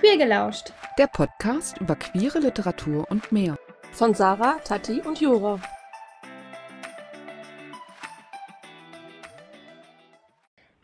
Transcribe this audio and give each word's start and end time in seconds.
Queer 0.00 0.16
gelauscht. 0.16 0.72
Der 0.96 1.08
Podcast 1.08 1.80
über 1.80 1.96
queere 1.96 2.38
Literatur 2.38 3.04
und 3.10 3.32
mehr. 3.32 3.58
Von 3.90 4.14
Sarah, 4.14 4.60
Tati 4.60 5.00
und 5.00 5.20
Jura. 5.20 5.60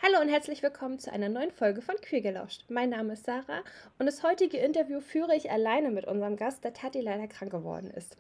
Hallo 0.02 0.20
und 0.20 0.28
herzlich 0.28 0.64
willkommen 0.64 0.98
zu 0.98 1.12
einer 1.12 1.28
neuen 1.28 1.52
Folge 1.52 1.80
von 1.80 1.94
Queer 2.02 2.22
gelauscht. 2.22 2.64
Mein 2.68 2.90
Name 2.90 3.12
ist 3.12 3.24
Sarah 3.24 3.62
und 4.00 4.06
das 4.06 4.24
heutige 4.24 4.56
Interview 4.56 5.00
führe 5.00 5.36
ich 5.36 5.48
alleine 5.48 5.92
mit 5.92 6.08
unserem 6.08 6.36
Gast, 6.36 6.64
der 6.64 6.72
Tati 6.72 7.00
leider 7.00 7.28
krank 7.28 7.52
geworden 7.52 7.92
ist. 7.92 8.16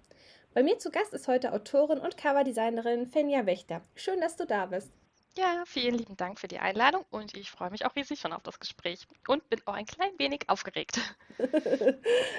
Bei 0.52 0.62
mir 0.62 0.78
zu 0.78 0.92
Gast 0.92 1.12
ist 1.12 1.26
heute 1.26 1.52
Autorin 1.54 1.98
und 1.98 2.16
Coverdesignerin 2.16 3.08
Fenja 3.08 3.46
Wächter. 3.46 3.80
Schön, 3.96 4.20
dass 4.20 4.36
du 4.36 4.46
da 4.46 4.66
bist. 4.66 4.92
Ja, 5.36 5.64
vielen 5.66 5.96
lieben 5.96 6.16
Dank 6.16 6.38
für 6.38 6.46
die 6.46 6.60
Einladung 6.60 7.04
und 7.10 7.36
ich 7.36 7.50
freue 7.50 7.70
mich 7.70 7.84
auch 7.84 7.96
riesig 7.96 8.20
schon 8.20 8.32
auf 8.32 8.44
das 8.44 8.60
Gespräch 8.60 9.00
und 9.26 9.48
bin 9.50 9.60
auch 9.64 9.74
ein 9.74 9.84
klein 9.84 10.12
wenig 10.16 10.42
aufgeregt. 10.48 11.00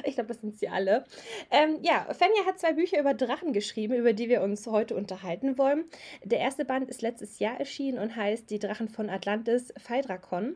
ich 0.05 0.15
glaube, 0.15 0.29
das 0.29 0.39
sind 0.39 0.57
sie 0.57 0.69
alle. 0.69 1.03
Ähm, 1.51 1.79
ja, 1.81 2.05
Fenja 2.13 2.45
hat 2.45 2.57
zwei 2.57 2.71
Bücher 2.71 2.97
über 2.97 3.13
Drachen 3.13 3.51
geschrieben, 3.51 3.95
über 3.95 4.13
die 4.13 4.29
wir 4.29 4.41
uns 4.41 4.65
heute 4.65 4.95
unterhalten 4.95 5.57
wollen. 5.57 5.83
Der 6.23 6.39
erste 6.39 6.63
Band 6.63 6.87
ist 6.87 7.01
letztes 7.01 7.39
Jahr 7.39 7.59
erschienen 7.59 7.99
und 7.99 8.15
heißt 8.15 8.49
Die 8.49 8.59
Drachen 8.59 8.87
von 8.87 9.09
Atlantis, 9.09 9.73
Phaedrakon. 9.77 10.55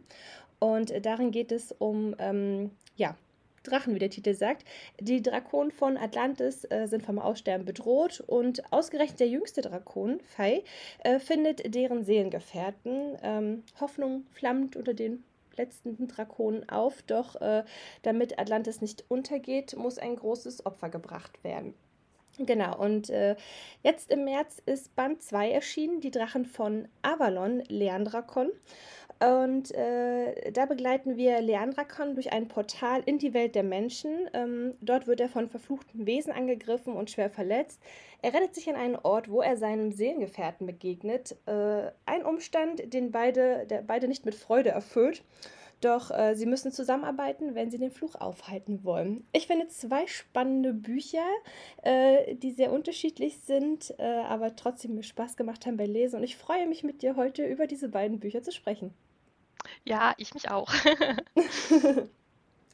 Und 0.59 0.93
darin 1.05 1.31
geht 1.31 1.51
es 1.51 1.73
um 1.73 2.15
ähm, 2.19 2.71
ja, 2.95 3.17
Drachen, 3.63 3.95
wie 3.95 3.99
der 3.99 4.09
Titel 4.09 4.33
sagt. 4.33 4.65
Die 4.99 5.21
Drakonen 5.21 5.71
von 5.71 5.97
Atlantis 5.97 6.65
äh, 6.65 6.87
sind 6.87 7.03
vom 7.03 7.19
Aussterben 7.19 7.65
bedroht 7.65 8.23
und 8.25 8.71
ausgerechnet 8.71 9.19
der 9.19 9.27
jüngste 9.27 9.61
Drakon, 9.61 10.19
Fei, 10.21 10.63
äh, 11.03 11.19
findet 11.19 11.73
deren 11.73 12.03
Seelengefährten. 12.03 13.17
Ähm, 13.21 13.63
Hoffnung 13.79 14.25
flammt 14.31 14.75
unter 14.75 14.93
den 14.93 15.23
letzten 15.57 16.07
Drakonen 16.07 16.67
auf, 16.69 17.01
doch 17.03 17.35
äh, 17.41 17.63
damit 18.01 18.39
Atlantis 18.39 18.81
nicht 18.81 19.05
untergeht, 19.09 19.75
muss 19.75 19.99
ein 19.99 20.15
großes 20.15 20.65
Opfer 20.65 20.89
gebracht 20.89 21.43
werden. 21.43 21.73
Genau, 22.37 22.77
und 22.77 23.09
äh, 23.09 23.35
jetzt 23.83 24.09
im 24.11 24.23
März 24.23 24.61
ist 24.65 24.95
Band 24.95 25.21
2 25.21 25.51
erschienen, 25.51 25.99
die 25.99 26.09
Drachen 26.09 26.45
von 26.45 26.87
Avalon, 27.01 27.61
Leandrakon. 27.67 28.49
Und 29.19 29.75
äh, 29.75 30.51
da 30.53 30.65
begleiten 30.65 31.17
wir 31.17 31.41
Leandrakon 31.41 32.13
durch 32.13 32.31
ein 32.31 32.47
Portal 32.47 33.03
in 33.05 33.17
die 33.17 33.33
Welt 33.33 33.53
der 33.53 33.63
Menschen. 33.63 34.29
Ähm, 34.33 34.75
dort 34.79 35.07
wird 35.07 35.19
er 35.19 35.27
von 35.27 35.49
verfluchten 35.49 36.05
Wesen 36.05 36.31
angegriffen 36.31 36.93
und 36.93 37.11
schwer 37.11 37.29
verletzt. 37.29 37.81
Er 38.21 38.33
rettet 38.33 38.55
sich 38.55 38.69
an 38.69 38.77
einen 38.77 38.95
Ort, 38.95 39.29
wo 39.29 39.41
er 39.41 39.57
seinem 39.57 39.91
Seelengefährten 39.91 40.65
begegnet. 40.65 41.35
Äh, 41.47 41.91
ein 42.05 42.25
Umstand, 42.25 42.93
den 42.93 43.11
beide, 43.11 43.65
der 43.67 43.81
beide 43.81 44.07
nicht 44.07 44.25
mit 44.25 44.35
Freude 44.35 44.69
erfüllt. 44.69 45.23
Doch 45.81 46.11
äh, 46.11 46.35
sie 46.35 46.45
müssen 46.45 46.71
zusammenarbeiten, 46.71 47.55
wenn 47.55 47.71
sie 47.71 47.77
den 47.77 47.91
Fluch 47.91 48.15
aufhalten 48.15 48.85
wollen. 48.85 49.25
Ich 49.33 49.47
finde 49.47 49.67
zwei 49.67 50.07
spannende 50.07 50.73
Bücher, 50.73 51.25
äh, 51.83 52.35
die 52.35 52.51
sehr 52.51 52.71
unterschiedlich 52.71 53.39
sind, 53.39 53.93
äh, 53.97 54.03
aber 54.03 54.55
trotzdem 54.55 54.95
mir 54.95 55.03
Spaß 55.03 55.35
gemacht 55.35 55.65
haben 55.65 55.77
bei 55.77 55.85
Lesen. 55.85 56.17
Und 56.17 56.23
ich 56.23 56.37
freue 56.37 56.67
mich 56.67 56.83
mit 56.83 57.01
dir 57.01 57.17
heute 57.17 57.45
über 57.45 57.67
diese 57.67 57.89
beiden 57.89 58.19
Bücher 58.19 58.43
zu 58.43 58.51
sprechen. 58.51 58.93
Ja, 59.83 60.13
ich 60.17 60.33
mich 60.33 60.49
auch. 60.49 60.71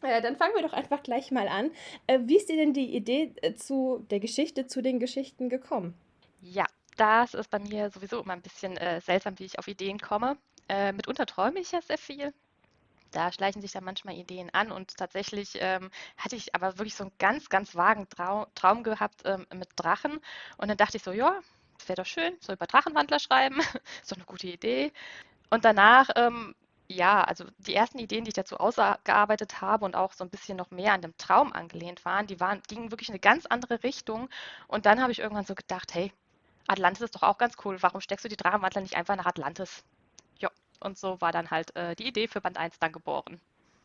Ja, 0.07 0.21
dann 0.21 0.35
fangen 0.35 0.53
wir 0.55 0.61
doch 0.61 0.73
einfach 0.73 1.01
gleich 1.03 1.31
mal 1.31 1.47
an. 1.47 1.71
Äh, 2.07 2.19
wie 2.23 2.37
ist 2.37 2.49
dir 2.49 2.57
denn 2.57 2.73
die 2.73 2.95
Idee 2.95 3.33
äh, 3.41 3.55
zu 3.55 4.05
der 4.09 4.19
Geschichte, 4.19 4.67
zu 4.67 4.81
den 4.81 4.99
Geschichten 4.99 5.49
gekommen? 5.49 5.95
Ja, 6.41 6.65
das 6.97 7.33
ist 7.33 7.49
bei 7.49 7.59
mir 7.59 7.89
sowieso 7.89 8.21
immer 8.21 8.33
ein 8.33 8.41
bisschen 8.41 8.77
äh, 8.77 9.01
seltsam, 9.01 9.39
wie 9.39 9.45
ich 9.45 9.57
auf 9.57 9.67
Ideen 9.67 9.99
komme. 9.99 10.37
Äh, 10.69 10.91
mitunter 10.91 11.25
träume 11.25 11.59
ich 11.59 11.71
ja 11.71 11.81
sehr 11.81 11.97
viel. 11.97 12.33
Da 13.11 13.31
schleichen 13.31 13.61
sich 13.61 13.71
dann 13.71 13.83
manchmal 13.83 14.15
Ideen 14.15 14.49
an 14.53 14.71
und 14.71 14.97
tatsächlich 14.97 15.57
ähm, 15.61 15.89
hatte 16.17 16.35
ich 16.35 16.53
aber 16.53 16.77
wirklich 16.77 16.95
so 16.95 17.05
einen 17.05 17.13
ganz, 17.17 17.49
ganz 17.49 17.75
vagen 17.75 18.09
Trau 18.09 18.45
Traum 18.55 18.83
gehabt 18.83 19.21
ähm, 19.25 19.45
mit 19.55 19.69
Drachen. 19.75 20.19
Und 20.57 20.67
dann 20.67 20.77
dachte 20.77 20.97
ich 20.97 21.03
so, 21.03 21.13
ja, 21.13 21.39
das 21.77 21.87
wäre 21.87 21.97
doch 21.97 22.05
schön, 22.05 22.35
so 22.41 22.53
über 22.53 22.67
Drachenwandler 22.67 23.19
schreiben, 23.19 23.61
so 24.03 24.15
eine 24.15 24.25
gute 24.25 24.47
Idee. 24.47 24.91
Und 25.49 25.65
danach 25.65 26.09
ähm, 26.15 26.55
ja, 26.87 27.23
also 27.23 27.45
die 27.57 27.73
ersten 27.73 27.99
Ideen, 27.99 28.23
die 28.25 28.29
ich 28.29 28.35
dazu 28.35 28.57
ausgearbeitet 28.57 29.61
habe 29.61 29.85
und 29.85 29.95
auch 29.95 30.13
so 30.13 30.23
ein 30.23 30.29
bisschen 30.29 30.57
noch 30.57 30.71
mehr 30.71 30.93
an 30.93 31.01
dem 31.01 31.17
Traum 31.17 31.51
angelehnt 31.53 32.05
waren, 32.05 32.27
die 32.27 32.39
waren, 32.39 32.61
gingen 32.67 32.91
wirklich 32.91 33.09
in 33.09 33.13
eine 33.13 33.19
ganz 33.19 33.45
andere 33.45 33.83
Richtung. 33.83 34.29
Und 34.67 34.85
dann 34.85 35.01
habe 35.01 35.11
ich 35.11 35.19
irgendwann 35.19 35.45
so 35.45 35.55
gedacht, 35.55 35.93
hey, 35.93 36.11
Atlantis 36.67 37.03
ist 37.03 37.15
doch 37.15 37.23
auch 37.23 37.37
ganz 37.37 37.55
cool. 37.65 37.81
Warum 37.81 38.01
steckst 38.01 38.25
du 38.25 38.29
die 38.29 38.37
Drachenwandler 38.37 38.81
nicht 38.81 38.95
einfach 38.95 39.15
nach 39.15 39.25
Atlantis? 39.25 39.83
Ja, 40.39 40.49
und 40.79 40.97
so 40.97 41.19
war 41.21 41.31
dann 41.31 41.51
halt 41.51 41.75
äh, 41.75 41.95
die 41.95 42.07
Idee 42.07 42.27
für 42.27 42.41
Band 42.41 42.57
1 42.57 42.79
dann 42.79 42.91
geboren. 42.91 43.39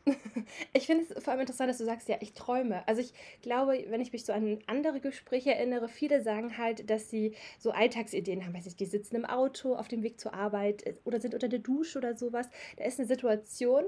Ich 0.73 0.85
finde 0.85 1.03
es 1.03 1.23
vor 1.23 1.31
allem 1.31 1.41
interessant, 1.41 1.69
dass 1.69 1.77
du 1.77 1.85
sagst, 1.85 2.07
ja, 2.09 2.17
ich 2.19 2.33
träume. 2.33 2.87
Also 2.87 3.01
ich 3.01 3.13
glaube, 3.41 3.85
wenn 3.89 4.01
ich 4.01 4.13
mich 4.13 4.25
so 4.25 4.33
an 4.33 4.59
andere 4.67 4.99
Gespräche 4.99 5.53
erinnere, 5.53 5.87
viele 5.87 6.21
sagen 6.21 6.57
halt, 6.57 6.89
dass 6.89 7.09
sie 7.09 7.35
so 7.59 7.71
Alltagsideen 7.71 8.45
haben. 8.45 8.53
Weiß 8.53 8.65
ich, 8.65 8.75
die 8.75 8.85
sitzen 8.85 9.15
im 9.15 9.25
Auto 9.25 9.75
auf 9.75 9.87
dem 9.87 10.03
Weg 10.03 10.19
zur 10.19 10.33
Arbeit 10.33 10.83
äh, 10.85 10.95
oder 11.03 11.19
sind 11.19 11.33
unter 11.33 11.47
der 11.47 11.59
Dusche 11.59 11.99
oder 11.99 12.15
sowas. 12.15 12.49
Da 12.77 12.85
ist 12.85 12.99
eine 12.99 13.07
Situation 13.07 13.85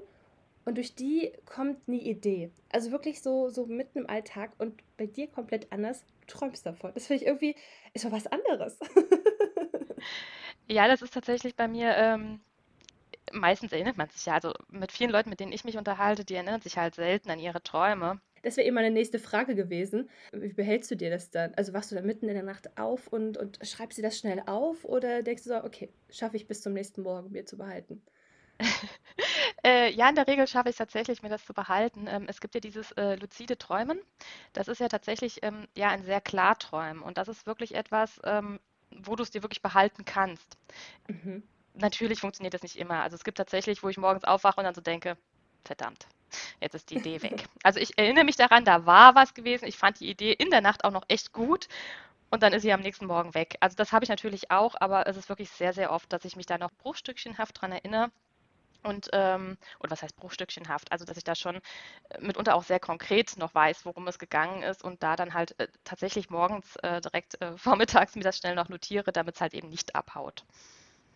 und 0.65 0.77
durch 0.77 0.95
die 0.95 1.31
kommt 1.45 1.77
eine 1.87 1.97
Idee. 1.97 2.51
Also 2.71 2.91
wirklich 2.91 3.21
so, 3.21 3.49
so 3.49 3.65
mitten 3.65 3.99
im 3.99 4.09
Alltag 4.09 4.51
und 4.57 4.81
bei 4.97 5.05
dir 5.05 5.27
komplett 5.27 5.71
anders. 5.71 6.05
Du 6.21 6.27
träumst 6.27 6.65
davon. 6.65 6.91
Das 6.93 7.07
finde 7.07 7.23
ich 7.23 7.27
irgendwie, 7.27 7.55
ist 7.93 8.05
doch 8.05 8.11
was 8.11 8.27
anderes. 8.27 8.79
ja, 10.67 10.87
das 10.87 11.01
ist 11.01 11.13
tatsächlich 11.13 11.55
bei 11.55 11.67
mir. 11.67 11.95
Ähm 11.97 12.39
meistens 13.33 13.71
erinnert 13.71 13.97
man 13.97 14.09
sich 14.09 14.25
ja, 14.25 14.33
also 14.33 14.53
mit 14.69 14.91
vielen 14.91 15.09
Leuten, 15.09 15.29
mit 15.29 15.39
denen 15.39 15.51
ich 15.51 15.65
mich 15.65 15.77
unterhalte, 15.77 16.23
die 16.23 16.35
erinnern 16.35 16.61
sich 16.61 16.77
halt 16.77 16.95
selten 16.95 17.29
an 17.29 17.39
ihre 17.39 17.61
Träume. 17.61 18.19
Das 18.43 18.57
wäre 18.57 18.67
eben 18.67 18.75
meine 18.75 18.91
nächste 18.91 19.19
Frage 19.19 19.55
gewesen. 19.55 20.09
Wie 20.31 20.51
behältst 20.51 20.91
du 20.91 20.95
dir 20.95 21.09
das 21.09 21.31
dann? 21.31 21.53
Also 21.55 21.73
wachst 21.73 21.91
du 21.91 21.95
da 21.95 22.01
mitten 22.01 22.27
in 22.27 22.35
der 22.35 22.43
Nacht 22.43 22.77
auf 22.77 23.07
und, 23.07 23.37
und 23.37 23.59
schreibst 23.63 23.97
du 23.97 24.01
das 24.01 24.17
schnell 24.17 24.43
auf 24.45 24.83
oder 24.83 25.23
denkst 25.23 25.43
du 25.43 25.49
so, 25.49 25.63
okay, 25.63 25.89
schaffe 26.09 26.35
ich 26.35 26.47
bis 26.47 26.61
zum 26.61 26.73
nächsten 26.73 27.01
Morgen 27.01 27.31
mir 27.31 27.45
zu 27.45 27.57
behalten? 27.57 28.01
äh, 29.65 29.89
ja, 29.91 30.09
in 30.09 30.15
der 30.15 30.27
Regel 30.27 30.45
schaffe 30.45 30.69
ich 30.69 30.73
es 30.73 30.77
tatsächlich, 30.77 31.23
mir 31.23 31.29
das 31.29 31.45
zu 31.45 31.53
behalten. 31.53 32.05
Ähm, 32.07 32.25
es 32.27 32.41
gibt 32.41 32.53
ja 32.53 32.59
dieses 32.59 32.91
äh, 32.93 33.15
luzide 33.15 33.57
Träumen. 33.57 33.99
Das 34.51 34.67
ist 34.67 34.79
ja 34.79 34.89
tatsächlich 34.89 35.41
ähm, 35.41 35.67
ja 35.75 35.89
ein 35.89 36.03
sehr 36.03 36.21
Klarträumen 36.21 37.01
und 37.01 37.17
das 37.17 37.29
ist 37.29 37.47
wirklich 37.47 37.75
etwas, 37.75 38.19
ähm, 38.25 38.59
wo 38.91 39.15
du 39.15 39.23
es 39.23 39.31
dir 39.31 39.41
wirklich 39.41 39.61
behalten 39.61 40.03
kannst. 40.03 40.57
Mhm 41.07 41.43
natürlich 41.73 42.21
funktioniert 42.21 42.53
das 42.53 42.63
nicht 42.63 42.77
immer. 42.77 43.01
Also 43.03 43.15
es 43.15 43.23
gibt 43.23 43.37
tatsächlich, 43.37 43.83
wo 43.83 43.89
ich 43.89 43.97
morgens 43.97 44.23
aufwache 44.23 44.57
und 44.59 44.65
dann 44.65 44.75
so 44.75 44.81
denke, 44.81 45.17
verdammt, 45.65 46.07
jetzt 46.61 46.75
ist 46.75 46.89
die 46.89 46.97
Idee 46.97 47.21
weg. 47.21 47.47
Also 47.63 47.79
ich 47.79 47.97
erinnere 47.97 48.25
mich 48.25 48.35
daran, 48.35 48.65
da 48.65 48.85
war 48.85 49.15
was 49.15 49.33
gewesen. 49.33 49.65
Ich 49.67 49.77
fand 49.77 49.99
die 49.99 50.09
Idee 50.09 50.33
in 50.33 50.49
der 50.51 50.61
Nacht 50.61 50.83
auch 50.83 50.91
noch 50.91 51.05
echt 51.07 51.33
gut. 51.33 51.67
Und 52.29 52.43
dann 52.43 52.53
ist 52.53 52.63
sie 52.63 52.73
am 52.73 52.81
nächsten 52.81 53.05
Morgen 53.05 53.35
weg. 53.35 53.57
Also 53.61 53.75
das 53.75 53.91
habe 53.91 54.05
ich 54.05 54.09
natürlich 54.09 54.51
auch, 54.51 54.75
aber 54.79 55.07
es 55.07 55.17
ist 55.17 55.29
wirklich 55.29 55.49
sehr, 55.51 55.73
sehr 55.73 55.91
oft, 55.91 56.11
dass 56.13 56.25
ich 56.25 56.35
mich 56.35 56.47
da 56.47 56.57
noch 56.57 56.71
bruchstückchenhaft 56.73 57.61
dran 57.61 57.71
erinnere. 57.71 58.11
Und, 58.83 59.09
ähm, 59.13 59.57
oder 59.79 59.91
was 59.91 60.03
heißt 60.03 60.15
bruchstückchenhaft? 60.17 60.91
Also, 60.91 61.05
dass 61.05 61.17
ich 61.17 61.23
da 61.23 61.35
schon 61.35 61.55
äh, 61.57 61.61
mitunter 62.21 62.55
auch 62.55 62.63
sehr 62.63 62.79
konkret 62.79 63.37
noch 63.37 63.55
weiß, 63.55 63.85
worum 63.85 64.07
es 64.07 64.19
gegangen 64.19 64.63
ist 64.63 64.83
und 64.83 65.03
da 65.03 65.15
dann 65.15 65.33
halt 65.33 65.57
äh, 65.59 65.67
tatsächlich 65.85 66.29
morgens 66.29 66.75
äh, 66.77 67.01
direkt 67.01 67.41
äh, 67.41 67.57
vormittags 67.57 68.15
mir 68.15 68.23
das 68.23 68.37
schnell 68.37 68.55
noch 68.55 68.69
notiere, 68.69 69.11
damit 69.13 69.35
es 69.35 69.41
halt 69.41 69.53
eben 69.53 69.69
nicht 69.69 69.95
abhaut. 69.95 70.45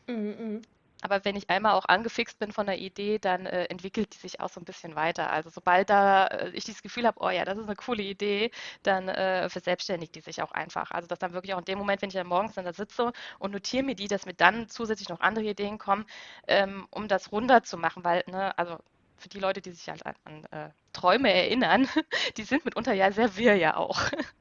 Mhm, 0.07 0.35
mhm. 0.39 0.61
Aber 1.03 1.23
wenn 1.25 1.35
ich 1.35 1.49
einmal 1.51 1.73
auch 1.73 1.85
angefixt 1.85 2.39
bin 2.39 2.51
von 2.51 2.65
der 2.65 2.79
Idee, 2.79 3.19
dann 3.19 3.45
äh, 3.45 3.65
entwickelt 3.65 4.15
die 4.15 4.17
sich 4.17 4.39
auch 4.39 4.49
so 4.49 4.59
ein 4.59 4.65
bisschen 4.65 4.95
weiter. 4.95 5.29
Also 5.31 5.49
sobald 5.51 5.89
da 5.91 6.25
äh, 6.27 6.49
ich 6.53 6.63
dieses 6.63 6.81
Gefühl 6.81 7.05
habe, 7.05 7.19
oh 7.21 7.29
ja, 7.29 7.45
das 7.45 7.57
ist 7.57 7.65
eine 7.65 7.75
coole 7.75 8.01
Idee, 8.01 8.49
dann 8.81 9.07
äh, 9.07 9.47
verselbstständigt 9.49 10.15
die 10.15 10.21
sich 10.21 10.41
auch 10.41 10.51
einfach. 10.51 10.89
Also 10.91 11.07
dass 11.07 11.19
dann 11.19 11.33
wirklich 11.33 11.53
auch 11.53 11.59
in 11.59 11.65
dem 11.65 11.77
Moment, 11.77 12.01
wenn 12.01 12.09
ich 12.09 12.15
dann 12.15 12.25
morgens 12.27 12.55
dann 12.55 12.65
da 12.65 12.73
sitze 12.73 13.11
und 13.37 13.51
notiere 13.51 13.83
mir 13.83 13.95
die, 13.95 14.07
dass 14.07 14.25
mir 14.25 14.33
dann 14.33 14.69
zusätzlich 14.69 15.09
noch 15.09 15.19
andere 15.19 15.45
Ideen 15.45 15.77
kommen, 15.77 16.05
ähm, 16.47 16.87
um 16.89 17.07
das 17.07 17.31
runterzumachen, 17.31 18.03
weil, 18.03 18.23
ne, 18.27 18.57
also 18.57 18.77
für 19.17 19.29
die 19.29 19.39
Leute, 19.39 19.61
die 19.61 19.71
sich 19.71 19.89
halt 19.89 20.05
an, 20.05 20.15
an 20.23 20.43
äh, 20.51 20.69
Träume 20.93 21.31
erinnern, 21.31 21.87
die 22.37 22.43
sind 22.43 22.65
mitunter 22.65 22.93
ja 22.93 23.11
sehr 23.11 23.35
wirr 23.37 23.55
ja 23.55 23.75
auch. 23.75 23.99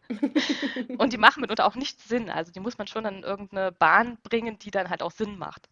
und 0.99 1.13
die 1.13 1.19
machen 1.19 1.41
mitunter 1.41 1.67
auch 1.67 1.75
nicht 1.75 2.01
Sinn. 2.01 2.31
Also 2.31 2.53
die 2.53 2.61
muss 2.61 2.79
man 2.79 2.87
schon 2.87 3.05
in 3.05 3.23
irgendeine 3.23 3.73
Bahn 3.73 4.19
bringen, 4.23 4.59
die 4.59 4.71
dann 4.71 4.91
halt 4.91 5.03
auch 5.03 5.13
Sinn 5.13 5.39
macht. 5.39 5.69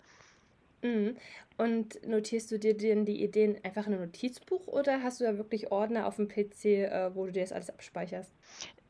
Mhm. 0.82 1.16
Und 1.56 2.06
notierst 2.06 2.50
du 2.50 2.58
dir 2.58 2.76
denn 2.76 3.06
die 3.06 3.22
Ideen 3.22 3.58
einfach 3.64 3.86
in 3.86 3.94
ein 3.94 4.00
Notizbuch 4.00 4.66
oder 4.66 5.02
hast 5.02 5.20
du 5.20 5.24
da 5.24 5.38
wirklich 5.38 5.70
Ordner 5.70 6.06
auf 6.06 6.16
dem 6.16 6.28
PC, 6.28 6.64
äh, 6.64 7.14
wo 7.14 7.26
du 7.26 7.32
dir 7.32 7.42
das 7.42 7.52
alles 7.52 7.70
abspeicherst? 7.70 8.32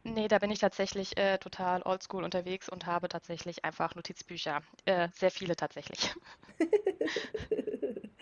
Nee, 0.02 0.28
da 0.28 0.38
bin 0.38 0.50
ich 0.50 0.58
tatsächlich 0.58 1.16
äh, 1.16 1.38
total 1.38 1.82
oldschool 1.82 2.25
unterwegs 2.25 2.69
und 2.69 2.84
habe 2.84 3.08
tatsächlich 3.08 3.64
einfach 3.64 3.94
Notizbücher. 3.94 4.61
Äh, 4.84 5.08
sehr 5.14 5.31
viele 5.31 5.56
tatsächlich. 5.56 6.14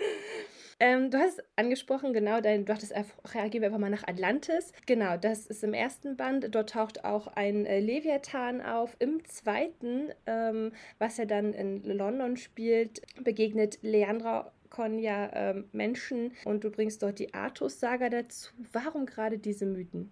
Ähm, 0.83 1.13
du 1.13 1.19
hast 1.19 1.41
angesprochen, 1.55 2.13
genau, 2.13 2.41
dein, 2.41 2.65
du 2.65 2.73
dachtest 2.73 2.93
einfach, 2.93 3.15
gehen 3.53 3.63
wir 3.63 3.69
einfach 3.69 3.79
mal 3.79 3.89
nach 3.89 4.03
Atlantis. 4.09 4.73
Genau, 4.85 5.17
das 5.17 5.47
ist 5.47 5.63
im 5.63 5.75
ersten 5.75 6.17
Band. 6.17 6.53
Dort 6.53 6.71
taucht 6.71 7.05
auch 7.05 7.29
ein 7.29 7.67
äh, 7.67 7.79
Leviathan 7.79 8.61
auf. 8.61 8.97
Im 8.99 9.25
zweiten, 9.25 10.09
ähm, 10.27 10.73
was 10.99 11.21
er 11.21 11.27
dann 11.27 11.53
in 11.53 11.85
London 11.85 12.37
spielt, 12.37 13.01
begegnet 13.23 13.79
Leandra 13.83 14.51
Con 14.71 14.99
ja 14.99 15.31
ähm, 15.35 15.69
Menschen 15.71 16.33
und 16.45 16.65
du 16.65 16.71
bringst 16.71 17.01
dort 17.05 17.21
die 17.21 17.33
Artus-Saga 17.33 18.09
dazu. 18.09 18.51
Warum 18.73 19.07
gerade 19.07 19.39
diese 19.39 19.67
Mythen? 19.67 20.11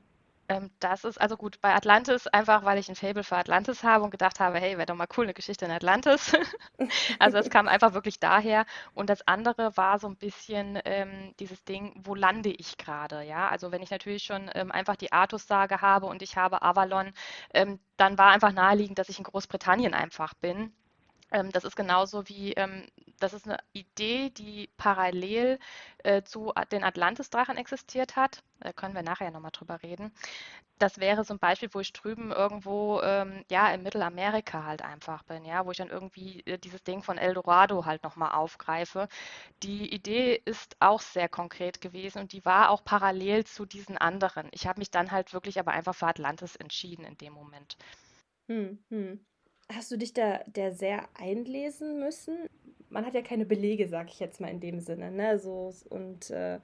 Ähm, 0.50 0.70
das 0.80 1.04
ist 1.04 1.20
also 1.20 1.36
gut 1.36 1.60
bei 1.60 1.72
Atlantis, 1.74 2.26
einfach 2.26 2.64
weil 2.64 2.76
ich 2.78 2.88
ein 2.88 2.96
Faible 2.96 3.22
für 3.22 3.36
Atlantis 3.36 3.84
habe 3.84 4.02
und 4.02 4.10
gedacht 4.10 4.40
habe, 4.40 4.58
hey, 4.58 4.76
wäre 4.76 4.86
doch 4.86 4.96
mal 4.96 5.06
cool, 5.16 5.24
eine 5.24 5.34
Geschichte 5.34 5.64
in 5.64 5.70
Atlantis. 5.70 6.32
also 7.20 7.38
es 7.38 7.50
kam 7.50 7.68
einfach 7.68 7.94
wirklich 7.94 8.18
daher. 8.18 8.66
Und 8.92 9.10
das 9.10 9.26
andere 9.28 9.76
war 9.76 10.00
so 10.00 10.08
ein 10.08 10.16
bisschen 10.16 10.78
ähm, 10.84 11.34
dieses 11.38 11.62
Ding, 11.64 11.94
wo 12.04 12.16
lande 12.16 12.50
ich 12.50 12.76
gerade? 12.78 13.22
Ja, 13.22 13.48
also 13.48 13.70
wenn 13.70 13.82
ich 13.82 13.90
natürlich 13.90 14.24
schon 14.24 14.50
ähm, 14.54 14.72
einfach 14.72 14.96
die 14.96 15.12
Artus-Sage 15.12 15.82
habe 15.82 16.06
und 16.06 16.20
ich 16.20 16.36
habe 16.36 16.62
Avalon, 16.62 17.12
ähm, 17.54 17.78
dann 17.96 18.18
war 18.18 18.30
einfach 18.32 18.52
naheliegend, 18.52 18.98
dass 18.98 19.08
ich 19.08 19.18
in 19.18 19.24
Großbritannien 19.24 19.94
einfach 19.94 20.34
bin. 20.34 20.72
Ähm, 21.32 21.50
das 21.52 21.64
ist 21.64 21.76
genauso 21.76 22.28
wie, 22.28 22.52
ähm, 22.54 22.86
das 23.18 23.32
ist 23.34 23.46
eine 23.46 23.58
Idee, 23.72 24.30
die 24.30 24.68
parallel 24.76 25.58
äh, 26.04 26.22
zu 26.22 26.52
den 26.72 26.84
Atlantis-Drachen 26.84 27.56
existiert 27.56 28.16
hat. 28.16 28.42
Da 28.60 28.72
können 28.72 28.94
wir 28.94 29.02
nachher 29.02 29.30
nochmal 29.30 29.52
drüber 29.52 29.82
reden. 29.82 30.12
Das 30.78 30.98
wäre 30.98 31.24
so 31.24 31.34
ein 31.34 31.38
Beispiel, 31.38 31.68
wo 31.72 31.80
ich 31.80 31.92
drüben 31.92 32.32
irgendwo, 32.32 33.00
ähm, 33.02 33.44
ja, 33.50 33.72
in 33.72 33.82
Mittelamerika 33.82 34.64
halt 34.64 34.82
einfach 34.82 35.22
bin, 35.24 35.44
ja, 35.44 35.66
wo 35.66 35.70
ich 35.72 35.76
dann 35.78 35.90
irgendwie 35.90 36.40
äh, 36.46 36.58
dieses 36.58 36.82
Ding 36.82 37.02
von 37.02 37.18
Eldorado 37.18 37.84
halt 37.84 38.02
nochmal 38.02 38.32
aufgreife. 38.32 39.08
Die 39.62 39.92
Idee 39.94 40.40
ist 40.44 40.76
auch 40.80 41.00
sehr 41.00 41.28
konkret 41.28 41.80
gewesen 41.80 42.20
und 42.20 42.32
die 42.32 42.44
war 42.44 42.70
auch 42.70 42.84
parallel 42.84 43.44
zu 43.44 43.66
diesen 43.66 43.98
anderen. 43.98 44.48
Ich 44.52 44.66
habe 44.66 44.80
mich 44.80 44.90
dann 44.90 45.10
halt 45.12 45.32
wirklich 45.34 45.58
aber 45.60 45.72
einfach 45.72 45.94
für 45.94 46.06
Atlantis 46.08 46.56
entschieden 46.56 47.04
in 47.04 47.16
dem 47.18 47.34
Moment. 47.34 47.76
Hm, 48.48 48.78
hm. 48.90 49.20
Hast 49.72 49.90
du 49.90 49.96
dich 49.96 50.12
da 50.12 50.40
der 50.46 50.72
sehr 50.72 51.08
einlesen 51.14 52.00
müssen? 52.00 52.36
Man 52.88 53.06
hat 53.06 53.14
ja 53.14 53.22
keine 53.22 53.46
Belege, 53.46 53.86
sag 53.88 54.08
ich 54.08 54.18
jetzt 54.18 54.40
mal 54.40 54.48
in 54.48 54.60
dem 54.60 54.80
Sinne, 54.80 55.12
ne? 55.12 55.38
So, 55.38 55.72
und 55.90 56.30
äh, 56.30 56.58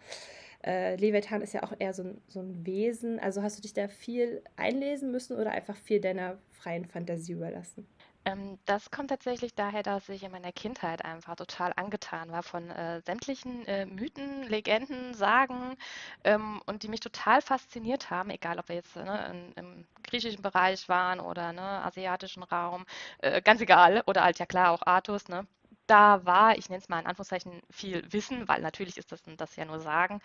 äh, 0.64 0.96
Leviathan 0.96 1.40
ist 1.42 1.52
ja 1.54 1.62
auch 1.62 1.72
eher 1.78 1.94
so 1.94 2.02
ein, 2.02 2.20
so 2.26 2.40
ein 2.40 2.66
Wesen. 2.66 3.20
Also 3.20 3.42
hast 3.42 3.58
du 3.58 3.62
dich 3.62 3.74
da 3.74 3.86
viel 3.86 4.42
einlesen 4.56 5.12
müssen 5.12 5.36
oder 5.36 5.52
einfach 5.52 5.76
viel 5.76 6.00
deiner 6.00 6.38
freien 6.50 6.84
Fantasie 6.84 7.32
überlassen? 7.32 7.86
Ähm, 8.26 8.58
das 8.67 8.90
kommt 8.90 9.08
tatsächlich 9.11 9.55
daher, 9.55 9.82
dass 9.82 10.08
ich 10.11 10.23
in 10.25 10.31
meiner 10.32 10.52
Kindheit 10.52 11.02
einfach 11.05 11.34
total 11.37 11.73
angetan 11.76 12.31
war 12.32 12.43
von 12.43 12.69
äh, 12.70 13.00
sämtlichen 13.02 13.64
äh, 13.67 13.87
Mythen, 13.87 14.43
Legenden, 14.44 15.14
Sagen 15.14 15.76
ähm, 16.25 16.61
und 16.67 16.82
die 16.82 16.88
mich 16.88 17.00
total 17.00 17.40
fasziniert 17.40 18.11
haben, 18.11 18.28
egal 18.31 18.58
ob 18.58 18.69
wir 18.69 18.76
jetzt 18.76 18.96
ne, 18.96 19.52
in, 19.56 19.64
im 19.64 19.87
griechischen 20.02 20.43
Bereich 20.43 20.88
waren 20.90 21.20
oder 21.20 21.52
ne, 21.55 21.62
asiatischen 21.84 22.43
Raum, 22.43 22.84
äh, 23.19 23.40
ganz 23.43 23.61
egal, 23.62 24.02
oder 24.06 24.25
halt 24.25 24.38
ja 24.40 24.46
klar 24.46 24.73
auch 24.73 24.82
Artus, 24.87 25.28
ne? 25.28 25.46
Da 25.86 26.24
war, 26.26 26.56
ich 26.58 26.68
nenne 26.68 26.80
es 26.82 26.88
mal 26.88 27.00
in 27.00 27.06
Anführungszeichen, 27.06 27.60
viel 27.70 28.10
Wissen, 28.12 28.48
weil 28.48 28.60
natürlich 28.62 28.96
ist 28.98 29.12
das, 29.12 29.22
das 29.36 29.56
ja 29.56 29.64
nur 29.64 29.80
Sagen, 29.80 30.20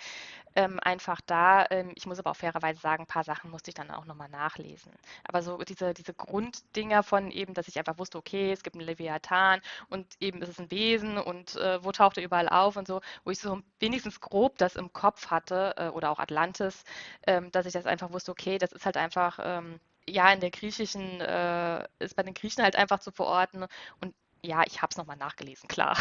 ähm, 0.55 0.79
einfach 0.81 1.21
da. 1.25 1.65
Ähm, 1.69 1.91
ich 1.95 2.05
muss 2.05 2.19
aber 2.19 2.31
auch 2.31 2.35
fairerweise 2.35 2.79
sagen, 2.79 3.03
ein 3.03 3.07
paar 3.07 3.23
Sachen 3.23 3.51
musste 3.51 3.69
ich 3.71 3.75
dann 3.75 3.91
auch 3.91 4.05
nochmal 4.05 4.29
nachlesen. 4.29 4.91
Aber 5.27 5.41
so 5.43 5.57
diese, 5.59 5.93
diese 5.93 6.13
Grunddinger 6.13 7.03
von 7.03 7.31
eben, 7.31 7.53
dass 7.53 7.67
ich 7.67 7.77
einfach 7.79 7.97
wusste, 7.97 8.17
okay, 8.17 8.51
es 8.51 8.63
gibt 8.63 8.75
einen 8.75 8.85
Leviathan 8.85 9.61
und 9.89 10.07
eben 10.19 10.41
ist 10.41 10.49
es 10.49 10.59
ein 10.59 10.71
Wesen 10.71 11.17
und 11.17 11.55
äh, 11.57 11.83
wo 11.83 11.91
taucht 11.91 12.17
er 12.17 12.23
überall 12.23 12.49
auf 12.49 12.75
und 12.77 12.87
so, 12.87 13.01
wo 13.23 13.31
ich 13.31 13.39
so 13.39 13.61
wenigstens 13.79 14.19
grob 14.19 14.57
das 14.57 14.75
im 14.75 14.93
Kopf 14.93 15.27
hatte 15.31 15.75
äh, 15.77 15.87
oder 15.89 16.11
auch 16.11 16.19
Atlantis, 16.19 16.83
ähm, 17.27 17.51
dass 17.51 17.65
ich 17.65 17.73
das 17.73 17.85
einfach 17.85 18.11
wusste, 18.11 18.31
okay, 18.31 18.57
das 18.57 18.71
ist 18.71 18.85
halt 18.85 18.97
einfach 18.97 19.39
ähm, 19.41 19.79
ja, 20.07 20.31
in 20.33 20.39
der 20.39 20.51
griechischen, 20.51 21.21
äh, 21.21 21.85
ist 21.99 22.15
bei 22.15 22.23
den 22.23 22.33
Griechen 22.33 22.63
halt 22.63 22.75
einfach 22.75 22.99
zu 22.99 23.11
verorten. 23.11 23.65
Und 24.01 24.13
ja, 24.43 24.63
ich 24.65 24.81
habe 24.81 24.89
es 24.91 24.97
nochmal 24.97 25.17
nachgelesen, 25.17 25.67
klar. 25.67 25.97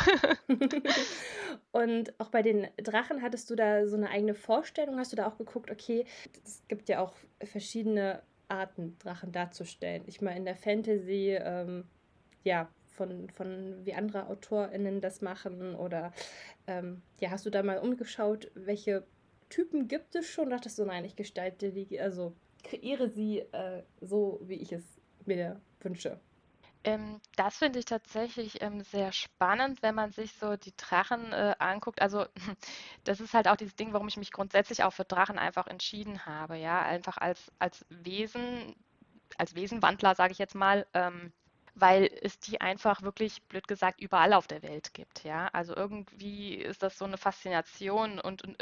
Und 1.73 2.19
auch 2.19 2.31
bei 2.31 2.43
den 2.43 2.69
Drachen 2.79 3.23
hattest 3.23 3.51
du 3.51 3.55
da 3.55 3.87
so 3.87 3.97
eine 3.97 4.11
eigene 4.11 4.35
Vorstellung? 4.35 4.99
Hast 4.99 5.13
du 5.13 5.17
da 5.17 5.27
auch 5.27 5.37
geguckt, 5.37 5.71
okay, 5.71 6.07
es 6.45 6.63
gibt 6.69 6.89
ja 6.89 7.01
auch 7.01 7.15
verschiedene 7.43 8.23
Arten, 8.49 8.97
Drachen 8.99 9.33
darzustellen. 9.33 10.03
Ich 10.07 10.21
meine, 10.21 10.39
in 10.39 10.45
der 10.45 10.57
Fantasy, 10.57 11.39
ähm, 11.41 11.85
ja, 12.43 12.69
von, 12.89 13.31
von 13.31 13.85
wie 13.85 13.95
andere 13.95 14.27
AutorInnen 14.27 15.01
das 15.01 15.21
machen 15.23 15.75
oder 15.75 16.13
ähm, 16.67 17.03
ja, 17.21 17.31
hast 17.31 17.47
du 17.47 17.51
da 17.51 17.63
mal 17.63 17.79
umgeschaut, 17.79 18.51
welche 18.55 19.07
Typen 19.49 19.89
gibt 19.89 20.15
es 20.15 20.27
schon? 20.27 20.51
Dachtest 20.51 20.79
du, 20.79 20.85
nein, 20.85 21.05
ich 21.05 21.17
gestalte 21.17 21.73
die, 21.73 22.01
also 22.01 22.35
kreiere 22.63 23.09
sie 23.09 23.39
äh, 23.39 23.83
so, 24.01 24.41
wie 24.43 24.55
ich 24.55 24.73
es 24.73 24.85
mir 25.25 25.61
wünsche. 25.81 26.21
Ähm, 26.83 27.21
das 27.37 27.59
finde 27.59 27.79
ich 27.79 27.85
tatsächlich 27.85 28.63
ähm, 28.63 28.81
sehr 28.83 29.13
spannend, 29.13 29.83
wenn 29.83 29.95
man 29.95 30.13
sich 30.13 30.33
so 30.35 30.57
die 30.57 30.75
Drachen 30.77 31.33
äh, 31.33 31.55
anguckt. 31.59 32.01
Also 32.01 32.27
das 33.05 33.21
ist 33.21 33.35
halt 33.35 33.49
auch 33.49 33.57
dieses 33.57 33.77
Ding, 33.77 33.93
warum 33.93 34.09
ich 34.09 34.17
mich 34.17 34.33
grundsätzlich 34.33 34.83
auch 34.83 34.93
für 34.93 35.05
Drachen 35.05 35.39
einfach 35.39 35.67
entschieden 35.67 36.25
habe. 36.27 36.57
Ja, 36.57 36.81
einfach 36.83 37.19
als, 37.19 37.53
als 37.59 37.85
Wesen, 37.91 38.75
als 39.37 39.55
Wesenwandler, 39.55 40.15
sage 40.15 40.33
ich 40.33 40.39
jetzt 40.39 40.55
mal. 40.55 40.87
Ähm, 40.95 41.33
weil 41.81 42.11
es 42.23 42.39
die 42.39 42.61
einfach 42.61 43.03
wirklich, 43.03 43.43
blöd 43.45 43.67
gesagt, 43.69 44.01
überall 44.01 44.33
auf 44.33 44.47
der 44.47 44.63
Welt 44.63 44.95
gibt. 44.95 45.25
Ja? 45.25 45.49
Also 45.53 45.75
irgendwie 45.75 46.55
ist 46.55 46.83
das 46.83 46.99
so 46.99 47.05
eine 47.05 47.17
Faszination 47.17 48.19
und 48.19 48.43
in, 48.43 48.57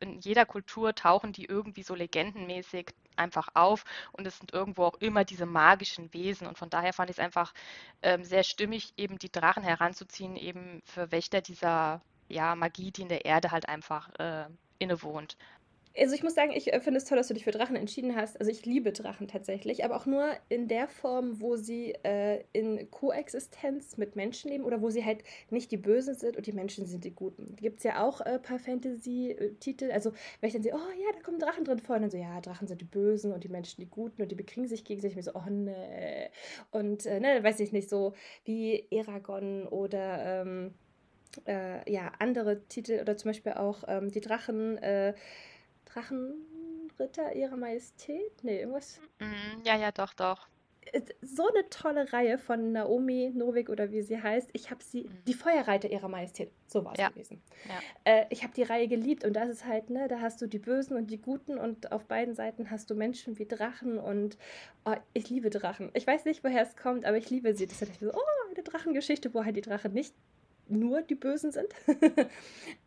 in 0.00 0.20
jeder 0.20 0.46
Kultur 0.46 0.94
tauchen 0.94 1.32
die 1.32 1.44
irgendwie 1.44 1.82
so 1.82 1.94
legendenmäßig 1.94 2.94
einfach 3.16 3.48
auf 3.54 3.84
und 4.12 4.26
es 4.26 4.38
sind 4.38 4.52
irgendwo 4.52 4.84
auch 4.84 4.96
immer 5.00 5.24
diese 5.24 5.46
magischen 5.46 6.12
Wesen 6.12 6.46
und 6.46 6.56
von 6.56 6.70
daher 6.70 6.92
fand 6.92 7.10
ich 7.10 7.18
es 7.18 7.24
einfach 7.24 7.52
ähm, 8.02 8.24
sehr 8.24 8.44
stimmig, 8.44 8.92
eben 8.96 9.18
die 9.18 9.32
Drachen 9.32 9.62
heranzuziehen, 9.62 10.36
eben 10.36 10.82
für 10.84 11.10
Wächter 11.10 11.40
dieser 11.40 12.00
ja, 12.28 12.54
Magie, 12.54 12.92
die 12.92 13.02
in 13.02 13.08
der 13.08 13.24
Erde 13.24 13.50
halt 13.50 13.68
einfach 13.68 14.10
äh, 14.18 14.46
innewohnt. 14.78 15.36
Also 15.98 16.14
ich 16.14 16.22
muss 16.22 16.34
sagen, 16.34 16.52
ich 16.54 16.72
äh, 16.72 16.80
finde 16.80 16.98
es 16.98 17.04
toll, 17.04 17.18
dass 17.18 17.28
du 17.28 17.34
dich 17.34 17.44
für 17.44 17.50
Drachen 17.50 17.76
entschieden 17.76 18.14
hast. 18.14 18.38
Also 18.38 18.50
ich 18.50 18.64
liebe 18.64 18.92
Drachen 18.92 19.28
tatsächlich, 19.28 19.84
aber 19.84 19.96
auch 19.96 20.06
nur 20.06 20.28
in 20.48 20.68
der 20.68 20.88
Form, 20.88 21.40
wo 21.40 21.56
sie 21.56 21.94
äh, 22.04 22.44
in 22.52 22.90
Koexistenz 22.90 23.96
mit 23.96 24.16
Menschen 24.16 24.50
leben 24.50 24.64
oder 24.64 24.80
wo 24.80 24.90
sie 24.90 25.04
halt 25.04 25.22
nicht 25.50 25.70
die 25.70 25.76
Bösen 25.76 26.14
sind 26.14 26.36
und 26.36 26.46
die 26.46 26.52
Menschen 26.52 26.86
sind 26.86 27.04
die 27.04 27.14
Guten. 27.14 27.56
Gibt 27.56 27.78
es 27.78 27.84
ja 27.84 28.02
auch 28.02 28.20
ein 28.20 28.36
äh, 28.36 28.38
paar 28.38 28.58
Fantasy-Titel. 28.58 29.90
Also 29.90 30.12
wenn 30.40 30.48
ich 30.48 30.54
dann 30.54 30.62
sehe, 30.62 30.74
oh 30.74 31.00
ja, 31.00 31.12
da 31.12 31.20
kommen 31.20 31.38
Drachen 31.38 31.64
drin 31.64 31.78
vor, 31.78 31.96
und 31.96 32.02
dann 32.02 32.10
so, 32.10 32.16
ja, 32.16 32.40
Drachen 32.40 32.68
sind 32.68 32.80
die 32.80 32.86
Bösen 32.86 33.32
und 33.32 33.44
die 33.44 33.48
Menschen 33.48 33.80
die 33.80 33.90
Guten 33.90 34.22
und 34.22 34.30
die 34.30 34.36
bekriegen 34.36 34.68
sich 34.68 34.84
gegenseitig. 34.84 35.18
Ich 35.18 35.24
so, 35.24 35.32
oh 35.34 35.50
ne. 35.50 36.30
Und 36.70 37.06
äh, 37.06 37.20
ne, 37.20 37.42
weiß 37.42 37.60
ich 37.60 37.72
nicht, 37.72 37.88
so 37.88 38.14
wie 38.44 38.86
Eragon 38.90 39.66
oder 39.66 40.42
ähm, 40.42 40.74
äh, 41.46 41.90
ja, 41.90 42.12
andere 42.18 42.66
Titel 42.68 43.00
oder 43.00 43.16
zum 43.16 43.30
Beispiel 43.30 43.52
auch 43.52 43.84
ähm, 43.86 44.10
die 44.10 44.20
Drachen 44.20 44.78
äh, 44.78 45.14
Drachenritter 45.92 47.34
ihrer 47.34 47.56
Majestät? 47.56 48.32
Nee, 48.42 48.60
irgendwas. 48.60 49.00
Mm, 49.18 49.64
ja, 49.64 49.76
ja, 49.76 49.92
doch, 49.92 50.14
doch. 50.14 50.46
So 51.20 51.46
eine 51.46 51.68
tolle 51.68 52.10
Reihe 52.14 52.38
von 52.38 52.72
Naomi 52.72 53.30
Novik 53.34 53.68
oder 53.68 53.90
wie 53.90 54.00
sie 54.00 54.22
heißt. 54.22 54.48
Ich 54.54 54.70
habe 54.70 54.82
sie, 54.82 55.02
mhm. 55.02 55.24
die 55.26 55.34
Feuerreiter 55.34 55.90
ihrer 55.90 56.08
Majestät, 56.08 56.50
so 56.66 56.82
war 56.82 56.92
es 56.92 56.98
ja. 56.98 57.10
gewesen. 57.10 57.42
Ja. 57.68 57.74
Äh, 58.04 58.26
ich 58.30 58.42
habe 58.42 58.54
die 58.54 58.62
Reihe 58.62 58.88
geliebt 58.88 59.24
und 59.24 59.34
das 59.34 59.50
ist 59.50 59.66
halt, 59.66 59.90
ne, 59.90 60.08
da 60.08 60.20
hast 60.20 60.40
du 60.40 60.46
die 60.46 60.58
Bösen 60.58 60.96
und 60.96 61.10
die 61.10 61.18
Guten 61.18 61.58
und 61.58 61.92
auf 61.92 62.06
beiden 62.06 62.34
Seiten 62.34 62.70
hast 62.70 62.88
du 62.88 62.94
Menschen 62.94 63.38
wie 63.38 63.44
Drachen 63.44 63.98
und 63.98 64.38
oh, 64.86 64.94
ich 65.12 65.28
liebe 65.28 65.50
Drachen. 65.50 65.90
Ich 65.92 66.06
weiß 66.06 66.24
nicht, 66.24 66.42
woher 66.42 66.62
es 66.62 66.74
kommt, 66.74 67.04
aber 67.04 67.18
ich 67.18 67.28
liebe 67.28 67.52
sie. 67.52 67.66
Das 67.66 67.82
ist 67.82 68.00
so, 68.00 68.10
oh, 68.10 68.52
eine 68.54 68.62
Drachengeschichte, 68.62 69.34
wo 69.34 69.44
halt 69.44 69.56
die 69.56 69.62
Drachen 69.62 69.92
nicht 69.92 70.14
nur 70.68 71.02
die 71.02 71.14
Bösen 71.14 71.52
sind. 71.52 71.68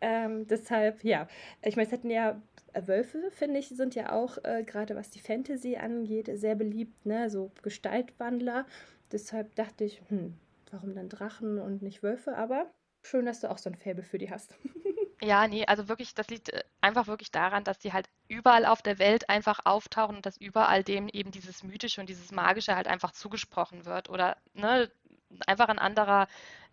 ähm, 0.00 0.46
deshalb, 0.46 1.04
ja, 1.04 1.28
ich 1.62 1.76
meine, 1.76 1.86
es 1.86 1.92
hätten 1.92 2.10
ja 2.10 2.30
äh, 2.30 2.34
Wölfe, 2.74 3.30
finde 3.30 3.60
ich, 3.60 3.68
sind 3.68 3.94
ja 3.94 4.12
auch, 4.12 4.38
äh, 4.44 4.64
gerade 4.64 4.96
was 4.96 5.10
die 5.10 5.20
Fantasy 5.20 5.76
angeht, 5.76 6.30
sehr 6.34 6.54
beliebt, 6.54 7.06
ne? 7.06 7.30
So 7.30 7.50
Gestaltwandler. 7.62 8.66
Deshalb 9.12 9.54
dachte 9.56 9.84
ich, 9.84 10.02
hm, 10.08 10.34
warum 10.70 10.94
dann 10.94 11.08
Drachen 11.08 11.58
und 11.58 11.82
nicht 11.82 12.02
Wölfe? 12.02 12.36
Aber 12.36 12.72
schön, 13.02 13.26
dass 13.26 13.40
du 13.40 13.50
auch 13.50 13.58
so 13.58 13.70
ein 13.70 13.76
Faible 13.76 14.04
für 14.04 14.18
die 14.18 14.30
hast. 14.30 14.54
Ja, 15.24 15.46
nee, 15.46 15.64
also 15.66 15.88
wirklich, 15.88 16.14
das 16.14 16.26
liegt 16.28 16.48
äh, 16.48 16.64
einfach 16.80 17.06
wirklich 17.06 17.30
daran, 17.30 17.62
dass 17.62 17.78
die 17.78 17.92
halt 17.92 18.08
überall 18.26 18.66
auf 18.66 18.82
der 18.82 18.98
Welt 18.98 19.28
einfach 19.30 19.60
auftauchen 19.64 20.16
und 20.16 20.26
dass 20.26 20.36
überall 20.36 20.82
dem 20.82 21.08
eben 21.08 21.30
dieses 21.30 21.62
Mythische 21.62 22.00
und 22.00 22.08
dieses 22.08 22.32
Magische 22.32 22.74
halt 22.74 22.88
einfach 22.88 23.12
zugesprochen 23.12 23.84
wird 23.84 24.10
oder 24.10 24.36
ne, 24.54 24.90
einfach 25.46 25.68
ein 25.68 25.78
anderer 25.78 26.26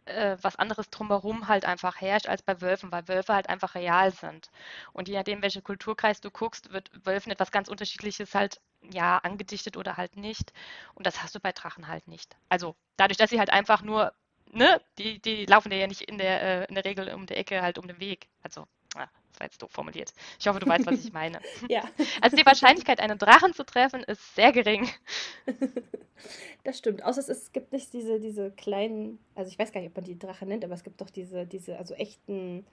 äh, 0.09 0.37
was 0.41 0.55
anderes 0.55 0.89
drumherum 0.89 1.47
halt 1.47 1.65
einfach 1.65 2.01
herrscht 2.01 2.27
als 2.27 2.41
bei 2.41 2.59
Wölfen, 2.61 2.91
weil 2.91 3.07
Wölfe 3.07 3.33
halt 3.33 3.49
einfach 3.49 3.75
real 3.75 4.11
sind. 4.11 4.49
Und 4.93 5.07
je 5.07 5.15
nachdem, 5.15 5.41
welche 5.41 5.61
Kulturkreis 5.61 6.21
du 6.21 6.31
guckst, 6.31 6.71
wird 6.71 6.89
Wölfen 7.05 7.31
etwas 7.31 7.51
ganz 7.51 7.69
Unterschiedliches 7.69 8.35
halt 8.35 8.59
ja 8.81 9.17
angedichtet 9.17 9.77
oder 9.77 9.97
halt 9.97 10.17
nicht. 10.17 10.53
Und 10.95 11.05
das 11.05 11.21
hast 11.23 11.35
du 11.35 11.39
bei 11.39 11.51
Drachen 11.51 11.87
halt 11.87 12.07
nicht. 12.07 12.35
Also 12.49 12.75
dadurch, 12.97 13.17
dass 13.17 13.29
sie 13.29 13.39
halt 13.39 13.49
einfach 13.49 13.81
nur, 13.81 14.13
ne, 14.51 14.81
die, 14.97 15.19
die 15.21 15.45
laufen 15.45 15.71
ja 15.71 15.87
nicht 15.87 16.01
in 16.01 16.17
der, 16.17 16.41
äh, 16.41 16.65
in 16.65 16.75
der 16.75 16.85
Regel 16.85 17.13
um 17.13 17.25
die 17.25 17.35
Ecke 17.35 17.61
halt 17.61 17.77
um 17.77 17.87
den 17.87 17.99
Weg. 17.99 18.27
Also 18.43 18.67
das 18.95 19.28
war 19.39 19.47
jetzt 19.47 19.61
doof 19.61 19.71
formuliert. 19.71 20.13
Ich 20.39 20.47
hoffe, 20.47 20.59
du 20.59 20.67
weißt, 20.67 20.85
was 20.85 21.03
ich 21.03 21.13
meine. 21.13 21.39
ja. 21.69 21.83
Also 22.21 22.37
die 22.37 22.45
Wahrscheinlichkeit, 22.45 22.99
einen 22.99 23.17
Drachen 23.17 23.53
zu 23.53 23.65
treffen, 23.65 24.03
ist 24.03 24.35
sehr 24.35 24.51
gering. 24.51 24.89
Das 26.65 26.77
stimmt. 26.77 27.01
Außer 27.05 27.21
es, 27.21 27.29
es 27.29 27.53
gibt 27.53 27.71
nicht 27.71 27.93
diese, 27.93 28.19
diese 28.19 28.51
kleinen, 28.51 29.19
also 29.35 29.49
ich 29.49 29.57
weiß 29.57 29.71
gar 29.71 29.79
nicht, 29.79 29.91
ob 29.91 29.95
man 29.95 30.03
die 30.03 30.19
Drache 30.19 30.45
nennt, 30.45 30.65
aber 30.65 30.73
es 30.73 30.83
gibt 30.83 30.99
doch 30.99 31.09
diese, 31.09 31.47
diese, 31.47 31.77
also 31.77 31.93
echten 31.93 32.65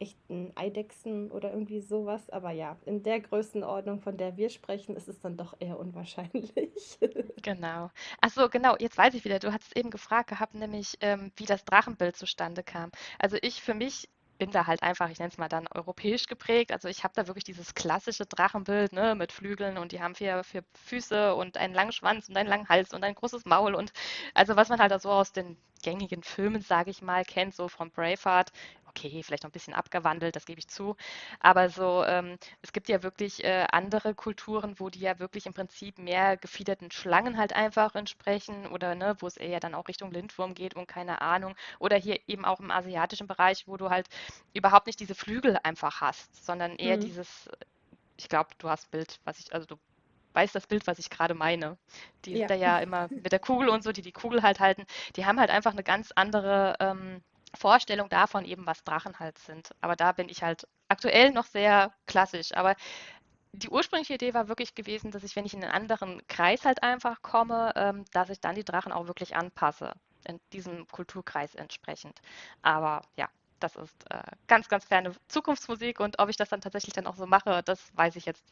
echten 0.00 0.50
Eidechsen 0.56 1.30
oder 1.30 1.52
irgendwie 1.52 1.80
sowas. 1.80 2.30
Aber 2.30 2.50
ja, 2.50 2.76
in 2.86 3.02
der 3.02 3.20
Größenordnung, 3.20 4.00
von 4.00 4.16
der 4.16 4.36
wir 4.36 4.48
sprechen, 4.48 4.96
ist 4.96 5.08
es 5.08 5.20
dann 5.20 5.36
doch 5.36 5.54
eher 5.60 5.78
unwahrscheinlich. 5.78 6.52
Genau. 7.42 7.90
Ach 8.20 8.30
so, 8.30 8.48
genau, 8.50 8.76
jetzt 8.78 8.98
weiß 8.98 9.14
ich 9.14 9.24
wieder. 9.24 9.38
Du 9.38 9.52
hattest 9.52 9.76
eben 9.76 9.90
gefragt 9.90 10.28
gehabt, 10.28 10.54
nämlich 10.54 10.98
ähm, 11.00 11.32
wie 11.36 11.46
das 11.46 11.64
Drachenbild 11.64 12.16
zustande 12.16 12.62
kam. 12.62 12.90
Also 13.18 13.38
ich 13.40 13.62
für 13.62 13.72
mich 13.72 14.08
bin 14.40 14.50
da 14.50 14.66
halt 14.66 14.82
einfach, 14.82 15.10
ich 15.10 15.20
nenne 15.20 15.30
es 15.30 15.38
mal 15.38 15.48
dann 15.48 15.68
europäisch 15.68 16.26
geprägt. 16.26 16.72
Also 16.72 16.88
ich 16.88 17.04
habe 17.04 17.14
da 17.14 17.28
wirklich 17.28 17.44
dieses 17.44 17.74
klassische 17.74 18.26
Drachenbild 18.26 18.92
ne, 18.92 19.14
mit 19.14 19.32
Flügeln 19.32 19.78
und 19.78 19.92
die 19.92 20.02
haben 20.02 20.16
vier, 20.16 20.42
vier 20.44 20.64
Füße 20.74 21.34
und 21.36 21.56
einen 21.58 21.74
langen 21.74 21.92
Schwanz 21.92 22.28
und 22.28 22.36
einen 22.36 22.48
langen 22.48 22.68
Hals 22.68 22.92
und 22.94 23.04
ein 23.04 23.14
großes 23.14 23.44
Maul 23.44 23.74
und 23.74 23.92
also 24.34 24.56
was 24.56 24.68
man 24.70 24.80
halt 24.80 24.90
da 24.92 24.98
so 24.98 25.10
aus 25.10 25.32
den 25.32 25.56
gängigen 25.82 26.22
Filmen, 26.22 26.62
sage 26.62 26.90
ich 26.90 27.02
mal, 27.02 27.24
kennt, 27.24 27.54
so 27.54 27.68
von 27.68 27.90
Braveheart, 27.90 28.50
okay, 28.90 29.22
vielleicht 29.22 29.44
noch 29.44 29.50
ein 29.50 29.52
bisschen 29.52 29.74
abgewandelt, 29.74 30.36
das 30.36 30.44
gebe 30.44 30.58
ich 30.58 30.68
zu. 30.68 30.96
Aber 31.40 31.68
so, 31.68 32.04
ähm, 32.04 32.36
es 32.62 32.72
gibt 32.72 32.88
ja 32.88 33.02
wirklich 33.02 33.44
äh, 33.44 33.66
andere 33.70 34.14
Kulturen, 34.14 34.78
wo 34.78 34.90
die 34.90 35.00
ja 35.00 35.18
wirklich 35.18 35.46
im 35.46 35.54
Prinzip 35.54 35.98
mehr 35.98 36.36
gefiederten 36.36 36.90
Schlangen 36.90 37.38
halt 37.38 37.54
einfach 37.54 37.94
entsprechen 37.94 38.66
oder 38.66 38.94
ne, 38.94 39.16
wo 39.20 39.26
es 39.26 39.36
eher 39.36 39.60
dann 39.60 39.74
auch 39.74 39.88
Richtung 39.88 40.10
Lindwurm 40.10 40.54
geht 40.54 40.74
und 40.74 40.86
keine 40.86 41.20
Ahnung. 41.22 41.54
Oder 41.78 41.96
hier 41.96 42.20
eben 42.26 42.44
auch 42.44 42.60
im 42.60 42.70
asiatischen 42.70 43.26
Bereich, 43.26 43.66
wo 43.66 43.76
du 43.76 43.90
halt 43.90 44.08
überhaupt 44.52 44.86
nicht 44.86 45.00
diese 45.00 45.14
Flügel 45.14 45.58
einfach 45.62 46.00
hast, 46.00 46.44
sondern 46.44 46.76
eher 46.76 46.96
mhm. 46.96 47.02
dieses, 47.02 47.48
ich 48.16 48.28
glaube, 48.28 48.50
du 48.58 48.68
hast 48.68 48.90
Bild, 48.90 49.20
was 49.24 49.38
ich, 49.38 49.52
also 49.54 49.66
du 49.66 49.76
weißt 50.32 50.54
das 50.54 50.66
Bild, 50.66 50.86
was 50.86 50.98
ich 50.98 51.10
gerade 51.10 51.34
meine. 51.34 51.76
Die 52.24 52.32
ja. 52.32 52.38
sind 52.38 52.50
da 52.50 52.54
ja 52.54 52.78
immer 52.78 53.08
mit 53.10 53.32
der 53.32 53.38
Kugel 53.38 53.68
und 53.68 53.82
so, 53.82 53.92
die 53.92 54.02
die 54.02 54.12
Kugel 54.12 54.42
halt 54.42 54.60
halten, 54.60 54.86
die 55.16 55.26
haben 55.26 55.40
halt 55.40 55.50
einfach 55.50 55.72
eine 55.72 55.82
ganz 55.82 56.12
andere 56.14 56.76
ähm, 56.80 57.22
Vorstellung 57.54 58.08
davon 58.08 58.44
eben, 58.44 58.66
was 58.66 58.84
Drachen 58.84 59.18
halt 59.18 59.38
sind. 59.38 59.70
Aber 59.80 59.96
da 59.96 60.12
bin 60.12 60.28
ich 60.28 60.42
halt 60.42 60.66
aktuell 60.88 61.32
noch 61.32 61.46
sehr 61.46 61.92
klassisch. 62.06 62.52
Aber 62.52 62.76
die 63.52 63.68
ursprüngliche 63.68 64.14
Idee 64.14 64.34
war 64.34 64.48
wirklich 64.48 64.74
gewesen, 64.74 65.10
dass 65.10 65.24
ich, 65.24 65.34
wenn 65.34 65.44
ich 65.44 65.54
in 65.54 65.64
einen 65.64 65.72
anderen 65.72 66.22
Kreis 66.28 66.64
halt 66.64 66.82
einfach 66.82 67.22
komme, 67.22 67.72
ähm, 67.74 68.04
dass 68.12 68.30
ich 68.30 68.40
dann 68.40 68.54
die 68.54 68.64
Drachen 68.64 68.92
auch 68.92 69.06
wirklich 69.06 69.34
anpasse, 69.34 69.92
in 70.26 70.40
diesem 70.52 70.86
Kulturkreis 70.88 71.54
entsprechend. 71.54 72.20
Aber 72.62 73.02
ja, 73.16 73.28
das 73.58 73.76
ist 73.76 74.10
äh, 74.10 74.22
ganz, 74.46 74.68
ganz 74.68 74.84
ferne 74.84 75.12
Zukunftsmusik 75.28 76.00
und 76.00 76.18
ob 76.18 76.28
ich 76.28 76.36
das 76.36 76.48
dann 76.48 76.60
tatsächlich 76.60 76.94
dann 76.94 77.06
auch 77.06 77.16
so 77.16 77.26
mache, 77.26 77.62
das 77.64 77.90
weiß 77.96 78.16
ich 78.16 78.26
jetzt 78.26 78.44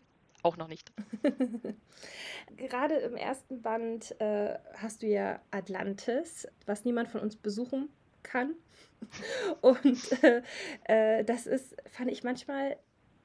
auch 0.43 0.57
noch 0.57 0.69
nicht. 0.69 0.93
Gerade 2.57 2.95
im 2.97 3.17
ersten 3.17 3.63
Band 3.63 4.21
äh, 4.21 4.59
hast 4.75 5.03
du 5.03 5.07
ja 5.07 5.41
Atlantis, 5.51 6.47
was 6.67 6.85
niemand 6.85 7.09
von 7.09 7.21
uns 7.21 7.37
besuchen 7.37 7.89
kann. 8.23 8.55
Und 9.61 10.23
äh, 10.23 10.43
äh, 10.85 11.25
das 11.25 11.47
ist, 11.47 11.77
fand 11.91 12.11
ich 12.11 12.25
manchmal, 12.25 12.77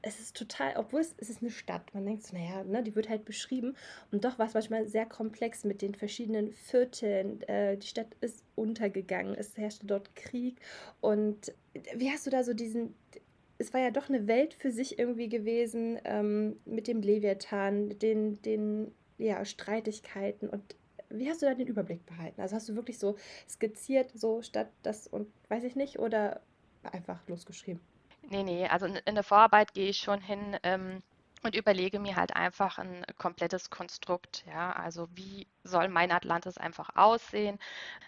es 0.01 0.19
ist 0.19 0.35
total, 0.35 0.73
obwohl 0.75 0.99
es, 0.99 1.15
es 1.17 1.29
ist 1.29 1.41
eine 1.41 1.49
Stadt, 1.49 1.93
man 1.93 2.05
denkt 2.05 2.23
so, 2.23 2.35
naja, 2.35 2.63
ne, 2.63 2.83
die 2.83 2.95
wird 2.95 3.09
halt 3.09 3.25
beschrieben. 3.25 3.75
Und 4.11 4.25
doch 4.25 4.37
war 4.37 4.47
es 4.47 4.53
manchmal 4.53 4.87
sehr 4.87 5.05
komplex 5.05 5.63
mit 5.63 5.81
den 5.81 5.95
verschiedenen 5.95 6.51
Vierteln. 6.51 7.41
Äh, 7.43 7.77
die 7.77 7.87
Stadt 7.87 8.15
ist 8.19 8.43
untergegangen, 8.55 9.33
es 9.35 9.57
herrschte 9.57 9.87
dort 9.87 10.13
Krieg. 10.15 10.59
Und 10.99 11.53
wie 11.95 12.11
hast 12.11 12.25
du 12.25 12.29
da 12.29 12.43
so 12.43 12.53
diesen, 12.53 12.93
es 13.57 13.73
war 13.73 13.79
ja 13.79 13.91
doch 13.91 14.09
eine 14.09 14.27
Welt 14.27 14.53
für 14.53 14.71
sich 14.71 14.99
irgendwie 14.99 15.29
gewesen 15.29 15.97
ähm, 16.03 16.57
mit 16.65 16.87
dem 16.87 17.01
Leviathan, 17.01 17.97
den, 17.99 18.41
den 18.41 18.93
ja, 19.17 19.45
Streitigkeiten 19.45 20.49
und 20.49 20.75
wie 21.19 21.29
hast 21.29 21.41
du 21.41 21.45
da 21.45 21.53
den 21.53 21.67
Überblick 21.67 22.05
behalten? 22.05 22.41
Also 22.41 22.55
hast 22.55 22.69
du 22.69 22.75
wirklich 22.75 22.99
so 22.99 23.15
skizziert, 23.47 24.11
so 24.13 24.41
statt 24.41 24.67
das 24.81 25.07
und 25.07 25.27
weiß 25.49 25.63
ich 25.63 25.75
nicht, 25.75 25.99
oder 25.99 26.41
einfach 26.83 27.19
losgeschrieben? 27.27 27.81
Nee, 28.29 28.43
nee, 28.43 28.67
also 28.67 28.85
in 28.85 29.15
der 29.15 29.23
Vorarbeit 29.23 29.73
gehe 29.73 29.89
ich 29.89 29.97
schon 29.97 30.21
hin, 30.21 30.57
ähm, 30.63 30.99
und 31.45 31.55
überlege 31.55 31.99
mir 31.99 32.15
halt 32.15 32.35
einfach 32.35 32.77
ein 32.79 33.05
komplettes 33.17 33.69
Konstrukt. 33.69 34.43
Ja, 34.47 34.71
also 34.73 35.07
wie 35.15 35.47
soll 35.63 35.87
mein 35.89 36.11
Atlantis 36.11 36.57
einfach 36.57 36.89
aussehen? 36.95 37.59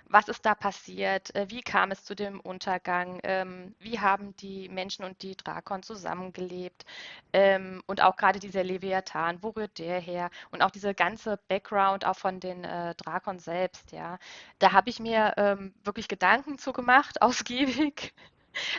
Was 0.07 0.27
ist 0.29 0.45
da 0.45 0.55
passiert? 0.55 1.33
Äh, 1.35 1.49
wie 1.49 1.61
kam 1.61 1.91
es 1.91 2.03
zu 2.05 2.15
dem 2.15 2.39
Untergang? 2.39 3.19
Ähm, 3.23 3.75
wie 3.79 3.99
haben 3.99 4.35
die 4.37 4.69
Menschen 4.69 5.05
und 5.05 5.21
die 5.23 5.35
Drakon 5.37 5.83
zusammengelebt? 5.83 6.85
Ähm, 7.33 7.81
und 7.87 8.01
auch 8.01 8.15
gerade 8.17 8.39
dieser 8.39 8.63
Leviathan, 8.63 9.41
wo 9.43 9.49
rührt 9.49 9.77
der 9.79 9.99
her? 9.99 10.29
Und 10.51 10.61
auch 10.63 10.71
diese 10.71 10.93
ganze 10.95 11.37
Background 11.47 12.05
auch 12.05 12.17
von 12.17 12.39
den 12.39 12.63
äh, 12.63 12.95
Drakon 12.95 13.39
selbst. 13.39 13.91
Ja, 13.91 14.17
da 14.59 14.71
habe 14.73 14.89
ich 14.89 14.99
mir 14.99 15.33
ähm, 15.37 15.73
wirklich 15.83 16.07
Gedanken 16.07 16.57
zu 16.57 16.73
gemacht, 16.73 17.21
ausgiebig. 17.21 18.13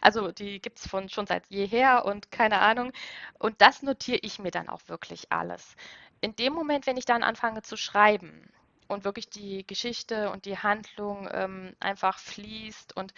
Also 0.02 0.33
die 0.33 0.61
gibt 0.61 0.78
es 0.78 0.88
schon 1.12 1.26
seit 1.26 1.47
jeher 1.49 2.04
und 2.04 2.30
keine 2.30 2.61
Ahnung. 2.61 2.92
Und 3.38 3.61
das 3.61 3.83
notiere 3.83 4.18
ich 4.23 4.38
mir 4.38 4.50
dann 4.50 4.68
auch 4.68 4.80
wirklich 4.88 5.33
alles. 5.33 5.76
In 6.21 6.35
dem 6.37 6.52
Moment, 6.52 6.87
wenn 6.87 6.97
ich 6.97 7.04
dann 7.04 7.23
anfange 7.23 7.62
zu 7.62 7.76
schreiben 7.76 8.50
und 8.88 9.04
wirklich 9.04 9.28
die 9.30 9.66
Geschichte 9.66 10.30
und 10.30 10.45
die 10.45 10.59
Handlung 10.59 11.28
ähm, 11.33 11.75
einfach 11.80 12.18
fließt 12.18 12.97
und 12.97 13.12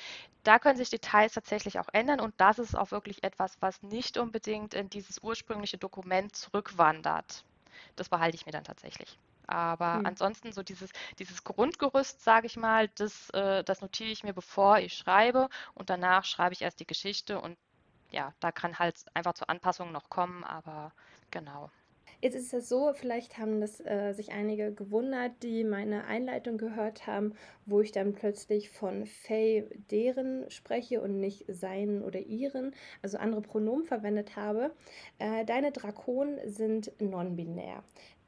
da 0.45 0.59
können 0.59 0.77
sich 0.79 0.91
Details 0.91 1.33
tatsächlich 1.35 1.79
auch 1.79 1.89
ändern 1.93 2.21
und 2.21 2.35
das 2.39 2.59
ist 2.59 2.75
auch 2.77 2.91
wirklich 2.91 3.23
etwas, 3.25 3.57
was 3.61 3.83
nicht 3.83 4.17
unbedingt 4.19 4.75
in 4.75 4.89
dieses 4.91 5.23
ursprüngliche 5.23 5.79
Dokument 5.79 6.35
zurückwandert. 6.37 7.45
Das 7.97 8.09
behalte 8.09 8.37
ich 8.37 8.47
mir 8.47 8.53
dann 8.53 8.65
tatsächlich. 8.65 9.19
Aber 9.49 9.95
hm. 9.95 10.07
ansonsten 10.07 10.53
so 10.53 10.63
dieses, 10.63 10.91
dieses 11.19 11.43
Grundgerüst, 11.43 12.23
sage 12.23 12.47
ich 12.47 12.57
mal, 12.57 12.89
das, 12.97 13.31
äh, 13.31 13.65
das 13.65 13.81
notiere 13.81 14.11
ich 14.11 14.23
mir, 14.23 14.35
bevor 14.35 14.79
ich 14.79 14.95
schreibe 14.95 15.49
und 15.75 15.91
danach 15.91 16.25
schreibe 16.25 16.53
ich 16.53 16.63
erst 16.63 16.81
die 16.81 16.87
Geschichte 16.87 17.41
und 17.41 17.57
ja, 18.11 18.33
da 18.41 18.53
kann 18.53 18.79
halt 18.79 19.05
einfach 19.15 19.35
zur 19.35 19.51
Anpassung 19.51 19.93
noch 19.93 20.09
kommen, 20.09 20.45
aber 20.45 20.93
genau. 21.31 21.71
Jetzt 22.21 22.35
ist 22.35 22.53
es 22.53 22.69
so, 22.69 22.93
vielleicht 22.95 23.39
haben 23.39 23.61
das 23.61 23.79
äh, 23.79 24.13
sich 24.13 24.33
einige 24.33 24.73
gewundert, 24.73 25.41
die 25.45 25.63
meine 25.63 26.05
Einleitung 26.05 26.59
gehört 26.59 27.07
haben, 27.07 27.35
wo 27.65 27.81
ich 27.81 27.93
dann 27.93 28.13
plötzlich 28.13 28.71
von 28.71 29.07
Fay 29.07 29.69
deren 29.89 30.51
spreche 30.51 31.01
und 31.01 31.21
nicht 31.21 31.45
seinen 31.47 32.03
oder 32.03 32.19
ihren, 32.19 32.75
also 33.03 33.19
andere 33.19 33.41
Pronomen 33.41 33.85
verwendet 33.85 34.35
habe. 34.35 34.73
Äh, 35.19 35.45
deine 35.45 35.71
Drakonen 35.71 36.41
sind 36.51 36.91
non-binär. 37.01 37.85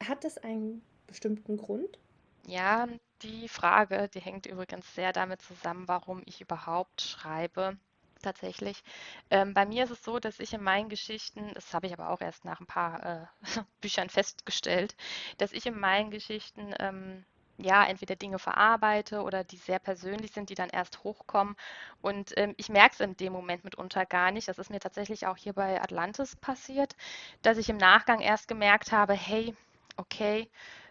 Hat 0.07 0.23
das 0.23 0.39
einen 0.39 0.83
bestimmten 1.11 1.59
Grund? 1.59 1.99
Ja, 2.47 2.89
die 3.23 3.49
Frage, 3.49 4.09
die 4.09 4.21
hängt 4.21 4.47
übrigens 4.47 4.95
sehr 4.95 5.13
damit 5.13 5.43
zusammen, 5.43 5.89
warum 5.89 6.23
ich 6.27 6.41
überhaupt 6.41 7.03
schreibe. 7.03 7.77
Tatsächlich. 8.23 8.83
Ähm, 9.31 9.55
bei 9.55 9.65
mir 9.65 9.85
ist 9.85 9.91
es 9.91 10.05
so, 10.05 10.19
dass 10.19 10.41
ich 10.41 10.53
in 10.53 10.63
meinen 10.63 10.91
Geschichten, 10.91 11.53
das 11.55 11.73
habe 11.73 11.87
ich 11.87 11.95
aber 11.95 12.11
auch 12.11 12.21
erst 12.21 12.45
nach 12.45 12.61
ein 12.61 12.67
paar 12.67 13.03
äh, 13.05 13.27
Büchern 13.81 14.11
festgestellt, 14.11 14.95
dass 15.39 15.53
ich 15.53 15.65
in 15.67 15.79
meinen 15.79 16.11
Geschichten 16.11 16.75
ähm, 16.79 17.25
ja, 17.57 17.85
entweder 17.87 18.17
Dinge 18.17 18.39
verarbeite 18.39 19.23
oder 19.23 19.45
die 19.45 19.57
sehr 19.57 19.79
persönlich 19.79 20.33
sind, 20.33 20.51
die 20.51 20.55
dann 20.55 20.71
erst 20.71 21.03
hochkommen. 21.05 21.57
Und 22.03 22.33
ähm, 22.37 22.55
ich 22.59 22.69
merke 22.69 22.95
es 22.95 23.01
in 23.01 23.17
dem 23.17 23.33
Moment 23.33 23.65
mitunter 23.65 24.05
gar 24.07 24.33
nicht. 24.33 24.49
Das 24.49 24.59
ist 24.59 24.71
mir 24.71 24.81
tatsächlich 24.81 25.27
auch 25.27 25.37
hier 25.37 25.53
bei 25.55 25.81
Atlantis 25.81 26.37
passiert, 26.37 26.97
dass 27.43 27.59
ich 27.59 27.69
im 27.71 27.77
Nachgang 27.79 28.21
erst 28.21 28.49
gemerkt 28.49 28.93
habe, 28.93 29.15
hey, 29.15 29.55
okay, 29.97 30.51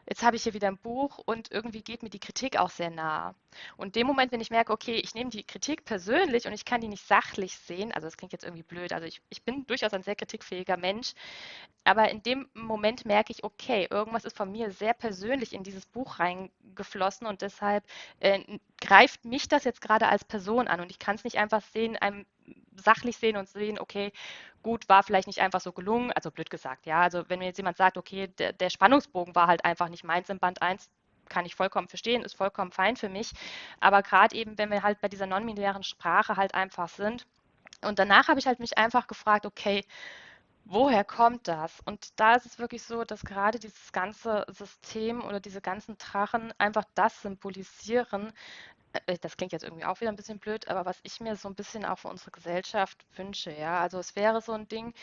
jetzt 0.09 0.23
habe 0.23 0.35
ich 0.35 0.43
hier 0.43 0.55
wieder 0.55 0.67
ein 0.67 0.77
Buch 0.77 1.19
und 1.25 1.51
irgendwie 1.51 1.83
geht 1.83 2.01
mir 2.01 2.09
die 2.09 2.19
Kritik 2.19 2.57
auch 2.57 2.71
sehr 2.71 2.89
nah. 2.89 3.35
Und 3.77 3.95
dem 3.95 4.07
Moment, 4.07 4.31
wenn 4.31 4.41
ich 4.41 4.49
merke, 4.49 4.73
okay, 4.73 4.95
ich 4.95 5.13
nehme 5.13 5.29
die 5.29 5.43
Kritik 5.43 5.85
persönlich 5.85 6.47
und 6.47 6.53
ich 6.53 6.65
kann 6.65 6.81
die 6.81 6.87
nicht 6.87 7.05
sachlich 7.05 7.55
sehen, 7.55 7.91
also 7.91 8.07
das 8.07 8.17
klingt 8.17 8.33
jetzt 8.33 8.43
irgendwie 8.43 8.63
blöd, 8.63 8.91
also 8.91 9.05
ich, 9.05 9.21
ich 9.29 9.43
bin 9.43 9.67
durchaus 9.67 9.93
ein 9.93 10.03
sehr 10.03 10.15
kritikfähiger 10.15 10.77
Mensch, 10.77 11.13
aber 11.83 12.09
in 12.09 12.23
dem 12.23 12.49
Moment 12.53 13.05
merke 13.05 13.31
ich, 13.31 13.43
okay, 13.43 13.87
irgendwas 13.89 14.25
ist 14.25 14.35
von 14.35 14.51
mir 14.51 14.71
sehr 14.71 14.93
persönlich 14.93 15.53
in 15.53 15.63
dieses 15.63 15.85
Buch 15.85 16.19
reingeflossen 16.19 17.27
und 17.27 17.41
deshalb 17.43 17.83
äh, 18.19 18.59
greift 18.81 19.25
mich 19.25 19.47
das 19.47 19.63
jetzt 19.63 19.81
gerade 19.81 20.07
als 20.07 20.25
Person 20.25 20.67
an 20.67 20.81
und 20.81 20.89
ich 20.89 20.99
kann 20.99 21.15
es 21.15 21.23
nicht 21.23 21.37
einfach 21.37 21.61
sehen, 21.61 21.95
einem 21.97 22.25
sachlich 22.75 23.17
sehen 23.17 23.37
und 23.37 23.49
sehen, 23.49 23.79
okay, 23.79 24.11
gut, 24.63 24.87
war 24.89 25.03
vielleicht 25.03 25.27
nicht 25.27 25.39
einfach 25.39 25.61
so 25.61 25.71
gelungen, 25.71 26.11
also 26.11 26.31
blöd 26.31 26.49
gesagt, 26.49 26.85
ja, 26.85 27.01
also 27.01 27.23
wenn 27.29 27.39
mir 27.39 27.45
jetzt 27.45 27.57
jemand 27.57 27.77
sagt, 27.77 27.97
okay, 27.97 28.27
der, 28.27 28.53
der 28.53 28.69
Spannungsbogen 28.69 29.35
war 29.35 29.47
halt 29.47 29.65
einfach 29.65 29.89
nicht 29.89 30.03
meins 30.03 30.29
im 30.29 30.39
Band 30.39 30.61
1, 30.61 30.89
kann 31.29 31.45
ich 31.45 31.55
vollkommen 31.55 31.87
verstehen, 31.87 32.23
ist 32.23 32.35
vollkommen 32.35 32.71
fein 32.71 32.95
für 32.95 33.09
mich, 33.09 33.31
aber 33.79 34.01
gerade 34.01 34.35
eben, 34.35 34.57
wenn 34.57 34.71
wir 34.71 34.83
halt 34.83 34.99
bei 35.01 35.07
dieser 35.07 35.27
non-binären 35.27 35.83
Sprache 35.83 36.37
halt 36.37 36.55
einfach 36.55 36.89
sind. 36.89 37.27
Und 37.81 37.99
danach 37.99 38.27
habe 38.27 38.39
ich 38.39 38.47
halt 38.47 38.59
mich 38.59 38.77
einfach 38.77 39.07
gefragt, 39.07 39.45
okay, 39.45 39.85
woher 40.65 41.03
kommt 41.03 41.47
das? 41.47 41.79
Und 41.85 42.19
da 42.19 42.35
ist 42.35 42.45
es 42.45 42.59
wirklich 42.59 42.83
so, 42.83 43.03
dass 43.03 43.23
gerade 43.23 43.59
dieses 43.59 43.91
ganze 43.91 44.45
System 44.49 45.21
oder 45.23 45.39
diese 45.39 45.61
ganzen 45.61 45.97
Drachen 45.97 46.53
einfach 46.57 46.85
das 46.95 47.21
symbolisieren, 47.21 48.31
das 49.21 49.37
klingt 49.37 49.51
jetzt 49.51 49.63
irgendwie 49.63 49.85
auch 49.85 49.99
wieder 50.01 50.11
ein 50.11 50.15
bisschen 50.15 50.39
blöd, 50.39 50.67
aber 50.67 50.85
was 50.85 50.99
ich 51.03 51.19
mir 51.19 51.35
so 51.35 51.47
ein 51.47 51.55
bisschen 51.55 51.85
auch 51.85 51.99
für 51.99 52.07
unsere 52.07 52.31
Gesellschaft 52.31 53.05
wünsche, 53.15 53.51
ja, 53.51 53.79
also 53.79 53.99
es 53.99 54.15
wäre 54.15 54.41
so 54.41 54.53
ein 54.53 54.67
Ding, 54.67 54.93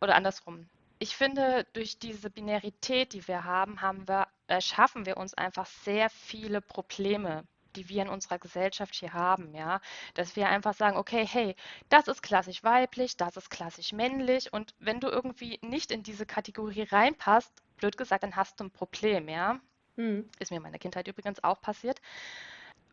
oder 0.00 0.14
andersrum. 0.14 0.68
Ich 0.98 1.16
finde, 1.16 1.66
durch 1.72 1.98
diese 1.98 2.30
Binarität, 2.30 3.12
die 3.12 3.26
wir 3.26 3.44
haben, 3.44 3.80
haben 3.80 4.06
wir, 4.08 4.28
erschaffen 4.46 5.06
wir 5.06 5.16
uns 5.16 5.34
einfach 5.34 5.66
sehr 5.66 6.08
viele 6.10 6.60
Probleme 6.60 7.44
die 7.76 7.88
wir 7.88 8.02
in 8.02 8.08
unserer 8.08 8.38
Gesellschaft 8.38 8.94
hier 8.94 9.12
haben, 9.12 9.52
ja, 9.52 9.80
dass 10.14 10.36
wir 10.36 10.48
einfach 10.48 10.74
sagen, 10.74 10.96
okay, 10.96 11.26
hey, 11.26 11.56
das 11.88 12.06
ist 12.06 12.22
klassisch 12.22 12.62
weiblich, 12.62 13.16
das 13.16 13.36
ist 13.36 13.50
klassisch 13.50 13.92
männlich 13.92 14.52
und 14.52 14.76
wenn 14.78 15.00
du 15.00 15.08
irgendwie 15.08 15.58
nicht 15.60 15.90
in 15.90 16.04
diese 16.04 16.24
Kategorie 16.24 16.82
reinpasst, 16.82 17.52
blöd 17.76 17.96
gesagt, 17.96 18.22
dann 18.22 18.36
hast 18.36 18.60
du 18.60 18.64
ein 18.64 18.70
Problem, 18.70 19.28
ja. 19.28 19.58
Hm. 19.96 20.28
Ist 20.38 20.50
mir 20.50 20.58
in 20.58 20.62
meiner 20.62 20.78
Kindheit 20.78 21.08
übrigens 21.08 21.42
auch 21.42 21.60
passiert 21.60 22.00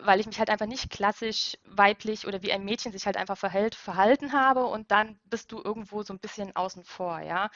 weil 0.03 0.19
ich 0.19 0.25
mich 0.27 0.39
halt 0.39 0.49
einfach 0.49 0.65
nicht 0.65 0.89
klassisch 0.89 1.57
weiblich 1.65 2.27
oder 2.27 2.41
wie 2.43 2.51
ein 2.51 2.65
Mädchen 2.65 2.91
sich 2.91 3.05
halt 3.05 3.17
einfach 3.17 3.37
verhält, 3.37 3.75
verhalten 3.75 4.33
habe 4.33 4.65
und 4.65 4.91
dann 4.91 5.19
bist 5.25 5.51
du 5.51 5.61
irgendwo 5.63 6.03
so 6.03 6.13
ein 6.13 6.19
bisschen 6.19 6.55
außen 6.55 6.83
vor, 6.83 7.19
ja. 7.21 7.49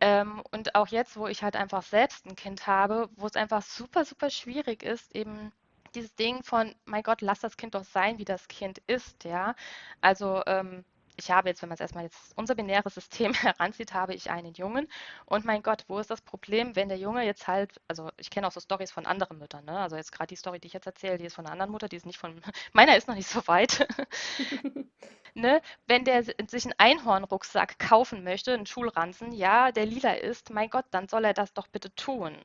Ähm, 0.00 0.42
und 0.52 0.74
auch 0.74 0.88
jetzt, 0.88 1.16
wo 1.16 1.26
ich 1.28 1.42
halt 1.42 1.56
einfach 1.56 1.82
selbst 1.82 2.26
ein 2.26 2.36
Kind 2.36 2.66
habe, 2.66 3.08
wo 3.16 3.26
es 3.26 3.36
einfach 3.36 3.62
super, 3.62 4.04
super 4.04 4.30
schwierig 4.30 4.82
ist, 4.82 5.14
eben 5.14 5.52
dieses 5.94 6.14
Ding 6.16 6.42
von, 6.42 6.74
mein 6.84 7.02
Gott, 7.02 7.20
lass 7.20 7.40
das 7.40 7.56
Kind 7.56 7.74
doch 7.74 7.84
sein, 7.84 8.18
wie 8.18 8.24
das 8.24 8.48
Kind 8.48 8.80
ist, 8.86 9.24
ja. 9.24 9.54
Also 10.00 10.42
ähm, 10.46 10.84
ich 11.16 11.30
habe 11.30 11.48
jetzt, 11.48 11.62
wenn 11.62 11.68
man 11.68 11.74
es 11.74 11.80
erstmal 11.80 12.04
jetzt 12.04 12.32
unser 12.36 12.54
binäres 12.54 12.94
System 12.94 13.32
heranzieht, 13.34 13.94
habe 13.94 14.14
ich 14.14 14.30
einen 14.30 14.54
Jungen. 14.54 14.88
Und 15.26 15.44
mein 15.44 15.62
Gott, 15.62 15.84
wo 15.88 15.98
ist 15.98 16.10
das 16.10 16.20
Problem, 16.20 16.76
wenn 16.76 16.88
der 16.88 16.98
Junge 16.98 17.24
jetzt 17.24 17.46
halt, 17.46 17.80
also 17.88 18.10
ich 18.16 18.30
kenne 18.30 18.46
auch 18.46 18.52
so 18.52 18.60
Stories 18.60 18.90
von 18.90 19.06
anderen 19.06 19.38
Müttern, 19.38 19.64
ne? 19.64 19.78
Also 19.78 19.96
jetzt 19.96 20.12
gerade 20.12 20.28
die 20.28 20.36
Story, 20.36 20.60
die 20.60 20.66
ich 20.66 20.72
jetzt 20.72 20.86
erzähle, 20.86 21.18
die 21.18 21.26
ist 21.26 21.34
von 21.34 21.46
einer 21.46 21.52
anderen 21.52 21.72
Mutter, 21.72 21.88
die 21.88 21.96
ist 21.96 22.06
nicht 22.06 22.18
von, 22.18 22.40
meiner 22.72 22.96
ist 22.96 23.08
noch 23.08 23.14
nicht 23.14 23.28
so 23.28 23.46
weit. 23.46 23.86
ne? 25.34 25.60
Wenn 25.86 26.04
der 26.04 26.22
sich 26.24 26.64
einen 26.64 26.74
Einhornrucksack 26.78 27.78
kaufen 27.78 28.24
möchte, 28.24 28.52
einen 28.54 28.66
Schulranzen, 28.66 29.32
ja, 29.32 29.72
der 29.72 29.86
lila 29.86 30.12
ist, 30.14 30.50
mein 30.50 30.70
Gott, 30.70 30.86
dann 30.90 31.08
soll 31.08 31.24
er 31.24 31.34
das 31.34 31.52
doch 31.54 31.68
bitte 31.68 31.94
tun. 31.94 32.36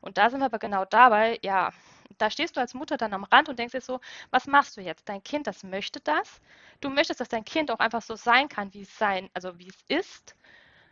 Und 0.00 0.18
da 0.18 0.30
sind 0.30 0.40
wir 0.40 0.46
aber 0.46 0.58
genau 0.58 0.84
dabei, 0.84 1.38
ja, 1.42 1.72
da 2.18 2.30
stehst 2.30 2.56
du 2.56 2.60
als 2.60 2.74
Mutter 2.74 2.96
dann 2.96 3.12
am 3.12 3.24
Rand 3.24 3.48
und 3.48 3.58
denkst 3.58 3.72
dir 3.72 3.80
so, 3.80 4.00
was 4.30 4.46
machst 4.46 4.76
du 4.76 4.80
jetzt? 4.80 5.08
Dein 5.08 5.22
Kind, 5.22 5.46
das 5.46 5.62
möchte 5.62 6.00
das. 6.00 6.40
Du 6.80 6.90
möchtest, 6.90 7.20
dass 7.20 7.28
dein 7.28 7.44
Kind 7.44 7.70
auch 7.70 7.78
einfach 7.78 8.02
so 8.02 8.16
sein 8.16 8.48
kann, 8.48 8.72
wie 8.74 8.82
es 8.82 8.98
sein, 8.98 9.30
also 9.34 9.58
wie 9.58 9.68
es 9.68 9.84
ist. 9.88 10.36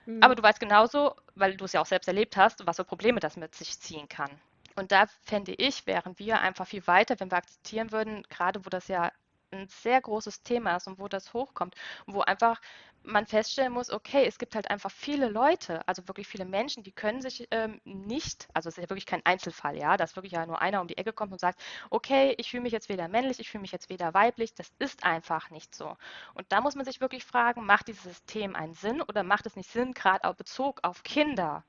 Mhm. 0.06 0.22
Aber 0.22 0.34
du 0.34 0.42
weißt 0.42 0.60
genauso, 0.60 1.14
weil 1.34 1.56
du 1.56 1.64
es 1.64 1.72
ja 1.72 1.80
auch 1.80 1.86
selbst 1.86 2.08
erlebt 2.08 2.36
hast, 2.36 2.66
was 2.66 2.76
für 2.76 2.84
Probleme 2.84 3.20
das 3.20 3.36
mit 3.36 3.54
sich 3.54 3.78
ziehen 3.78 4.08
kann. 4.08 4.30
Und 4.74 4.90
da 4.90 5.06
fände 5.22 5.52
ich, 5.52 5.86
wären 5.86 6.18
wir 6.18 6.40
einfach 6.40 6.66
viel 6.66 6.86
weiter, 6.86 7.18
wenn 7.20 7.30
wir 7.30 7.38
akzeptieren 7.38 7.92
würden, 7.92 8.22
gerade 8.28 8.64
wo 8.64 8.70
das 8.70 8.88
ja 8.88 9.12
ein 9.52 9.68
sehr 9.68 10.00
großes 10.00 10.42
Thema 10.42 10.76
ist 10.76 10.86
und 10.86 10.98
wo 10.98 11.08
das 11.08 11.32
hochkommt, 11.32 11.74
wo 12.06 12.20
einfach 12.20 12.60
man 13.04 13.26
feststellen 13.26 13.72
muss, 13.72 13.90
okay, 13.90 14.24
es 14.26 14.38
gibt 14.38 14.54
halt 14.54 14.70
einfach 14.70 14.90
viele 14.90 15.28
Leute, 15.28 15.86
also 15.88 16.06
wirklich 16.06 16.28
viele 16.28 16.44
Menschen, 16.44 16.82
die 16.84 16.92
können 16.92 17.20
sich 17.20 17.48
ähm, 17.50 17.80
nicht, 17.84 18.48
also 18.54 18.68
es 18.68 18.78
ist 18.78 18.82
ja 18.82 18.90
wirklich 18.90 19.06
kein 19.06 19.24
Einzelfall, 19.26 19.76
ja, 19.76 19.96
dass 19.96 20.14
wirklich 20.16 20.32
ja 20.32 20.46
nur 20.46 20.60
einer 20.60 20.80
um 20.80 20.86
die 20.86 20.96
Ecke 20.96 21.12
kommt 21.12 21.32
und 21.32 21.40
sagt, 21.40 21.60
okay, 21.90 22.34
ich 22.38 22.50
fühle 22.50 22.62
mich 22.62 22.72
jetzt 22.72 22.88
weder 22.88 23.08
männlich, 23.08 23.40
ich 23.40 23.50
fühle 23.50 23.62
mich 23.62 23.72
jetzt 23.72 23.90
weder 23.90 24.14
weiblich, 24.14 24.54
das 24.54 24.70
ist 24.78 25.04
einfach 25.04 25.50
nicht 25.50 25.74
so. 25.74 25.96
Und 26.34 26.50
da 26.50 26.60
muss 26.60 26.76
man 26.76 26.84
sich 26.84 27.00
wirklich 27.00 27.24
fragen, 27.24 27.66
macht 27.66 27.88
dieses 27.88 28.04
System 28.04 28.54
einen 28.54 28.74
Sinn 28.74 29.02
oder 29.02 29.24
macht 29.24 29.46
es 29.46 29.56
nicht 29.56 29.70
Sinn, 29.70 29.94
gerade 29.94 30.24
auch 30.24 30.34
Bezug 30.34 30.80
auf 30.82 31.02
Kinder, 31.02 31.64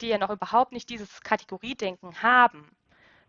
die 0.00 0.08
ja 0.08 0.18
noch 0.18 0.30
überhaupt 0.30 0.72
nicht 0.72 0.88
dieses 0.88 1.20
Kategoriedenken 1.22 2.22
haben, 2.22 2.70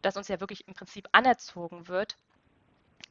das 0.02 0.18
uns 0.18 0.28
ja 0.28 0.40
wirklich 0.40 0.68
im 0.68 0.74
Prinzip 0.74 1.08
anerzogen 1.12 1.88
wird, 1.88 2.18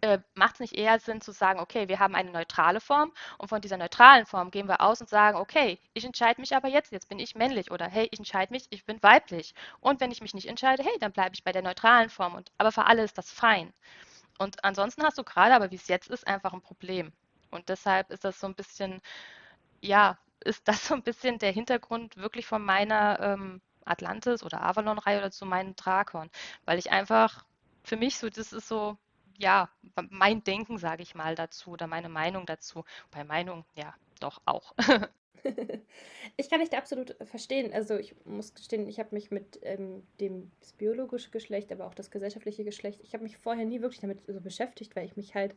äh, 0.00 0.18
macht 0.35 0.54
es 0.54 0.61
nicht 0.61 0.75
eher 0.75 0.99
Sinn 0.99 1.20
zu 1.20 1.32
sagen, 1.32 1.61
okay, 1.61 1.88
wir 1.88 1.99
haben 1.99 2.14
eine 2.14 2.30
neutrale 2.30 2.80
Form 2.80 3.12
und 3.38 3.49
von 3.49 3.61
dieser 3.61 3.76
neutralen 3.76 4.26
Form 4.26 4.50
gehen 4.50 4.68
wir 4.68 4.80
aus 4.80 5.00
und 5.00 5.09
sagen, 5.09 5.37
okay, 5.37 5.78
ich 5.94 6.04
entscheide 6.04 6.40
mich 6.40 6.54
aber 6.54 6.68
jetzt, 6.68 6.92
jetzt 6.92 7.09
bin 7.09 7.18
ich 7.18 7.35
männlich 7.35 7.70
oder 7.70 7.87
hey, 7.87 8.09
ich 8.11 8.18
entscheide 8.18 8.52
mich, 8.52 8.66
ich 8.70 8.85
bin 8.87 9.02
weiblich. 9.02 9.54
Und 9.80 10.00
wenn 10.00 10.11
ich 10.11 10.20
mich 10.20 10.35
nicht 10.35 10.49
entscheide, 10.49 10.82
hey, 10.82 10.99
dann 11.00 11.12
bleibe 11.12 11.35
ich 11.35 11.44
bei 11.44 11.52
der 11.52 11.62
neutralen 11.62 12.11
Form. 12.11 12.35
Und, 12.35 12.50
aber 12.59 12.73
für 12.73 12.87
alle 12.87 13.02
ist 13.02 13.18
das 13.18 13.30
fein. 13.30 13.73
Und 14.38 14.64
ansonsten 14.64 15.02
hast 15.04 15.18
du 15.18 15.25
gerade, 15.25 15.54
aber 15.54 15.70
wie 15.70 15.76
es 15.76 15.88
jetzt 15.88 16.09
ist, 16.09 16.26
einfach 16.26 16.52
ein 16.52 16.62
Problem. 16.62 17.12
Und 17.50 17.68
deshalb 17.68 18.11
ist 18.11 18.25
das 18.25 18.40
so 18.40 18.47
ein 18.47 18.54
bisschen, 18.54 19.00
ja, 19.80 20.18
ist 20.44 20.66
das 20.68 20.87
so 20.88 20.94
ein 20.94 21.02
bisschen 21.02 21.38
der 21.38 21.52
Hintergrund 21.52 22.16
wirklich 22.16 22.46
von 22.46 22.64
meiner 22.64 23.20
ähm, 23.20 23.61
Atlantis 23.85 24.42
oder 24.42 24.62
Avalon-Reihe 24.62 25.18
oder 25.18 25.31
zu 25.31 25.46
meinen 25.46 25.76
Drakon. 25.76 26.31
Weil 26.64 26.79
ich 26.79 26.90
einfach, 26.90 27.44
für 27.83 27.96
mich 27.96 28.18
so, 28.18 28.31
das 28.31 28.53
ist 28.53 28.68
so, 28.68 28.96
ja, 29.40 29.70
mein 30.11 30.44
Denken, 30.44 30.79
sage 30.79 31.03
ich 31.03 31.14
mal, 31.14 31.35
dazu 31.35 31.70
oder 31.70 31.87
meine 31.87 32.09
Meinung 32.09 32.46
dazu. 32.46 32.85
Bei 33.11 33.24
Meinung, 33.24 33.64
ja, 33.74 33.94
doch 34.20 34.40
auch. 34.44 34.74
ich 36.37 36.50
kann 36.50 36.61
dich 36.61 36.68
da 36.68 36.79
absolut 36.79 37.16
verstehen. 37.24 37.72
Also 37.72 37.96
ich 37.96 38.14
muss 38.24 38.55
gestehen, 38.55 38.87
ich 38.87 38.98
habe 38.98 39.14
mich 39.14 39.31
mit 39.31 39.59
ähm, 39.62 40.03
dem 40.20 40.50
biologischen 40.76 41.33
Geschlecht, 41.33 41.72
aber 41.72 41.87
auch 41.87 41.94
das 41.94 42.11
gesellschaftliche 42.11 42.64
Geschlecht, 42.64 43.00
ich 43.03 43.14
habe 43.14 43.24
mich 43.24 43.38
vorher 43.38 43.64
nie 43.64 43.81
wirklich 43.81 44.00
damit 44.00 44.20
so 44.26 44.40
beschäftigt, 44.40 44.94
weil 44.94 45.07
ich 45.07 45.16
mich 45.16 45.35
halt 45.35 45.55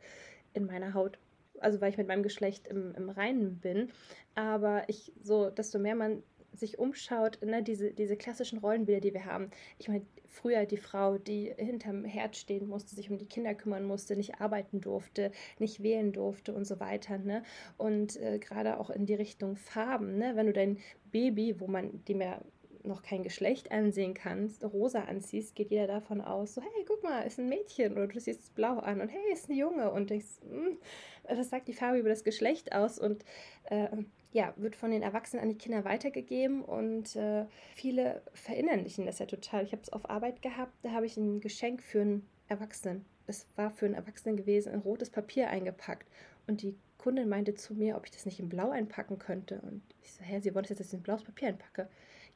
in 0.54 0.66
meiner 0.66 0.94
Haut, 0.94 1.20
also 1.60 1.82
weil 1.82 1.92
ich 1.92 1.98
mit 1.98 2.08
meinem 2.08 2.24
Geschlecht 2.24 2.68
im, 2.68 2.96
im 2.96 3.10
Reinen 3.10 3.60
bin. 3.60 3.92
Aber 4.36 4.88
ich 4.88 5.12
so, 5.22 5.50
desto 5.50 5.78
mehr 5.78 5.96
man 5.96 6.24
sich 6.56 6.80
umschaut, 6.80 7.42
ne, 7.42 7.64
diese, 7.64 7.92
diese 7.92 8.16
klassischen 8.16 8.60
Rollenbilder, 8.60 9.02
die 9.02 9.14
wir 9.14 9.26
haben. 9.26 9.50
Ich 9.80 9.88
meine, 9.88 10.06
früher 10.34 10.66
die 10.66 10.78
Frau, 10.78 11.18
die 11.18 11.54
hinterm 11.58 12.04
Herd 12.04 12.36
stehen 12.36 12.68
musste, 12.68 12.96
sich 12.96 13.10
um 13.10 13.18
die 13.18 13.28
Kinder 13.28 13.54
kümmern 13.54 13.86
musste, 13.86 14.16
nicht 14.16 14.42
arbeiten 14.42 14.82
durfte, 14.82 15.32
nicht 15.60 15.84
wählen 15.84 16.12
durfte 16.12 16.54
und 16.54 16.66
so 16.66 16.80
weiter. 16.80 17.18
Ne? 17.20 17.44
Und 17.78 18.18
äh, 18.18 18.40
gerade 18.40 18.80
auch 18.80 18.90
in 18.90 19.06
die 19.06 19.14
Richtung 19.14 19.56
Farben, 19.56 20.18
ne? 20.18 20.36
wenn 20.36 20.48
du 20.48 20.54
dein 20.54 20.80
Baby, 21.12 21.60
wo 21.60 21.68
man 21.68 22.04
dem 22.06 22.22
ja 22.22 22.42
noch 22.84 23.02
kein 23.02 23.24
Geschlecht 23.24 23.72
ansehen 23.72 24.14
kannst, 24.14 24.64
rosa 24.64 25.04
anziehst, 25.04 25.56
geht 25.56 25.72
jeder 25.72 25.88
davon 25.88 26.22
aus, 26.22 26.56
so, 26.56 26.62
hey, 26.62 26.86
guck 26.88 27.04
mal, 27.04 27.22
ist 27.22 27.40
ein 27.40 27.50
Mädchen 27.50 27.94
oder 27.94 28.08
du 28.08 28.20
siehst 28.20 28.54
blau 28.56 28.80
an 28.80 29.02
und 29.02 29.10
hey, 29.10 29.32
ist 29.32 29.50
ein 29.50 29.58
Junge 29.58 29.92
und 29.92 30.10
denkst, 30.10 30.42
hm, 30.42 30.78
was 31.24 31.50
sagt 31.50 31.68
die 31.68 31.74
Farbe 31.74 32.00
über 32.00 32.10
das 32.10 32.24
Geschlecht 32.24 32.74
aus 32.74 33.00
und 33.00 33.24
äh, 33.66 33.88
ja, 34.32 34.54
wird 34.58 34.76
von 34.76 34.92
den 34.92 35.04
Erwachsenen 35.04 35.44
an 35.44 35.50
die 35.50 35.58
Kinder 35.58 35.86
weitergegeben 35.86 36.64
und 36.64 37.16
äh, 37.16 37.46
viele 37.76 38.22
verinnerlichen 38.34 39.06
das 39.06 39.20
ja 39.20 39.26
total. 39.26 39.64
Ich 39.64 39.72
habe 39.72 39.84
es 39.84 39.94
auf 39.94 40.10
Arbeit 40.10 40.42
gehabt, 40.42 40.74
da 40.82 40.92
habe 40.92 41.06
ich 41.06 41.18
ein 41.18 41.40
Geschenk 41.40 41.82
für 41.84 42.02
einen 42.02 42.28
Erwachsenen. 42.48 43.06
Es 43.28 43.48
war 43.56 43.72
für 43.72 43.86
einen 43.86 43.96
Erwachsenen 43.96 44.36
gewesen, 44.36 44.74
in 44.74 44.80
rotes 44.80 45.10
Papier 45.10 45.50
eingepackt. 45.50 46.08
Und 46.48 46.62
die 46.62 46.76
Kundin 46.98 47.30
meinte 47.30 47.54
zu 47.54 47.74
mir, 47.74 47.96
ob 47.96 48.06
ich 48.06 48.12
das 48.12 48.26
nicht 48.26 48.40
in 48.40 48.50
Blau 48.50 48.70
einpacken 48.70 49.20
könnte. 49.20 49.62
Und 49.62 49.82
ich 50.02 50.14
so, 50.14 50.24
hä, 50.24 50.40
sie 50.40 50.54
wollte 50.56 50.70
jetzt, 50.70 50.80
dass 50.80 50.88
ich 50.88 50.94
in 50.94 51.04
blaues 51.04 51.24
Papier 51.24 51.50
einpacke. 51.50 51.88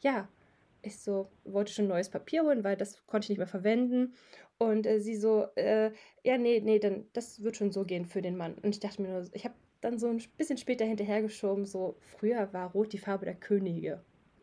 Ja, 0.01 0.27
ich 0.88 1.00
so, 1.00 1.30
wollte 1.45 1.71
schon 1.73 1.88
neues 1.88 2.10
Papier 2.10 2.43
holen, 2.43 2.63
weil 2.63 2.76
das 2.76 3.06
konnte 3.08 3.26
ich 3.26 3.30
nicht 3.30 3.38
mehr 3.38 3.47
verwenden. 3.47 4.13
Und 4.58 4.88
äh, 4.88 5.00
sie 5.00 5.15
so, 5.15 5.47
äh, 5.56 5.91
ja, 6.23 6.38
nee, 6.38 6.62
nee, 6.63 6.80
dann 6.80 7.06
das 7.13 7.43
wird 7.43 7.58
schon 7.58 7.71
so 7.71 7.84
gehen 7.84 8.06
für 8.06 8.21
den 8.21 8.38
Mann. 8.38 8.56
Und 8.56 8.69
ich 8.69 8.80
dachte 8.80 9.02
mir 9.02 9.10
nur, 9.10 9.26
ich 9.34 9.45
habe 9.45 9.56
dann 9.82 10.00
so 10.00 10.08
ein 10.08 10.21
bisschen 10.38 10.58
später 10.58 10.86
hinterhergeschoben, 10.86 11.65
so 11.65 11.97
früher 12.02 12.52
war 12.54 12.71
rot 12.71 12.93
die 12.93 12.97
Farbe 12.97 13.26
der 13.26 13.36
Könige. 13.36 14.02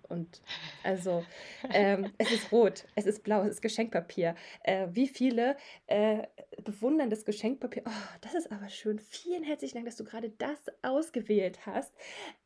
Und 0.09 0.43
also, 0.83 1.25
ähm, 1.73 2.13
es 2.19 2.31
ist 2.31 2.53
rot, 2.53 2.85
es 2.95 3.07
ist 3.07 3.25
blau, 3.25 3.43
es 3.43 3.51
ist 3.51 3.63
Geschenkpapier. 3.63 4.35
Äh, 4.63 4.89
wie 4.93 5.09
viele 5.09 5.57
äh, 5.87 6.27
bewundern 6.63 7.11
das 7.11 7.25
Geschenkpapier? 7.25 7.83
Oh, 7.87 8.19
das 8.21 8.35
ist 8.35 8.53
aber 8.53 8.69
schön. 8.69 8.99
Vielen 8.99 9.43
herzlichen 9.43 9.75
Dank, 9.75 9.87
dass 9.87 9.97
du 9.97 10.05
gerade 10.05 10.31
das 10.31 10.59
ausgewählt 10.83 11.67
hast. 11.67 11.93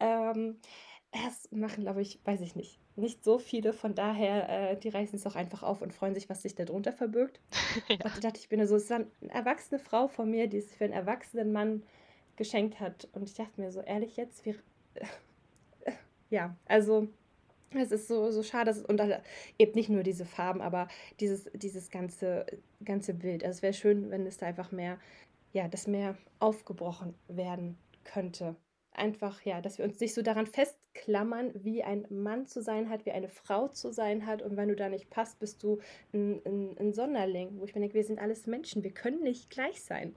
Ähm, 0.00 0.60
das 1.12 1.48
machen, 1.50 1.84
glaube 1.84 2.02
ich, 2.02 2.20
weiß 2.24 2.40
ich 2.40 2.54
nicht, 2.54 2.78
nicht 2.98 3.24
so 3.24 3.38
viele. 3.38 3.72
Von 3.72 3.94
daher, 3.94 4.48
äh, 4.48 4.76
die 4.76 4.88
reißen 4.88 5.18
es 5.18 5.26
auch 5.26 5.36
einfach 5.36 5.62
auf 5.62 5.82
und 5.82 5.92
freuen 5.92 6.14
sich, 6.14 6.28
was 6.28 6.42
sich 6.42 6.54
darunter 6.54 6.92
verbirgt. 6.92 7.40
ja. 7.88 8.04
Und 8.04 8.14
ich 8.14 8.20
dachte, 8.20 8.40
ich 8.40 8.48
bin 8.48 8.64
so, 8.66 8.76
es 8.76 8.84
ist 8.84 8.92
eine 8.92 9.06
erwachsene 9.28 9.78
Frau 9.78 10.08
von 10.08 10.30
mir, 10.30 10.48
die 10.48 10.58
es 10.58 10.74
für 10.74 10.84
einen 10.84 10.92
erwachsenen 10.92 11.52
Mann 11.52 11.82
geschenkt 12.36 12.80
hat. 12.80 13.08
Und 13.12 13.28
ich 13.28 13.34
dachte 13.34 13.60
mir 13.60 13.72
so, 13.72 13.80
ehrlich 13.80 14.16
jetzt, 14.16 14.44
wir, 14.44 14.54
ja, 16.30 16.56
also 16.66 17.08
es 17.74 17.92
ist 17.92 18.08
so, 18.08 18.30
so 18.30 18.42
schade, 18.42 18.66
dass 18.66 18.78
es, 18.78 18.84
und 18.84 19.00
eben 19.58 19.72
nicht 19.72 19.90
nur 19.90 20.02
diese 20.02 20.24
Farben, 20.24 20.62
aber 20.62 20.88
dieses, 21.20 21.50
dieses 21.54 21.90
ganze, 21.90 22.46
ganze 22.84 23.14
Bild. 23.14 23.44
Also 23.44 23.58
es 23.58 23.62
wäre 23.62 23.74
schön, 23.74 24.10
wenn 24.10 24.26
es 24.26 24.38
da 24.38 24.46
einfach 24.46 24.72
mehr, 24.72 24.98
ja, 25.52 25.68
das 25.68 25.86
mehr 25.86 26.16
aufgebrochen 26.38 27.14
werden 27.28 27.76
könnte. 28.04 28.56
Einfach, 28.98 29.42
ja, 29.42 29.60
dass 29.60 29.78
wir 29.78 29.84
uns 29.84 30.00
nicht 30.00 30.12
so 30.12 30.22
daran 30.22 30.46
festklammern, 30.46 31.52
wie 31.54 31.84
ein 31.84 32.06
Mann 32.10 32.46
zu 32.46 32.60
sein 32.60 32.90
hat, 32.90 33.06
wie 33.06 33.12
eine 33.12 33.28
Frau 33.28 33.68
zu 33.68 33.92
sein 33.92 34.26
hat. 34.26 34.42
Und 34.42 34.56
wenn 34.56 34.68
du 34.68 34.76
da 34.76 34.88
nicht 34.88 35.08
passt, 35.08 35.38
bist 35.38 35.62
du 35.62 35.78
ein, 36.12 36.42
ein, 36.44 36.76
ein 36.78 36.92
Sonderling, 36.92 37.58
wo 37.58 37.64
ich 37.64 37.74
mir 37.74 37.80
denke, 37.80 37.94
wir 37.94 38.04
sind 38.04 38.18
alles 38.18 38.46
Menschen, 38.46 38.82
wir 38.82 38.92
können 38.92 39.22
nicht 39.22 39.50
gleich 39.50 39.82
sein. 39.82 40.16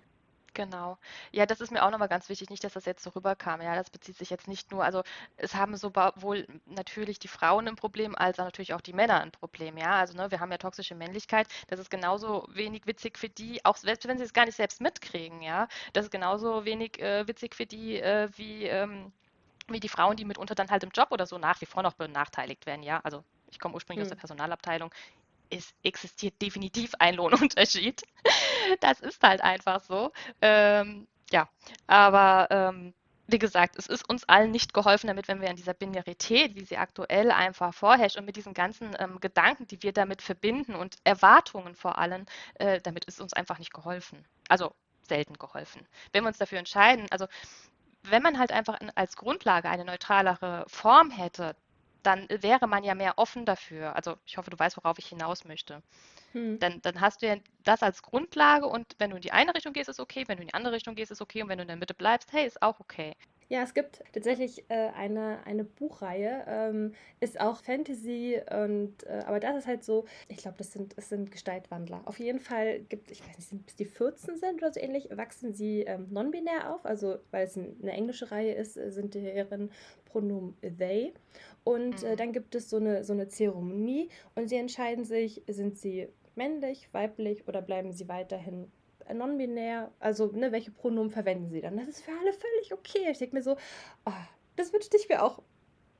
Genau. 0.53 0.97
Ja, 1.31 1.45
das 1.45 1.61
ist 1.61 1.71
mir 1.71 1.83
auch 1.83 1.91
nochmal 1.91 2.09
ganz 2.09 2.27
wichtig, 2.27 2.49
nicht, 2.49 2.63
dass 2.63 2.73
das 2.73 2.83
jetzt 2.85 3.03
so 3.03 3.11
rüberkam. 3.11 3.61
Ja, 3.61 3.75
das 3.75 3.89
bezieht 3.89 4.17
sich 4.17 4.29
jetzt 4.29 4.49
nicht 4.49 4.71
nur, 4.71 4.83
also 4.83 5.01
es 5.37 5.55
haben 5.55 5.77
sowohl 5.77 6.45
natürlich 6.65 7.19
die 7.19 7.29
Frauen 7.29 7.69
ein 7.69 7.77
Problem, 7.77 8.15
als 8.15 8.37
auch 8.37 8.43
natürlich 8.43 8.73
auch 8.73 8.81
die 8.81 8.91
Männer 8.91 9.21
ein 9.21 9.31
Problem. 9.31 9.77
Ja, 9.77 9.93
also 9.93 10.13
ne, 10.13 10.29
wir 10.29 10.41
haben 10.41 10.51
ja 10.51 10.57
toxische 10.57 10.93
Männlichkeit. 10.93 11.47
Das 11.67 11.79
ist 11.79 11.89
genauso 11.89 12.45
wenig 12.49 12.85
witzig 12.85 13.17
für 13.17 13.29
die, 13.29 13.63
auch 13.63 13.77
selbst 13.77 14.07
wenn 14.07 14.17
sie 14.17 14.25
es 14.25 14.33
gar 14.33 14.45
nicht 14.45 14.55
selbst 14.55 14.81
mitkriegen. 14.81 15.41
Ja, 15.41 15.69
das 15.93 16.05
ist 16.05 16.11
genauso 16.11 16.65
wenig 16.65 16.99
äh, 16.99 17.25
witzig 17.27 17.55
für 17.55 17.65
die 17.65 18.01
äh, 18.01 18.29
wie 18.35 18.65
ähm, 18.65 19.13
wie 19.69 19.79
die 19.79 19.89
Frauen, 19.89 20.17
die 20.17 20.25
mitunter 20.25 20.55
dann 20.55 20.69
halt 20.69 20.83
im 20.83 20.89
Job 20.89 21.11
oder 21.11 21.25
so 21.25 21.37
nach 21.37 21.61
wie 21.61 21.65
vor 21.65 21.81
noch 21.83 21.93
benachteiligt 21.93 22.65
werden. 22.65 22.83
Ja, 22.83 22.99
also 23.03 23.23
ich 23.49 23.59
komme 23.59 23.75
ursprünglich 23.75 24.01
hm. 24.01 24.05
aus 24.07 24.09
der 24.09 24.17
Personalabteilung 24.17 24.93
es 25.51 25.73
existiert 25.83 26.41
definitiv 26.41 26.93
ein 26.99 27.15
Lohnunterschied. 27.15 28.01
Das 28.79 29.01
ist 29.01 29.21
halt 29.21 29.41
einfach 29.41 29.81
so. 29.81 30.11
Ähm, 30.41 31.07
ja, 31.31 31.49
aber 31.87 32.47
ähm, 32.51 32.93
wie 33.27 33.39
gesagt, 33.39 33.75
es 33.77 33.87
ist 33.87 34.07
uns 34.07 34.23
allen 34.29 34.51
nicht 34.51 34.73
geholfen 34.73 35.07
damit, 35.07 35.27
wenn 35.27 35.41
wir 35.41 35.49
in 35.49 35.55
dieser 35.55 35.73
Binarität, 35.73 36.55
wie 36.55 36.63
sie 36.63 36.77
aktuell 36.77 37.31
einfach 37.31 37.73
vorherrscht 37.73 38.17
und 38.17 38.25
mit 38.25 38.35
diesen 38.35 38.53
ganzen 38.53 38.95
ähm, 38.99 39.19
Gedanken, 39.19 39.67
die 39.67 39.81
wir 39.83 39.93
damit 39.93 40.21
verbinden 40.21 40.75
und 40.75 40.95
Erwartungen 41.03 41.75
vor 41.75 41.97
allem, 41.97 42.25
äh, 42.55 42.79
damit 42.81 43.05
ist 43.05 43.19
uns 43.19 43.33
einfach 43.33 43.59
nicht 43.59 43.73
geholfen. 43.73 44.25
Also 44.47 44.73
selten 45.07 45.33
geholfen. 45.33 45.85
Wenn 46.11 46.23
wir 46.23 46.29
uns 46.29 46.37
dafür 46.37 46.59
entscheiden, 46.59 47.07
also 47.09 47.27
wenn 48.03 48.23
man 48.23 48.39
halt 48.39 48.51
einfach 48.51 48.79
als 48.95 49.15
Grundlage 49.15 49.69
eine 49.69 49.85
neutralere 49.85 50.65
Form 50.67 51.11
hätte, 51.11 51.55
dann 52.03 52.27
wäre 52.29 52.67
man 52.67 52.83
ja 52.83 52.95
mehr 52.95 53.17
offen 53.17 53.45
dafür. 53.45 53.95
Also 53.95 54.17
ich 54.25 54.37
hoffe, 54.37 54.49
du 54.49 54.57
weißt, 54.59 54.77
worauf 54.77 54.97
ich 54.99 55.07
hinaus 55.07 55.45
möchte. 55.45 55.83
Hm. 56.33 56.59
Dann, 56.59 56.81
dann 56.81 57.01
hast 57.01 57.21
du 57.21 57.27
ja 57.27 57.37
das 57.63 57.83
als 57.83 58.01
Grundlage 58.03 58.67
und 58.67 58.95
wenn 58.99 59.11
du 59.11 59.17
in 59.17 59.21
die 59.21 59.31
eine 59.33 59.53
Richtung 59.55 59.73
gehst, 59.73 59.89
ist 59.89 59.99
okay, 59.99 60.25
wenn 60.27 60.37
du 60.37 60.43
in 60.43 60.49
die 60.49 60.53
andere 60.53 60.73
Richtung 60.73 60.95
gehst, 60.95 61.11
ist 61.11 61.21
okay 61.21 61.43
und 61.43 61.49
wenn 61.49 61.57
du 61.57 61.63
in 61.63 61.67
der 61.69 61.77
Mitte 61.77 61.93
bleibst, 61.93 62.31
hey, 62.33 62.45
ist 62.45 62.61
auch 62.61 62.79
okay. 62.79 63.13
Ja, 63.51 63.63
es 63.63 63.73
gibt 63.73 64.01
tatsächlich 64.13 64.63
äh, 64.69 64.91
eine, 64.95 65.45
eine 65.45 65.65
Buchreihe, 65.65 66.45
ähm, 66.47 66.93
ist 67.19 67.41
auch 67.41 67.61
Fantasy 67.61 68.39
und 68.49 69.03
äh, 69.03 69.23
aber 69.25 69.41
das 69.41 69.57
ist 69.57 69.67
halt 69.67 69.83
so, 69.83 70.05
ich 70.29 70.37
glaube, 70.37 70.55
das 70.57 70.71
sind, 70.71 70.97
das 70.97 71.09
sind 71.09 71.33
Gestaltwandler. 71.33 72.01
Auf 72.05 72.17
jeden 72.17 72.39
Fall 72.39 72.79
gibt, 72.79 73.11
ich 73.11 73.19
weiß 73.19 73.51
nicht, 73.51 73.65
bis 73.65 73.75
die 73.75 73.83
14 73.83 74.37
sind 74.37 74.61
oder 74.61 74.71
so 74.71 74.79
ähnlich, 74.79 75.09
wachsen 75.17 75.53
sie 75.53 75.81
ähm, 75.81 76.07
non-binär 76.11 76.73
auf, 76.73 76.85
also 76.85 77.17
weil 77.31 77.45
es 77.45 77.57
eine 77.57 77.91
englische 77.91 78.31
Reihe 78.31 78.53
ist, 78.53 78.75
sind 78.75 79.15
deren 79.15 79.69
Pronomen 80.05 80.55
they. 80.61 81.13
Und 81.65 82.03
äh, 82.03 82.13
mhm. 82.13 82.15
dann 82.15 82.31
gibt 82.31 82.55
es 82.55 82.69
so 82.69 82.77
eine, 82.77 83.03
so 83.03 83.11
eine 83.11 83.27
Zeremonie 83.27 84.07
und 84.33 84.47
sie 84.47 84.55
entscheiden 84.55 85.03
sich, 85.03 85.43
sind 85.49 85.77
sie 85.77 86.07
männlich, 86.35 86.87
weiblich 86.93 87.45
oder 87.49 87.61
bleiben 87.61 87.91
sie 87.91 88.07
weiterhin 88.07 88.71
non-binär, 89.13 89.91
also 89.99 90.27
ne, 90.27 90.51
welche 90.51 90.71
Pronomen 90.71 91.11
verwenden 91.11 91.49
sie 91.51 91.61
dann? 91.61 91.77
Das 91.77 91.87
ist 91.87 92.01
für 92.01 92.11
alle 92.11 92.33
völlig 92.33 92.73
okay. 92.73 93.09
Ich 93.11 93.19
denke 93.19 93.35
mir 93.35 93.43
so, 93.43 93.55
oh, 94.05 94.11
das 94.55 94.73
wünschte 94.73 94.97
ich 94.97 95.09
mir 95.09 95.23
auch 95.23 95.41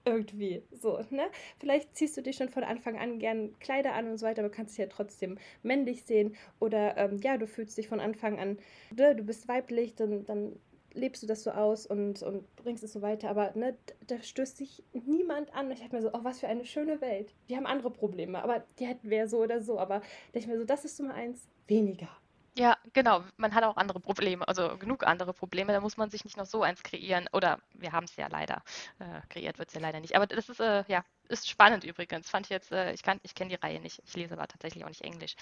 irgendwie 0.06 0.64
so, 0.72 1.00
ne? 1.10 1.24
Vielleicht 1.60 1.96
ziehst 1.96 2.18
du 2.18 2.22
dich 2.22 2.36
schon 2.36 2.50
von 2.50 2.64
Anfang 2.64 2.98
an 2.98 3.20
gern 3.20 3.58
Kleider 3.60 3.94
an 3.94 4.10
und 4.10 4.18
so 4.18 4.26
weiter, 4.26 4.42
aber 4.42 4.52
kannst 4.52 4.74
dich 4.74 4.80
ja 4.80 4.88
trotzdem 4.88 5.38
männlich 5.64 6.04
sehen. 6.04 6.36
Oder 6.60 6.98
ähm, 6.98 7.18
ja, 7.22 7.38
du 7.38 7.48
fühlst 7.48 7.78
dich 7.78 7.88
von 7.88 8.00
Anfang 8.00 8.40
an, 8.40 8.58
ne, 8.96 9.16
du 9.16 9.24
bist 9.24 9.48
weiblich, 9.48 9.96
dann, 9.96 10.26
dann 10.26 10.60
lebst 10.94 11.24
du 11.24 11.28
das 11.28 11.44
so 11.44 11.52
aus 11.52 11.86
und, 11.86 12.22
und 12.22 12.56
bringst 12.56 12.84
es 12.84 12.94
so 12.94 13.02
weiter. 13.02 13.30
Aber 13.30 13.52
ne, 13.56 13.78
da 14.08 14.22
stößt 14.22 14.58
sich 14.58 14.84
niemand 14.94 15.54
an. 15.54 15.72
Ich 15.72 15.80
dachte 15.80 15.96
mir 15.96 16.02
so, 16.02 16.10
oh, 16.14 16.24
was 16.24 16.40
für 16.40 16.48
eine 16.48 16.66
schöne 16.66 17.02
Welt. 17.02 17.34
Die 17.50 17.56
haben 17.56 17.66
andere 17.66 17.92
Probleme, 17.92 18.44
aber 18.44 18.64
die 18.80 18.88
hätten 18.88 19.10
wir 19.10 19.28
so 19.28 19.40
oder 19.40 19.62
so. 19.62 19.80
Aber 19.80 20.02
da 20.34 20.40
ich 20.40 20.48
mir 20.48 20.58
so, 20.58 20.66
das 20.66 20.86
ist 20.86 21.00
mal 21.02 21.12
eins 21.12 21.48
weniger. 21.68 22.10
Ja, 22.58 22.78
genau. 22.92 23.24
Man 23.38 23.56
hat 23.56 23.64
auch 23.64 23.78
andere 23.78 24.02
Probleme, 24.02 24.46
also 24.46 24.78
genug 24.78 25.08
andere 25.08 25.34
Probleme. 25.34 25.72
Da 25.72 25.80
muss 25.80 25.96
man 25.96 26.10
sich 26.10 26.26
nicht 26.26 26.36
noch 26.36 26.46
so 26.46 26.64
eins 26.64 26.84
kreieren. 26.84 27.30
Oder 27.32 27.60
wir 27.74 27.94
haben 27.94 28.04
es 28.04 28.16
ja 28.18 28.28
leider. 28.28 28.62
Äh, 29.00 29.22
kreiert 29.30 29.58
wird 29.58 29.70
es 29.70 29.76
ja 29.76 29.80
leider 29.80 30.02
nicht. 30.02 30.16
Aber 30.16 30.28
das 30.28 30.50
ist, 30.50 30.60
äh, 30.60 30.84
ja, 30.88 31.06
ist 31.30 31.50
spannend 31.50 31.86
übrigens. 31.86 32.30
Fand 32.30 32.48
ich 32.48 32.50
jetzt, 32.50 32.72
äh, 32.74 32.92
ich, 32.94 33.04
ich 33.24 33.36
kenne 33.36 33.50
die 33.50 33.56
Reihe 33.56 33.80
nicht. 33.80 34.02
Ich 34.06 34.16
lese 34.16 34.34
aber 34.34 34.48
tatsächlich 34.48 34.84
auch 34.84 34.90
nicht 34.90 35.02
Englisch. 35.02 35.36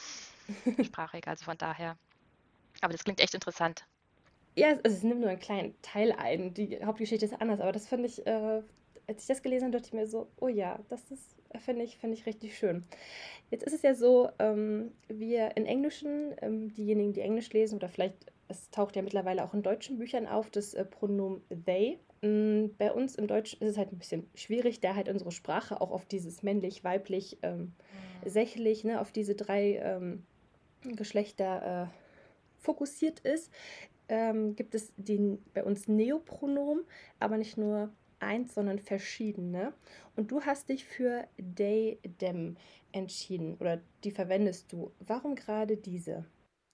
Sprachig, 0.84 1.28
also 1.28 1.46
von 1.46 1.58
daher. 1.58 1.98
Aber 2.82 2.94
das 2.94 3.04
klingt 3.04 3.22
echt 3.22 3.34
interessant. 3.34 3.86
Ja, 4.56 4.70
es, 4.70 4.80
es 4.84 5.04
nimmt 5.04 5.22
nur 5.22 5.30
einen 5.30 5.40
kleinen 5.40 5.82
Teil 5.82 6.12
ein. 6.12 6.54
Die 6.54 6.84
Hauptgeschichte 6.84 7.26
ist 7.26 7.42
anders, 7.42 7.60
aber 7.60 7.72
das 7.72 7.88
finde 7.88 8.08
ich, 8.08 8.26
äh, 8.28 8.62
als 9.10 9.24
ich 9.24 9.28
das 9.28 9.42
gelesen 9.42 9.66
habe, 9.66 9.74
dachte 9.74 9.88
ich 9.88 9.94
mir 9.94 10.08
so, 10.08 10.28
oh 10.40 10.48
ja, 10.48 10.80
das 10.88 11.12
ist 11.12 11.40
finde 11.58 11.84
ich, 11.84 11.98
find 11.98 12.14
ich 12.14 12.26
richtig 12.26 12.58
schön. 12.58 12.84
Jetzt 13.50 13.64
ist 13.64 13.74
es 13.74 13.82
ja 13.82 13.96
so, 13.96 14.30
ähm, 14.38 14.92
wir 15.08 15.58
in 15.58 15.66
Englischen, 15.66 16.36
ähm, 16.42 16.74
diejenigen, 16.74 17.14
die 17.14 17.22
Englisch 17.22 17.52
lesen, 17.52 17.76
oder 17.78 17.90
vielleicht, 17.90 18.32
es 18.48 18.70
taucht 18.70 18.96
ja 18.96 19.02
mittlerweile 19.02 19.44
auch 19.44 19.54
in 19.54 19.64
deutschen 19.64 19.98
Büchern 19.98 20.28
auf, 20.28 20.50
das 20.50 20.74
äh, 20.74 20.86
Pronomen 20.86 21.42
they. 21.66 22.00
Ähm, 22.22 22.76
bei 22.78 22.92
uns 22.92 23.16
im 23.16 23.28
Deutschen 23.28 23.62
ist 23.62 23.72
es 23.72 23.78
halt 23.78 23.92
ein 23.92 23.98
bisschen 23.98 24.30
schwierig, 24.36 24.80
da 24.80 24.96
halt 24.96 25.10
unsere 25.10 25.32
Sprache 25.32 25.82
auch 25.82 25.92
auf 25.92 26.06
dieses 26.06 26.44
männlich, 26.44 26.84
weiblich, 26.84 27.38
ähm, 27.42 27.74
mhm. 28.24 28.30
sächlich, 28.30 28.84
ne, 28.84 29.02
auf 29.02 29.12
diese 29.12 29.36
drei 29.36 29.78
ähm, 29.78 30.24
Geschlechter 30.84 31.90
äh, 31.90 32.62
fokussiert 32.62 33.22
ist. 33.22 33.52
Ähm, 34.08 34.56
gibt 34.56 34.76
es 34.76 34.92
den, 34.98 35.44
bei 35.54 35.64
uns 35.64 35.88
Neopronomen, 35.88 36.84
aber 37.20 37.38
nicht 37.38 37.58
nur 37.58 37.92
eins, 38.20 38.54
sondern 38.54 38.80
verschiedene. 38.80 39.74
Und 40.16 40.32
du 40.32 40.42
hast 40.42 40.70
dich 40.70 40.86
für 40.86 41.28
they, 41.38 42.00
them 42.20 42.58
entschieden 42.92 43.56
oder 43.60 43.82
die 44.04 44.12
verwendest 44.12 44.72
du. 44.72 44.92
Warum 45.00 45.36
gerade 45.36 45.78
diese? 45.78 46.26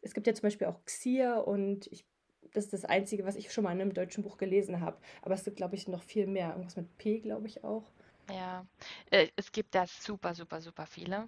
Es 0.01 0.13
gibt 0.13 0.27
ja 0.27 0.33
zum 0.33 0.43
Beispiel 0.43 0.67
auch 0.67 0.83
Xia 0.85 1.39
und 1.39 1.87
ich, 1.87 2.05
das 2.53 2.65
ist 2.65 2.73
das 2.73 2.85
Einzige, 2.85 3.25
was 3.25 3.35
ich 3.35 3.51
schon 3.51 3.63
mal 3.63 3.71
in 3.71 3.81
einem 3.81 3.93
deutschen 3.93 4.23
Buch 4.23 4.37
gelesen 4.37 4.79
habe. 4.81 4.97
Aber 5.21 5.33
es 5.33 5.43
gibt, 5.43 5.57
glaube 5.57 5.75
ich, 5.75 5.87
noch 5.87 6.03
viel 6.03 6.27
mehr. 6.27 6.51
Irgendwas 6.51 6.75
mit 6.75 6.97
P, 6.97 7.19
glaube 7.19 7.47
ich 7.47 7.63
auch. 7.63 7.83
Ja, 8.29 8.65
äh, 9.11 9.27
es 9.35 9.51
gibt 9.51 9.75
da 9.75 9.85
super, 9.87 10.33
super, 10.33 10.61
super 10.61 10.85
viele. 10.85 11.27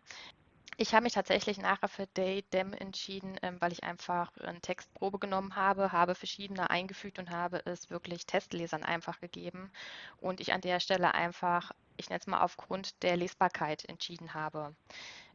Ich 0.80 0.94
habe 0.94 1.06
mich 1.06 1.14
tatsächlich 1.14 1.58
nachher 1.58 1.88
für 1.88 2.06
Day 2.06 2.44
Dem 2.54 2.72
entschieden, 2.72 3.36
ähm, 3.42 3.60
weil 3.60 3.72
ich 3.72 3.84
einfach 3.84 4.32
eine 4.38 4.62
Textprobe 4.62 5.18
genommen 5.18 5.56
habe, 5.56 5.92
habe 5.92 6.14
verschiedene 6.14 6.70
eingefügt 6.70 7.18
und 7.18 7.32
habe 7.32 7.66
es 7.66 7.90
wirklich 7.90 8.28
Testlesern 8.28 8.84
einfach 8.84 9.20
gegeben 9.20 9.72
und 10.22 10.40
ich 10.40 10.54
an 10.54 10.62
der 10.62 10.80
Stelle 10.80 11.16
einfach, 11.16 11.72
ich 11.98 12.10
nenne 12.10 12.20
es 12.20 12.28
mal 12.28 12.42
aufgrund 12.42 13.02
der 13.02 13.18
Lesbarkeit 13.18 13.86
entschieden 13.86 14.36
habe. 14.36 14.76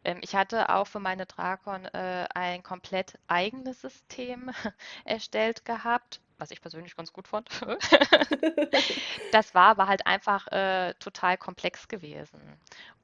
Ähm, 0.04 0.20
ich 0.22 0.36
hatte 0.36 0.68
auch 0.68 0.86
für 0.86 1.00
meine 1.00 1.26
Drakon 1.26 1.86
äh, 1.86 2.28
ein 2.34 2.62
komplett 2.62 3.18
eigenes 3.26 3.80
System 3.80 4.52
erstellt 5.04 5.64
gehabt 5.64 6.20
was 6.42 6.50
ich 6.50 6.60
persönlich 6.60 6.96
ganz 6.96 7.12
gut 7.12 7.28
fand. 7.28 7.48
das 9.32 9.54
war 9.54 9.68
aber 9.68 9.86
halt 9.86 10.06
einfach 10.06 10.48
äh, 10.48 10.94
total 10.94 11.38
komplex 11.38 11.86
gewesen. 11.86 12.40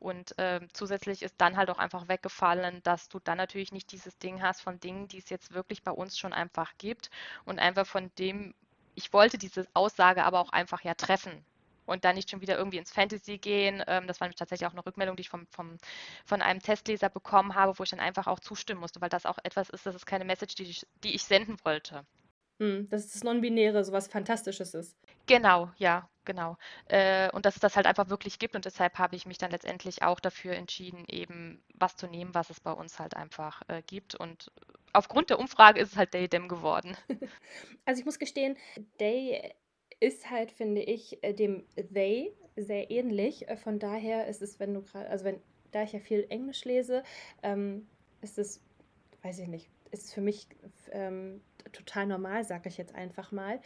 Und 0.01 0.37
äh, 0.39 0.61
zusätzlich 0.73 1.23
ist 1.23 1.37
dann 1.39 1.57
halt 1.57 1.71
auch 1.71 1.79
einfach 1.79 2.09
weggefallen, 2.09 2.83
dass 2.83 3.09
du 3.09 3.21
dann 3.21 3.39
natürlich 3.39 3.71
nicht 3.73 3.93
dieses 3.93 4.19
Ding 4.19 4.43
hast 4.43 4.61
von 4.61 4.81
Dingen, 4.81 5.07
die 5.07 5.19
es 5.19 5.31
jetzt 5.31 5.55
wirklich 5.55 5.83
bei 5.83 5.93
uns 5.93 6.19
schon 6.19 6.33
einfach 6.33 6.73
gibt 6.79 7.11
und 7.45 7.61
einfach 7.61 7.87
von 7.87 8.11
dem, 8.19 8.55
ich 8.97 9.13
wollte 9.13 9.39
diese 9.39 9.69
Aussage 9.73 10.25
aber 10.25 10.41
auch 10.41 10.51
einfach 10.51 10.83
ja 10.83 10.95
treffen 10.95 11.45
und 11.87 12.05
dann 12.05 12.17
nicht 12.17 12.31
schon 12.31 12.41
wieder 12.41 12.59
irgendwie 12.59 12.79
ins 12.79 12.93
Fantasy 12.93 13.39
gehen. 13.39 13.83
Ähm, 13.87 14.07
das 14.07 14.21
war 14.21 14.31
tatsächlich 14.31 14.67
auch 14.67 14.73
eine 14.73 14.85
Rückmeldung, 14.85 15.17
die 15.17 15.23
ich 15.23 15.31
vom, 15.31 15.47
vom, 15.47 15.79
von 16.25 16.43
einem 16.43 16.61
Testleser 16.61 17.09
bekommen 17.09 17.55
habe, 17.55 17.79
wo 17.79 17.85
ich 17.85 17.91
dann 17.91 18.01
einfach 18.01 18.27
auch 18.27 18.41
zustimmen 18.41 18.81
musste, 18.81 19.01
weil 19.01 19.09
das 19.09 19.27
auch 19.27 19.39
etwas 19.45 19.71
ist, 19.71 19.87
das 19.87 19.95
ist 19.95 20.07
keine 20.07 20.25
Message, 20.25 20.57
die 20.57 20.65
ich, 20.65 20.87
die 21.05 21.15
ich 21.15 21.25
senden 21.25 21.57
wollte. 21.65 22.05
Hm, 22.59 22.89
dass 22.91 23.13
das 23.13 23.23
Non-Binäre 23.23 23.85
so 23.85 23.93
was 23.93 24.09
Fantastisches 24.09 24.75
ist. 24.75 24.97
Genau, 25.27 25.71
ja, 25.77 26.09
genau. 26.25 26.57
Äh, 26.89 27.31
und 27.33 27.47
dass 27.47 27.55
es 27.55 27.61
das 27.61 27.77
halt 27.77 27.87
einfach 27.87 28.09
wirklich 28.09 28.39
gibt 28.39 28.57
und 28.57 28.65
deshalb 28.65 28.99
habe 28.99 29.15
ich 29.15 29.27
mich 29.27 29.39
dann 29.39 29.51
letztendlich 29.51 30.03
auch 30.03 30.21
dafür 30.21 30.55
entschieden, 30.55 31.05
eben 31.09 31.63
was 31.75 31.97
zu 31.97 32.07
nehmen, 32.07 32.35
was 32.35 32.51
es 32.51 32.61
bei 32.61 32.73
uns 32.73 32.99
halt 32.99 33.17
einfach 33.17 33.63
äh, 33.69 33.83
gibt. 33.83 34.15
Und 34.15 34.51
aufgrund 34.93 35.31
der 35.31 35.39
Umfrage 35.39 35.81
ist 35.81 35.93
es 35.93 35.97
halt 35.97 36.15
Day-Dem 36.15 36.49
geworden. 36.49 36.97
Also 37.85 38.01
ich 38.01 38.05
muss 38.05 38.19
gestehen, 38.19 38.57
Day 39.01 39.55
ist 40.01 40.31
halt, 40.31 40.51
finde 40.51 40.83
ich, 40.83 41.23
äh, 41.23 41.35
dem 41.35 41.65
They 41.77 42.35
sehr 42.57 42.91
ähnlich. 42.91 43.49
Äh, 43.49 43.57
von 43.57 43.79
daher 43.79 44.27
ist 44.27 44.43
es, 44.43 44.61
wenn 44.61 44.75
du 44.75 44.83
gerade, 44.83 45.09
also 45.09 45.25
wenn, 45.25 45.41
da 45.73 45.83
ich 45.83 45.93
ja 45.93 46.01
viel 46.01 46.27
Englisch 46.29 46.65
lese, 46.65 47.03
ähm, 47.43 47.89
ist 48.21 48.39
es, 48.39 48.61
weiß 49.23 49.39
ich 49.41 49.49
nicht, 49.49 49.69
ist 49.91 50.07
es 50.07 50.13
für 50.13 50.21
mich 50.21 50.47
ähm, 50.93 51.41
total 51.73 52.07
normal, 52.07 52.45
sage 52.45 52.69
ich 52.69 52.79
jetzt 52.79 52.95
einfach 52.95 53.33
mal. 53.33 53.61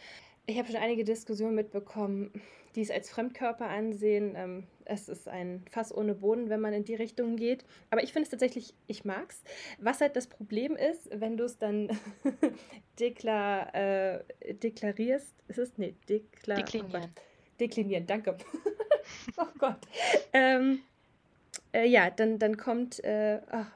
Ich 0.45 0.57
habe 0.57 0.67
schon 0.67 0.77
einige 0.77 1.05
Diskussionen 1.05 1.55
mitbekommen, 1.55 2.31
die 2.75 2.81
es 2.81 2.91
als 2.91 3.09
Fremdkörper 3.09 3.69
ansehen. 3.69 4.33
Ähm, 4.35 4.67
es 4.83 5.07
ist 5.07 5.27
ein 5.29 5.63
Fass 5.71 5.95
ohne 5.95 6.15
Boden, 6.15 6.49
wenn 6.49 6.59
man 6.59 6.73
in 6.73 6.83
die 6.83 6.95
Richtung 6.95 7.37
geht. 7.37 7.63
Aber 7.91 8.03
ich 8.03 8.11
finde 8.11 8.25
es 8.25 8.29
tatsächlich, 8.29 8.73
ich 8.87 9.05
mag 9.05 9.29
es. 9.29 9.41
Was 9.79 10.01
halt 10.01 10.17
das 10.17 10.27
Problem 10.27 10.75
ist, 10.75 11.09
wenn 11.13 11.37
du 11.37 11.45
es 11.45 11.57
dann 11.57 11.97
deklar, 12.99 13.73
äh, 13.73 14.23
deklarierst, 14.55 15.33
ist 15.47 15.59
es? 15.59 15.77
Nee, 15.77 15.95
deklar, 16.09 16.57
deklinieren. 16.57 17.03
Oh 17.15 17.21
deklinieren, 17.59 18.05
danke. 18.05 18.35
oh 19.37 19.47
Gott. 19.57 19.79
Ähm, 20.33 20.81
äh, 21.73 21.87
ja, 21.87 22.09
dann, 22.09 22.39
dann 22.39 22.57
kommt, 22.57 23.03
äh, 23.03 23.39
ach, 23.49 23.71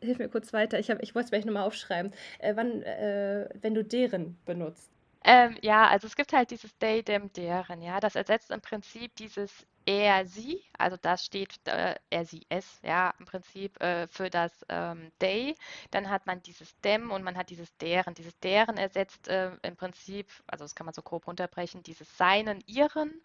hilf 0.00 0.18
mir 0.18 0.28
kurz 0.28 0.52
weiter. 0.52 0.78
Ich, 0.78 0.88
ich 0.88 1.14
wollte 1.14 1.24
es 1.24 1.30
vielleicht 1.30 1.46
nochmal 1.46 1.64
aufschreiben. 1.64 2.12
Äh, 2.38 2.56
wann, 2.56 2.82
äh, 2.82 3.48
wenn 3.60 3.74
du 3.74 3.84
deren 3.84 4.38
benutzt? 4.44 4.90
Ähm, 5.24 5.58
ja, 5.60 5.86
also 5.88 6.06
es 6.06 6.16
gibt 6.16 6.32
halt 6.32 6.50
dieses 6.50 6.76
they, 6.78 7.02
them, 7.02 7.30
deren, 7.34 7.82
ja. 7.82 8.00
Das 8.00 8.14
ersetzt 8.14 8.50
im 8.50 8.60
Prinzip 8.60 9.14
dieses 9.16 9.66
er, 9.86 10.26
sie, 10.26 10.62
also 10.78 10.96
das 11.00 11.24
steht 11.24 11.58
äh, 11.66 11.94
er, 12.10 12.24
sie, 12.24 12.46
es, 12.48 12.80
ja, 12.82 13.14
im 13.18 13.24
Prinzip 13.24 13.80
äh, 13.82 14.06
für 14.08 14.30
das 14.30 14.64
ähm, 14.68 15.10
they. 15.18 15.56
Dann 15.90 16.08
hat 16.08 16.26
man 16.26 16.42
dieses 16.42 16.78
dem 16.80 17.10
und 17.10 17.22
man 17.22 17.36
hat 17.36 17.50
dieses 17.50 17.76
deren. 17.78 18.14
Dieses 18.14 18.38
deren 18.40 18.76
ersetzt 18.76 19.28
äh, 19.28 19.50
im 19.62 19.76
Prinzip, 19.76 20.28
also 20.46 20.64
das 20.64 20.74
kann 20.74 20.86
man 20.86 20.94
so 20.94 21.02
grob 21.02 21.26
runterbrechen, 21.26 21.82
dieses 21.82 22.16
seinen, 22.16 22.62
ihren 22.66 23.20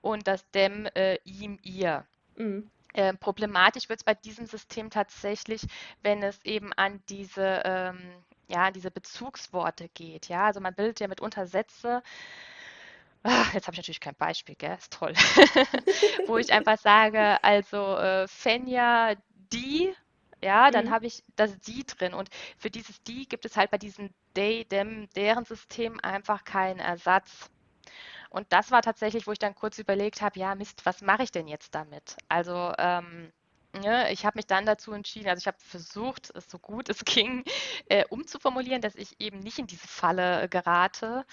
und 0.00 0.26
das 0.26 0.48
dem, 0.52 0.86
äh, 0.94 1.18
ihm, 1.24 1.58
ihr. 1.62 2.06
Mhm. 2.36 2.70
Äh, 2.96 3.12
problematisch 3.12 3.90
wird 3.90 4.00
es 4.00 4.04
bei 4.04 4.14
diesem 4.14 4.46
System 4.46 4.88
tatsächlich, 4.88 5.66
wenn 6.02 6.22
es 6.22 6.42
eben 6.46 6.72
an 6.72 7.02
diese, 7.10 7.60
ähm, 7.66 8.00
ja, 8.48 8.70
diese 8.70 8.90
Bezugsworte 8.90 9.90
geht. 9.90 10.28
Ja, 10.28 10.46
also 10.46 10.60
man 10.60 10.74
bildet 10.74 11.00
ja 11.00 11.08
mitunter 11.08 11.46
Sätze. 11.46 12.02
Ach, 13.22 13.52
jetzt 13.52 13.66
habe 13.66 13.74
ich 13.74 13.78
natürlich 13.80 14.00
kein 14.00 14.14
Beispiel, 14.14 14.54
gell? 14.54 14.78
Ist 14.78 14.94
toll. 14.94 15.12
Wo 16.26 16.38
ich 16.38 16.50
einfach 16.50 16.78
sage, 16.78 17.42
also 17.44 17.96
äh, 17.98 18.26
Fenja, 18.28 19.14
die, 19.52 19.92
ja, 20.42 20.70
dann 20.70 20.86
mhm. 20.86 20.90
habe 20.90 21.04
ich 21.06 21.22
das 21.34 21.58
die 21.58 21.84
drin. 21.84 22.14
Und 22.14 22.30
für 22.56 22.70
dieses 22.70 23.02
die 23.02 23.28
gibt 23.28 23.44
es 23.44 23.58
halt 23.58 23.70
bei 23.70 23.78
diesem 23.78 24.08
they, 24.34 24.64
them, 24.64 25.06
deren 25.16 25.44
System 25.44 26.00
einfach 26.00 26.44
keinen 26.44 26.78
Ersatz. 26.78 27.50
Und 28.36 28.52
das 28.52 28.70
war 28.70 28.82
tatsächlich, 28.82 29.26
wo 29.26 29.32
ich 29.32 29.38
dann 29.38 29.54
kurz 29.54 29.78
überlegt 29.78 30.22
habe, 30.22 30.38
ja, 30.38 30.54
Mist, 30.54 30.84
was 30.86 31.02
mache 31.02 31.22
ich 31.24 31.32
denn 31.32 31.48
jetzt 31.48 31.74
damit? 31.74 32.16
Also 32.28 32.72
ähm, 32.78 33.32
Ne, 33.74 34.10
ich 34.10 34.24
habe 34.24 34.38
mich 34.38 34.46
dann 34.46 34.64
dazu 34.64 34.92
entschieden, 34.92 35.28
also 35.28 35.40
ich 35.40 35.46
habe 35.46 35.58
versucht, 35.60 36.30
es 36.34 36.48
so 36.48 36.58
gut 36.58 36.88
es 36.88 37.04
ging, 37.04 37.44
äh, 37.90 38.04
umzuformulieren, 38.08 38.80
dass 38.80 38.94
ich 38.94 39.20
eben 39.20 39.40
nicht 39.40 39.58
in 39.58 39.66
diese 39.66 39.86
Falle 39.86 40.42
äh, 40.42 40.48
gerate. 40.48 41.26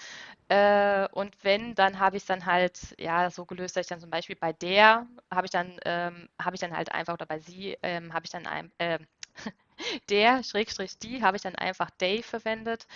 Äh, 0.48 1.08
und 1.12 1.36
wenn, 1.44 1.74
dann 1.74 1.98
habe 2.00 2.16
ich 2.16 2.24
es 2.24 2.26
dann 2.26 2.46
halt 2.46 2.94
ja 2.98 3.30
so 3.30 3.46
gelöst, 3.46 3.76
dass 3.76 3.82
ich 3.86 3.88
dann 3.90 4.00
zum 4.00 4.10
Beispiel 4.10 4.36
bei 4.36 4.52
der 4.54 5.06
habe 5.30 5.46
ich 5.46 5.50
dann 5.52 5.78
ähm, 5.86 6.28
habe 6.40 6.56
ich 6.56 6.60
dann 6.60 6.76
halt 6.76 6.92
einfach 6.92 7.14
oder 7.14 7.26
bei 7.26 7.38
sie 7.40 7.78
ähm, 7.82 8.14
habe 8.14 8.26
ich 8.26 8.30
dann 8.32 8.46
ein, 8.46 8.72
äh, 8.78 8.98
der 10.08 10.42
Schrägstrich 10.42 10.98
die 10.98 11.22
habe 11.22 11.36
ich 11.36 11.42
dann 11.42 11.54
einfach 11.54 11.90
Day 11.90 12.22
verwendet. 12.22 12.86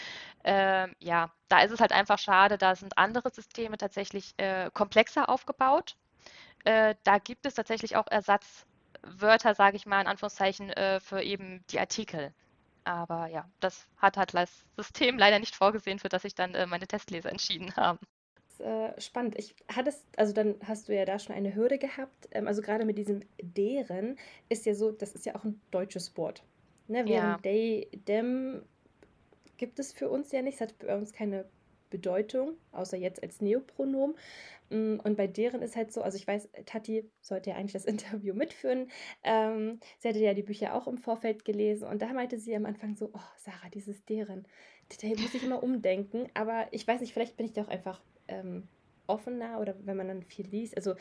Ähm, 0.44 0.94
ja, 0.98 1.32
da 1.48 1.60
ist 1.62 1.72
es 1.72 1.80
halt 1.80 1.92
einfach 1.92 2.18
schade, 2.18 2.58
da 2.58 2.74
sind 2.74 2.98
andere 2.98 3.30
Systeme 3.30 3.78
tatsächlich 3.78 4.34
äh, 4.38 4.70
komplexer 4.72 5.28
aufgebaut. 5.28 5.96
Äh, 6.64 6.94
da 7.04 7.18
gibt 7.18 7.46
es 7.46 7.54
tatsächlich 7.54 7.96
auch 7.96 8.06
Ersatz 8.08 8.66
Wörter, 9.02 9.54
sage 9.54 9.76
ich 9.76 9.86
mal 9.86 10.00
in 10.00 10.06
Anführungszeichen, 10.06 10.70
äh, 10.70 11.00
für 11.00 11.22
eben 11.22 11.64
die 11.70 11.78
Artikel. 11.78 12.32
Aber 12.84 13.26
ja, 13.26 13.48
das 13.60 13.86
hat 13.98 14.16
halt 14.16 14.34
das 14.34 14.50
System 14.76 15.18
leider 15.18 15.38
nicht 15.38 15.54
vorgesehen, 15.54 15.98
für 15.98 16.08
das 16.08 16.24
ich 16.24 16.34
dann 16.34 16.54
äh, 16.54 16.66
meine 16.66 16.86
Testleser 16.86 17.30
entschieden 17.30 17.74
habe. 17.76 17.98
Äh, 18.58 19.00
spannend. 19.00 19.38
Ich 19.38 19.54
hattest, 19.72 20.04
also 20.16 20.32
dann 20.32 20.56
hast 20.64 20.88
du 20.88 20.94
ja 20.94 21.04
da 21.04 21.18
schon 21.18 21.34
eine 21.34 21.54
Hürde 21.54 21.78
gehabt. 21.78 22.28
Ähm, 22.32 22.48
also 22.48 22.60
gerade 22.60 22.84
mit 22.84 22.98
diesem 22.98 23.20
deren 23.40 24.18
ist 24.48 24.66
ja 24.66 24.74
so, 24.74 24.90
das 24.90 25.12
ist 25.12 25.26
ja 25.26 25.36
auch 25.36 25.44
ein 25.44 25.60
deutsches 25.70 26.16
Wort. 26.16 26.42
Ne? 26.88 27.04
Während 27.06 27.10
ja. 27.10 27.38
they, 27.42 27.88
them 28.06 28.62
gibt 29.56 29.78
es 29.78 29.92
für 29.92 30.08
uns 30.08 30.32
ja 30.32 30.42
nicht. 30.42 30.54
Es 30.56 30.60
hat 30.60 30.78
bei 30.78 30.96
uns 30.96 31.12
keine 31.12 31.46
Bedeutung, 31.90 32.56
außer 32.72 32.96
jetzt 32.96 33.22
als 33.22 33.40
Neopronom. 33.40 34.14
Mm, 34.70 34.96
und 35.02 35.16
bei 35.16 35.26
deren 35.26 35.62
ist 35.62 35.76
halt 35.76 35.92
so, 35.92 36.02
also 36.02 36.16
ich 36.16 36.26
weiß, 36.26 36.48
Tati 36.66 37.08
sollte 37.20 37.50
ja 37.50 37.56
eigentlich 37.56 37.72
das 37.72 37.84
Interview 37.86 38.34
mitführen. 38.34 38.90
Ähm, 39.24 39.80
sie 39.98 40.08
hatte 40.08 40.18
ja 40.18 40.34
die 40.34 40.42
Bücher 40.42 40.74
auch 40.74 40.86
im 40.86 40.98
Vorfeld 40.98 41.44
gelesen 41.44 41.88
und 41.88 42.02
da 42.02 42.12
meinte 42.12 42.38
sie 42.38 42.54
am 42.54 42.66
Anfang 42.66 42.96
so, 42.96 43.10
oh, 43.12 43.20
Sarah, 43.36 43.68
dieses 43.72 44.04
deren, 44.04 44.46
da 45.00 45.08
muss 45.08 45.34
ich 45.34 45.44
immer 45.44 45.62
umdenken. 45.62 46.28
Aber 46.34 46.66
ich 46.70 46.86
weiß 46.86 47.00
nicht, 47.00 47.12
vielleicht 47.12 47.36
bin 47.36 47.46
ich 47.46 47.52
da 47.52 47.62
auch 47.62 47.68
einfach 47.68 48.02
ähm, 48.28 48.68
offener 49.06 49.60
oder 49.60 49.74
wenn 49.84 49.96
man 49.96 50.08
dann 50.08 50.22
viel 50.22 50.46
liest. 50.46 50.76
Also 50.76 50.94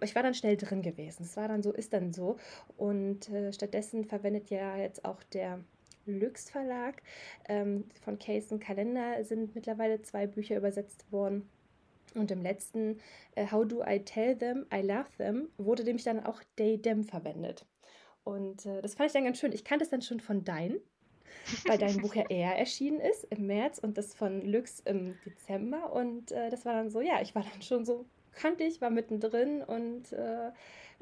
ich 0.00 0.14
war 0.14 0.22
dann 0.22 0.34
schnell 0.34 0.56
drin 0.56 0.82
gewesen. 0.82 1.24
Es 1.24 1.36
war 1.36 1.48
dann 1.48 1.62
so, 1.62 1.72
ist 1.72 1.92
dann 1.92 2.12
so. 2.12 2.36
Und 2.76 3.28
äh, 3.30 3.52
stattdessen 3.52 4.04
verwendet 4.04 4.50
ja 4.50 4.76
jetzt 4.76 5.04
auch 5.04 5.22
der 5.24 5.60
Lüx 6.06 6.50
Verlag. 6.50 7.02
Ähm, 7.48 7.84
von 8.02 8.18
Case 8.18 8.52
und 8.54 8.60
Kalender 8.60 9.22
sind 9.24 9.54
mittlerweile 9.54 10.02
zwei 10.02 10.26
Bücher 10.26 10.56
übersetzt 10.56 11.10
worden. 11.12 11.48
Und 12.14 12.30
im 12.30 12.42
letzten 12.42 12.98
äh, 13.34 13.46
How 13.50 13.66
Do 13.66 13.82
I 13.86 14.00
Tell 14.00 14.36
Them 14.36 14.66
I 14.72 14.80
Love 14.80 15.08
Them 15.18 15.48
wurde 15.58 15.84
nämlich 15.84 16.04
dann 16.04 16.24
auch 16.24 16.42
They 16.56 16.78
Them 16.78 17.04
verwendet. 17.04 17.66
Und 18.24 18.66
äh, 18.66 18.80
das 18.82 18.94
fand 18.94 19.08
ich 19.08 19.12
dann 19.12 19.24
ganz 19.24 19.38
schön. 19.38 19.52
Ich 19.52 19.64
kannte 19.64 19.84
es 19.84 19.90
dann 19.90 20.02
schon 20.02 20.20
von 20.20 20.44
Dein, 20.44 20.76
weil 21.66 21.78
dein 21.78 21.98
Buch 21.98 22.14
ja 22.14 22.24
eher 22.28 22.58
erschienen 22.58 23.00
ist 23.00 23.24
im 23.30 23.46
März 23.46 23.78
und 23.78 23.98
das 23.98 24.14
von 24.14 24.42
Lüx 24.42 24.80
im 24.80 25.16
Dezember. 25.24 25.92
Und 25.92 26.32
äh, 26.32 26.50
das 26.50 26.64
war 26.64 26.74
dann 26.74 26.90
so, 26.90 27.00
ja, 27.00 27.20
ich 27.20 27.34
war 27.34 27.42
dann 27.42 27.62
schon 27.62 27.84
so, 27.84 28.06
kannte 28.32 28.64
ich, 28.64 28.80
war 28.80 28.90
mittendrin 28.90 29.62
und 29.62 30.12
äh, 30.12 30.50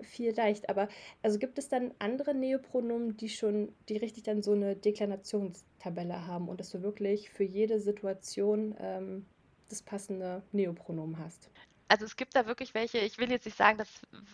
viel 0.03 0.35
leicht. 0.35 0.69
Aber 0.69 0.89
also 1.23 1.39
gibt 1.39 1.59
es 1.59 1.69
dann 1.69 1.93
andere 1.99 2.35
Neopronomen, 2.35 3.17
die 3.17 3.29
schon, 3.29 3.73
die 3.89 3.97
richtig 3.97 4.25
dann 4.25 4.43
so 4.43 4.53
eine 4.53 4.77
Deklinationstabelle 4.77 6.27
haben 6.27 6.49
und 6.49 6.61
dass 6.61 6.71
du 6.71 6.83
wirklich 6.83 7.31
für 7.31 7.45
jede 7.45 7.81
Situation 7.81 8.75
ähm, 8.81 9.27
das 9.69 9.83
passende 9.83 10.43
Neopronomen 10.53 11.19
hast? 11.19 11.51
Also 11.89 12.05
es 12.05 12.17
gibt 12.17 12.35
da 12.35 12.47
wirklich 12.47 12.75
welche, 12.75 12.99
ich 12.99 13.19
will 13.19 13.31
jetzt 13.31 13.47
nicht 13.47 13.57
sagen, 13.57 13.79
dass 13.79 13.89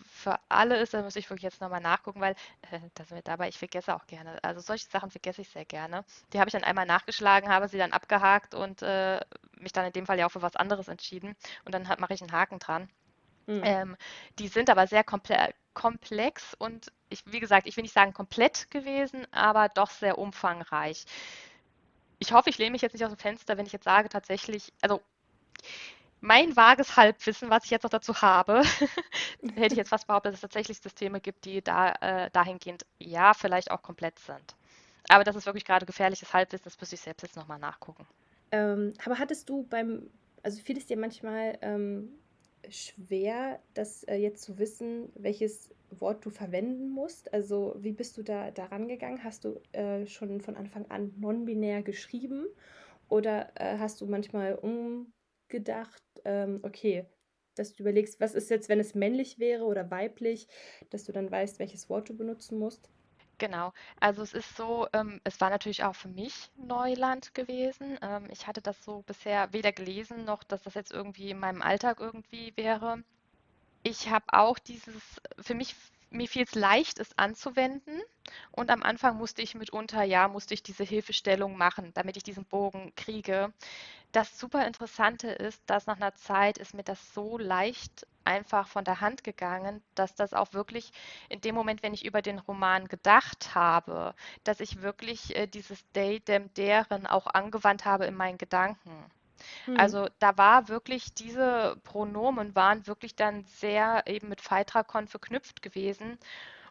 für 0.05 0.39
alle 0.49 0.77
ist, 0.81 0.93
da 0.93 1.03
muss 1.03 1.15
ich 1.15 1.29
wirklich 1.29 1.43
jetzt 1.43 1.61
nochmal 1.61 1.81
nachgucken, 1.81 2.19
weil 2.19 2.33
äh, 2.71 2.79
das 2.95 3.11
wird 3.11 3.27
dabei, 3.27 3.47
ich 3.47 3.59
vergesse 3.59 3.95
auch 3.95 4.07
gerne. 4.07 4.43
Also 4.43 4.59
solche 4.59 4.89
Sachen 4.89 5.11
vergesse 5.11 5.41
ich 5.41 5.49
sehr 5.49 5.65
gerne. 5.65 6.03
Die 6.33 6.39
habe 6.39 6.49
ich 6.49 6.53
dann 6.53 6.63
einmal 6.63 6.87
nachgeschlagen, 6.87 7.49
habe 7.49 7.67
sie 7.67 7.77
dann 7.77 7.91
abgehakt 7.91 8.55
und 8.55 8.81
äh, 8.81 9.19
mich 9.63 9.73
dann 9.73 9.85
in 9.85 9.93
dem 9.93 10.05
Fall 10.05 10.19
ja 10.19 10.27
auch 10.27 10.31
für 10.31 10.41
was 10.41 10.55
anderes 10.55 10.87
entschieden. 10.87 11.35
Und 11.65 11.73
dann 11.73 11.83
mache 11.99 12.13
ich 12.13 12.21
einen 12.21 12.31
Haken 12.31 12.59
dran. 12.59 12.89
Mhm. 13.45 13.61
Ähm, 13.63 13.97
die 14.39 14.47
sind 14.47 14.69
aber 14.69 14.87
sehr 14.87 15.03
komple 15.03 15.53
komplex 15.73 16.53
und 16.59 16.91
ich, 17.09 17.23
wie 17.25 17.39
gesagt, 17.39 17.65
ich 17.65 17.75
will 17.75 17.81
nicht 17.81 17.95
sagen 17.95 18.13
komplett 18.13 18.69
gewesen, 18.69 19.25
aber 19.31 19.69
doch 19.69 19.89
sehr 19.89 20.19
umfangreich. 20.19 21.05
Ich 22.19 22.31
hoffe, 22.31 22.51
ich 22.51 22.59
lehne 22.59 22.71
mich 22.71 22.83
jetzt 22.83 22.93
nicht 22.93 23.03
aus 23.03 23.11
dem 23.11 23.17
Fenster, 23.17 23.57
wenn 23.57 23.65
ich 23.65 23.71
jetzt 23.71 23.85
sage, 23.85 24.07
tatsächlich, 24.07 24.71
also 24.81 25.01
mein 26.21 26.55
vages 26.55 26.95
Halbwissen, 26.95 27.49
was 27.49 27.65
ich 27.65 27.71
jetzt 27.71 27.83
noch 27.83 27.89
dazu 27.89 28.21
habe, 28.21 28.61
hätte 29.55 29.73
ich 29.73 29.77
jetzt 29.77 29.89
fast 29.89 30.07
behauptet, 30.07 30.33
dass 30.33 30.37
es 30.37 30.41
tatsächlich 30.41 30.79
Systeme 30.79 31.19
gibt, 31.19 31.45
die 31.45 31.61
da 31.61 31.91
äh, 32.01 32.29
dahingehend 32.31 32.85
ja 32.99 33.33
vielleicht 33.33 33.71
auch 33.71 33.81
komplett 33.81 34.19
sind. 34.19 34.55
Aber 35.09 35.23
das 35.23 35.35
ist 35.35 35.45
wirklich 35.45 35.65
gerade 35.65 35.85
gefährliches 35.85 36.33
Halbwissen, 36.33 36.63
das 36.63 36.79
müsste 36.79 36.95
ich 36.95 37.01
selbst 37.01 37.23
jetzt 37.23 37.35
nochmal 37.35 37.59
nachgucken. 37.59 38.07
Ähm, 38.53 38.93
aber 39.03 39.17
hattest 39.17 39.49
du 39.49 39.63
beim, 39.63 40.11
also 40.43 40.61
fiel 40.61 40.77
es 40.77 40.85
dir 40.85 40.95
manchmal 40.95 41.57
ähm, 41.63 42.09
schwer, 42.69 43.59
das 43.73 44.03
äh, 44.03 44.15
jetzt 44.15 44.43
zu 44.43 44.59
wissen, 44.59 45.11
welches 45.15 45.71
Wort 45.89 46.23
du 46.23 46.29
verwenden 46.29 46.89
musst? 46.89 47.33
Also 47.33 47.75
wie 47.79 47.93
bist 47.93 48.15
du 48.15 48.21
da, 48.21 48.51
da 48.51 48.65
rangegangen? 48.65 49.23
Hast 49.23 49.43
du 49.45 49.59
äh, 49.71 50.05
schon 50.05 50.39
von 50.39 50.55
Anfang 50.55 50.85
an 50.91 51.13
non-binär 51.19 51.81
geschrieben 51.81 52.45
oder 53.09 53.51
äh, 53.55 53.79
hast 53.79 54.01
du 54.01 54.05
manchmal 54.05 54.53
umgedacht, 54.53 56.03
ähm, 56.23 56.59
okay, 56.61 57.07
dass 57.55 57.73
du 57.73 57.81
überlegst, 57.81 58.19
was 58.21 58.35
ist 58.35 58.51
jetzt, 58.51 58.69
wenn 58.69 58.79
es 58.79 58.93
männlich 58.93 59.39
wäre 59.39 59.63
oder 59.65 59.89
weiblich, 59.89 60.47
dass 60.91 61.05
du 61.05 61.11
dann 61.11 61.31
weißt, 61.31 61.57
welches 61.57 61.89
Wort 61.89 62.07
du 62.09 62.15
benutzen 62.15 62.59
musst? 62.59 62.91
Genau. 63.43 63.73
Also 63.99 64.21
es 64.23 64.31
ist 64.33 64.55
so, 64.55 64.87
ähm, 64.93 65.19
es 65.25 65.41
war 65.41 65.49
natürlich 65.49 65.83
auch 65.83 65.95
für 65.95 66.07
mich 66.07 66.49
Neuland 66.55 67.33
gewesen. 67.33 67.99
Ähm, 68.01 68.29
ich 68.31 68.47
hatte 68.47 68.61
das 68.61 68.81
so 68.85 69.01
bisher 69.01 69.51
weder 69.51 69.73
gelesen 69.73 70.23
noch, 70.23 70.45
dass 70.45 70.61
das 70.63 70.75
jetzt 70.75 70.93
irgendwie 70.93 71.31
in 71.31 71.39
meinem 71.39 71.61
Alltag 71.61 71.99
irgendwie 71.99 72.53
wäre. 72.55 73.03
Ich 73.83 74.09
habe 74.09 74.25
auch 74.29 74.59
dieses, 74.59 75.21
für 75.39 75.55
mich 75.55 75.75
mir 76.11 76.27
fiel 76.29 76.43
es 76.43 76.55
leicht, 76.55 76.99
es 76.99 77.17
anzuwenden. 77.17 78.01
Und 78.51 78.71
am 78.71 78.83
Anfang 78.83 79.17
musste 79.17 79.41
ich 79.41 79.55
mitunter, 79.55 80.03
ja, 80.03 80.27
musste 80.29 80.53
ich 80.55 80.63
diese 80.63 80.83
Hilfestellung 80.85 81.57
machen, 81.57 81.91
damit 81.95 82.17
ich 82.17 82.23
diesen 82.23 82.45
Bogen 82.45 82.93
kriege. 82.95 83.53
Das 84.13 84.39
super 84.39 84.65
Interessante 84.67 85.29
ist, 85.29 85.61
dass 85.67 85.87
nach 85.87 85.97
einer 85.97 86.15
Zeit 86.15 86.57
ist 86.59 86.73
mir 86.75 86.83
das 86.83 87.13
so 87.13 87.37
leicht 87.37 88.07
einfach 88.25 88.67
von 88.67 88.83
der 88.83 89.01
Hand 89.01 89.23
gegangen, 89.23 89.83
dass 89.95 90.15
das 90.15 90.33
auch 90.33 90.53
wirklich 90.53 90.91
in 91.29 91.41
dem 91.41 91.55
Moment, 91.55 91.83
wenn 91.83 91.93
ich 91.93 92.05
über 92.05 92.21
den 92.21 92.39
Roman 92.39 92.87
gedacht 92.87 93.55
habe, 93.55 94.15
dass 94.43 94.59
ich 94.59 94.81
wirklich 94.81 95.35
äh, 95.35 95.47
dieses 95.47 95.89
Day, 95.91 96.19
dem, 96.21 96.53
deren 96.53 97.07
auch 97.07 97.27
angewandt 97.27 97.85
habe 97.85 98.05
in 98.05 98.15
meinen 98.15 98.37
Gedanken. 98.37 99.11
Mhm. 99.65 99.79
Also 99.79 100.07
da 100.19 100.37
war 100.37 100.67
wirklich, 100.69 101.13
diese 101.13 101.77
Pronomen 101.83 102.55
waren 102.55 102.87
wirklich 102.87 103.15
dann 103.15 103.43
sehr 103.45 104.03
eben 104.07 104.29
mit 104.29 104.41
Phaidrakon 104.41 105.07
verknüpft 105.07 105.61
gewesen. 105.61 106.17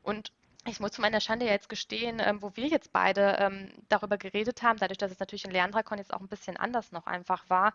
Und 0.02 0.32
ich 0.64 0.78
muss 0.78 0.92
zu 0.92 1.00
meiner 1.00 1.20
Schande 1.20 1.46
jetzt 1.46 1.68
gestehen, 1.68 2.20
ähm, 2.20 2.40
wo 2.40 2.52
wir 2.54 2.68
jetzt 2.68 2.92
beide 2.92 3.36
ähm, 3.40 3.72
darüber 3.88 4.16
geredet 4.16 4.62
haben, 4.62 4.78
dadurch, 4.78 4.98
dass 4.98 5.10
es 5.10 5.18
natürlich 5.18 5.44
in 5.44 5.50
Leandrakon 5.50 5.98
jetzt 5.98 6.14
auch 6.14 6.20
ein 6.20 6.28
bisschen 6.28 6.56
anders 6.56 6.92
noch 6.92 7.06
einfach 7.06 7.48
war, 7.50 7.74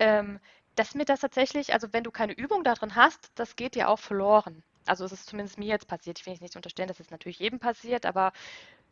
ähm, 0.00 0.40
dass 0.78 0.94
mir 0.94 1.04
das 1.04 1.20
tatsächlich, 1.20 1.72
also 1.74 1.92
wenn 1.92 2.04
du 2.04 2.10
keine 2.10 2.32
Übung 2.34 2.64
darin 2.64 2.94
hast, 2.94 3.30
das 3.34 3.56
geht 3.56 3.74
dir 3.74 3.88
auch 3.88 3.98
verloren. 3.98 4.62
Also 4.86 5.04
es 5.04 5.12
ist 5.12 5.26
zumindest 5.28 5.58
mir 5.58 5.66
jetzt 5.66 5.86
passiert. 5.88 6.18
Ich 6.20 6.26
will 6.26 6.36
nicht 6.40 6.56
unterstellen, 6.56 6.88
dass 6.88 7.00
es 7.00 7.10
natürlich 7.10 7.38
jedem 7.40 7.58
passiert, 7.58 8.06
aber 8.06 8.32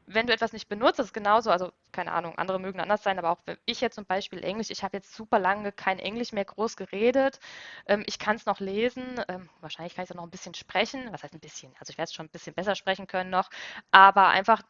wenn 0.08 0.26
du 0.26 0.32
etwas 0.32 0.52
nicht 0.52 0.68
benutzt, 0.68 1.00
ist 1.00 1.06
es 1.06 1.12
genauso, 1.12 1.50
also 1.50 1.72
keine 1.92 2.12
Ahnung, 2.12 2.38
andere 2.38 2.60
mögen 2.60 2.80
anders 2.80 3.02
sein, 3.02 3.18
aber 3.18 3.30
auch 3.30 3.38
ich 3.64 3.80
jetzt 3.80 3.96
zum 3.96 4.06
Beispiel 4.06 4.44
Englisch, 4.44 4.70
ich 4.70 4.84
habe 4.84 4.96
jetzt 4.96 5.14
super 5.14 5.38
lange 5.40 5.72
kein 5.72 5.98
Englisch 5.98 6.32
mehr 6.32 6.44
groß 6.44 6.76
geredet, 6.76 7.40
ähm, 7.86 8.04
ich 8.06 8.18
kann 8.20 8.36
es 8.36 8.46
noch 8.46 8.60
lesen, 8.60 9.20
ähm, 9.28 9.48
wahrscheinlich 9.60 9.94
kann 9.96 10.04
ich 10.04 10.10
es 10.10 10.16
noch 10.16 10.22
ein 10.22 10.30
bisschen 10.30 10.54
sprechen, 10.54 11.08
was 11.12 11.24
heißt 11.24 11.34
ein 11.34 11.40
bisschen, 11.40 11.74
also 11.80 11.90
ich 11.90 11.98
werde 11.98 12.08
es 12.10 12.14
schon 12.14 12.26
ein 12.26 12.30
bisschen 12.30 12.54
besser 12.54 12.76
sprechen 12.76 13.08
können 13.08 13.30
noch, 13.30 13.50
aber 13.90 14.28
einfach, 14.28 14.62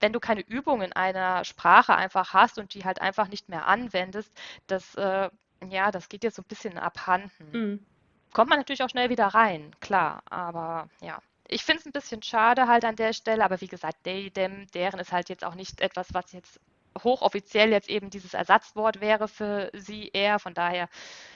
wenn 0.00 0.12
du 0.12 0.20
keine 0.20 0.42
Übung 0.42 0.82
in 0.82 0.92
einer 0.92 1.44
Sprache 1.44 1.94
einfach 1.96 2.32
hast 2.32 2.58
und 2.58 2.74
die 2.74 2.84
halt 2.84 3.00
einfach 3.00 3.28
nicht 3.28 3.48
mehr 3.48 3.66
anwendest, 3.66 4.32
das, 4.68 4.94
äh, 4.94 5.28
ja, 5.70 5.90
das 5.90 6.08
geht 6.08 6.22
dir 6.22 6.30
so 6.30 6.42
ein 6.42 6.48
bisschen 6.48 6.78
abhanden. 6.78 7.50
Mhm. 7.52 7.86
Kommt 8.32 8.50
man 8.50 8.58
natürlich 8.58 8.82
auch 8.82 8.90
schnell 8.90 9.10
wieder 9.10 9.28
rein, 9.28 9.74
klar, 9.80 10.22
aber 10.28 10.88
ja. 11.00 11.20
ich 11.46 11.64
finde 11.64 11.80
es 11.80 11.86
ein 11.86 11.92
bisschen 11.92 12.22
schade 12.22 12.66
halt 12.66 12.84
an 12.84 12.96
der 12.96 13.12
Stelle, 13.12 13.44
aber 13.44 13.60
wie 13.60 13.68
gesagt, 13.68 14.02
they, 14.02 14.30
them, 14.30 14.66
deren 14.74 14.98
ist 14.98 15.12
halt 15.12 15.28
jetzt 15.28 15.44
auch 15.44 15.54
nicht 15.54 15.80
etwas, 15.80 16.12
was 16.12 16.32
jetzt 16.32 16.60
hochoffiziell 17.02 17.70
jetzt 17.70 17.88
eben 17.88 18.10
dieses 18.10 18.34
Ersatzwort 18.34 19.00
wäre 19.00 19.28
für 19.28 19.70
sie 19.72 20.08
eher. 20.08 20.38
Von 20.38 20.54
daher, 20.54 20.88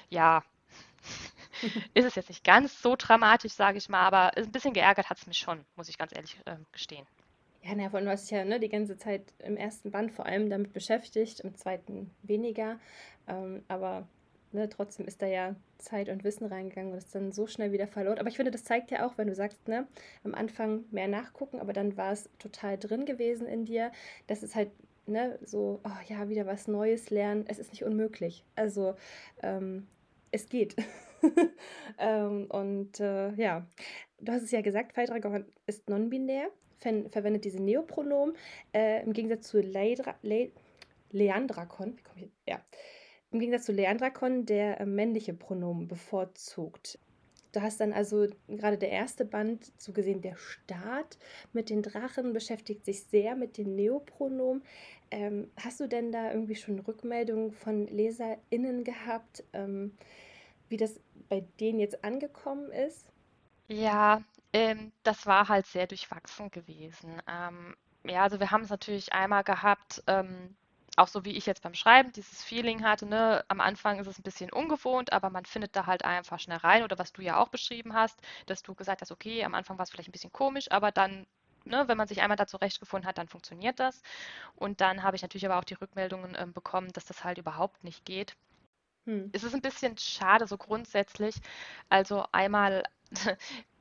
ja, 0.09 0.43
ist 1.95 2.05
es 2.05 2.15
jetzt 2.15 2.29
nicht 2.29 2.45
ganz 2.45 2.81
so 2.81 2.97
dramatisch, 2.97 3.53
sage 3.53 3.79
ich 3.79 3.89
mal, 3.89 4.03
aber 4.03 4.37
ein 4.37 4.53
bisschen 4.53 4.75
geärgert 4.75 5.11
hat 5.11 5.19
es 5.19 5.27
mich 5.27 5.39
schon, 5.39 5.65
muss 5.77 5.89
ich 5.89 5.99
ganz 5.99 6.15
ehrlich 6.15 6.39
äh, 6.45 6.57
gestehen. 6.73 7.07
Ja, 7.63 7.73
na, 7.77 7.91
vor 7.91 7.99
allem, 7.99 8.07
du 8.07 8.13
hast 8.13 8.31
dich 8.31 8.37
ja 8.37 8.45
ne, 8.45 8.61
die 8.61 8.69
ganze 8.69 8.97
Zeit 8.97 9.33
im 9.41 9.57
ersten 9.57 9.91
Band 9.91 10.13
vor 10.13 10.27
allem 10.27 10.49
damit 10.49 10.73
beschäftigt, 10.73 11.41
im 11.41 11.55
zweiten 11.57 12.15
weniger. 12.23 12.79
Ähm, 13.27 13.65
aber 13.69 14.09
ne, 14.53 14.69
trotzdem 14.69 15.07
ist 15.07 15.23
da 15.23 15.27
ja 15.27 15.55
Zeit 15.79 16.09
und 16.09 16.25
Wissen 16.25 16.47
reingegangen 16.47 16.93
und 16.93 16.99
ist 16.99 17.15
dann 17.15 17.33
so 17.33 17.47
schnell 17.47 17.73
wieder 17.73 17.87
verloren. 17.87 18.19
Aber 18.19 18.29
ich 18.29 18.37
finde, 18.37 18.51
das 18.51 18.65
zeigt 18.65 18.91
ja 18.91 19.07
auch, 19.07 19.19
wenn 19.19 19.29
du 19.29 19.35
sagst, 19.35 19.69
ne, 19.69 19.87
am 20.25 20.35
Anfang 20.35 20.85
mehr 20.91 21.09
nachgucken, 21.09 21.61
aber 21.61 21.73
dann 21.73 21.97
war 21.97 22.13
es 22.13 22.29
total 22.39 22.79
drin 22.79 23.05
gewesen 23.05 23.47
in 23.47 23.65
dir. 23.65 23.93
Das 24.27 24.43
ist 24.43 24.55
halt 24.55 24.71
ne, 25.07 25.39
so, 25.43 25.81
oh 25.85 26.03
ja, 26.09 26.29
wieder 26.29 26.47
was 26.47 26.69
Neues 26.69 27.11
lernen. 27.11 27.45
Es 27.49 27.59
ist 27.59 27.71
nicht 27.73 27.85
unmöglich. 27.85 28.45
Also, 28.55 28.95
ähm, 29.43 29.87
es 30.31 30.49
geht. 30.49 30.77
ähm, 31.99 32.47
und 32.51 33.01
äh, 33.01 33.33
ja, 33.35 33.67
du 34.21 34.33
hast 34.33 34.43
es 34.43 34.51
ja 34.51 34.61
gesagt, 34.61 34.93
Pfeildragon 34.93 35.45
ist 35.67 35.89
non-binär, 35.89 36.51
verwendet 36.79 37.45
diese 37.45 37.63
Neopronomen 37.63 38.37
äh, 38.73 39.03
im 39.03 39.13
Gegensatz 39.13 39.49
zu 39.49 39.61
Leidra 39.61 40.15
Le 40.23 40.51
Leandrakon, 41.11 41.97
wie 41.97 42.03
komme 42.03 42.21
ich, 42.21 42.31
ja, 42.47 42.61
im 43.31 43.41
Gegensatz 43.41 43.67
zu 43.67 43.73
Leandrakon, 43.73 44.47
der 44.47 44.81
äh, 44.81 44.87
männliche 44.87 45.35
Pronomen 45.35 45.89
bevorzugt. 45.89 46.99
Du 47.53 47.63
hast 47.63 47.81
dann 47.81 47.93
also 47.93 48.27
gerade 48.49 48.77
der 48.77 48.91
erste 48.91 49.25
Band, 49.25 49.73
so 49.79 49.93
gesehen 49.93 50.21
der 50.21 50.37
Start 50.37 51.19
mit 51.53 51.71
den 51.71 51.83
Drachen, 51.83 52.33
beschäftigt 52.33 52.85
sich 52.85 53.05
sehr 53.05 53.37
mit 53.37 53.57
den 53.57 53.75
Neopronomen. 53.75 54.63
Ähm, 55.11 55.51
hast 55.57 55.81
du 55.81 55.89
denn 55.89 56.13
da 56.13 56.31
irgendwie 56.31 56.57
schon 56.57 56.79
Rückmeldungen 56.79 57.53
von 57.53 57.87
LeserInnen 57.87 58.85
gehabt, 58.85 59.45
ähm, 59.55 59.93
wie 60.69 60.77
das 60.77 61.01
bei 61.31 61.43
denen 61.59 61.81
jetzt 61.81 62.05
angekommen 62.05 62.71
ist? 62.71 63.11
Ja, 63.69 64.23
ähm, 64.53 64.93
das 65.03 65.27
war 65.27 65.49
halt 65.49 65.67
sehr 65.67 65.87
durchwachsen 65.87 66.51
gewesen. 66.51 67.23
Ähm, 67.27 67.75
ja, 68.05 68.23
also 68.23 68.41
wir 68.41 68.51
haben 68.51 68.63
es 68.63 68.71
natürlich 68.71 69.13
einmal 69.13 69.45
gehabt, 69.45 70.03
ähm, 70.07 70.55
auch 70.99 71.09
so 71.09 71.25
wie 71.25 71.37
ich 71.37 71.47
jetzt 71.47 71.63
beim 71.63 71.75
Schreiben 71.75 72.13
dieses 72.13 72.43
Feeling 72.45 72.85
hatte, 72.85 73.07
ne, 73.07 73.45
am 73.49 73.61
Anfang 73.61 73.99
ist 73.99 74.07
es 74.07 74.19
ein 74.19 74.23
bisschen 74.23 74.53
ungewohnt, 74.53 75.13
aber 75.13 75.31
man 75.31 75.45
findet 75.47 75.77
da 75.77 75.87
halt 75.87 76.05
einfach 76.05 76.41
schnell 76.41 76.59
rein 76.59 76.83
oder 76.85 76.99
was 76.99 77.13
du 77.13 77.23
ja 77.23 77.39
auch 77.39 77.49
beschrieben 77.49 77.95
hast, 77.95 78.21
dass 78.47 78.63
du 78.63 78.75
gesagt 78.75 79.01
hast, 79.03 79.13
okay, 79.13 79.45
am 79.45 79.55
Anfang 79.55 79.79
war 79.79 79.85
es 79.85 79.91
vielleicht 79.91 80.09
ein 80.09 80.13
bisschen 80.13 80.33
komisch, 80.33 80.71
aber 80.71 80.93
dann, 80.93 81.27
ne, 81.65 81.85
wenn 81.89 81.97
man 81.99 82.09
sich 82.09 82.23
einmal 82.23 82.37
da 82.37 82.47
zurechtgefunden 82.47 83.09
hat, 83.09 83.19
dann 83.19 83.29
funktioniert 83.29 83.81
das. 83.81 84.03
Und 84.57 84.81
dann 84.81 85.03
habe 85.03 85.17
ich 85.17 85.23
natürlich 85.23 85.47
aber 85.47 85.59
auch 85.59 85.65
die 85.65 85.75
Rückmeldungen 85.75 86.35
äh, 86.35 86.47
bekommen, 86.53 86.93
dass 86.93 87.07
das 87.07 87.25
halt 87.25 87.39
überhaupt 87.39 87.85
nicht 87.85 88.05
geht. 88.05 88.37
Hm. 89.07 89.31
Es 89.33 89.43
ist 89.45 89.55
ein 89.55 89.63
bisschen 89.63 89.97
schade, 89.99 90.47
so 90.47 90.57
grundsätzlich. 90.59 91.37
Also 91.89 92.25
einmal 92.33 92.85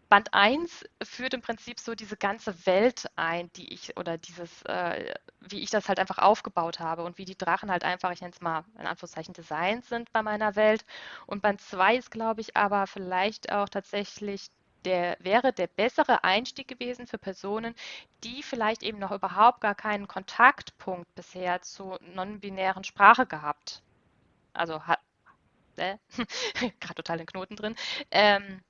Band 0.09 0.33
1 0.33 0.85
führt 1.03 1.33
im 1.33 1.41
Prinzip 1.41 1.79
so 1.79 1.95
diese 1.95 2.17
ganze 2.17 2.65
Welt 2.65 3.07
ein, 3.15 3.51
die 3.53 3.73
ich 3.73 3.97
oder 3.97 4.17
dieses, 4.17 4.61
äh, 4.63 5.13
wie 5.41 5.59
ich 5.61 5.69
das 5.69 5.87
halt 5.89 5.99
einfach 5.99 6.17
aufgebaut 6.19 6.79
habe 6.79 7.03
und 7.03 7.17
wie 7.17 7.25
die 7.25 7.37
Drachen 7.37 7.71
halt 7.71 7.83
einfach, 7.83 8.11
ich 8.11 8.21
nenne 8.21 8.33
es 8.33 8.41
mal 8.41 8.63
in 8.79 8.87
Anführungszeichen 8.87 9.33
Designs 9.33 9.89
sind 9.89 10.11
bei 10.13 10.21
meiner 10.23 10.55
Welt. 10.55 10.85
Und 11.25 11.41
Band 11.41 11.61
2 11.61 11.95
ist, 11.97 12.11
glaube 12.11 12.41
ich, 12.41 12.55
aber 12.57 12.87
vielleicht 12.87 13.51
auch 13.51 13.69
tatsächlich 13.69 14.47
der 14.85 15.17
wäre 15.19 15.51
der 15.53 15.67
bessere 15.67 16.23
Einstieg 16.23 16.67
gewesen 16.67 17.07
für 17.07 17.17
Personen, 17.17 17.75
die 18.23 18.43
vielleicht 18.43 18.83
eben 18.83 18.99
noch 18.99 19.11
überhaupt 19.11 19.59
gar 19.61 19.75
keinen 19.75 20.07
Kontaktpunkt 20.07 21.13
bisher 21.15 21.61
zu 21.61 21.97
non-binären 22.13 22.83
Sprache 22.83 23.25
gehabt. 23.25 23.81
Also 24.53 24.81
äh, 25.77 25.97
gerade 26.79 26.95
total 26.95 27.17
den 27.17 27.27
Knoten 27.27 27.55
drin. 27.55 27.75
Ähm, 28.11 28.61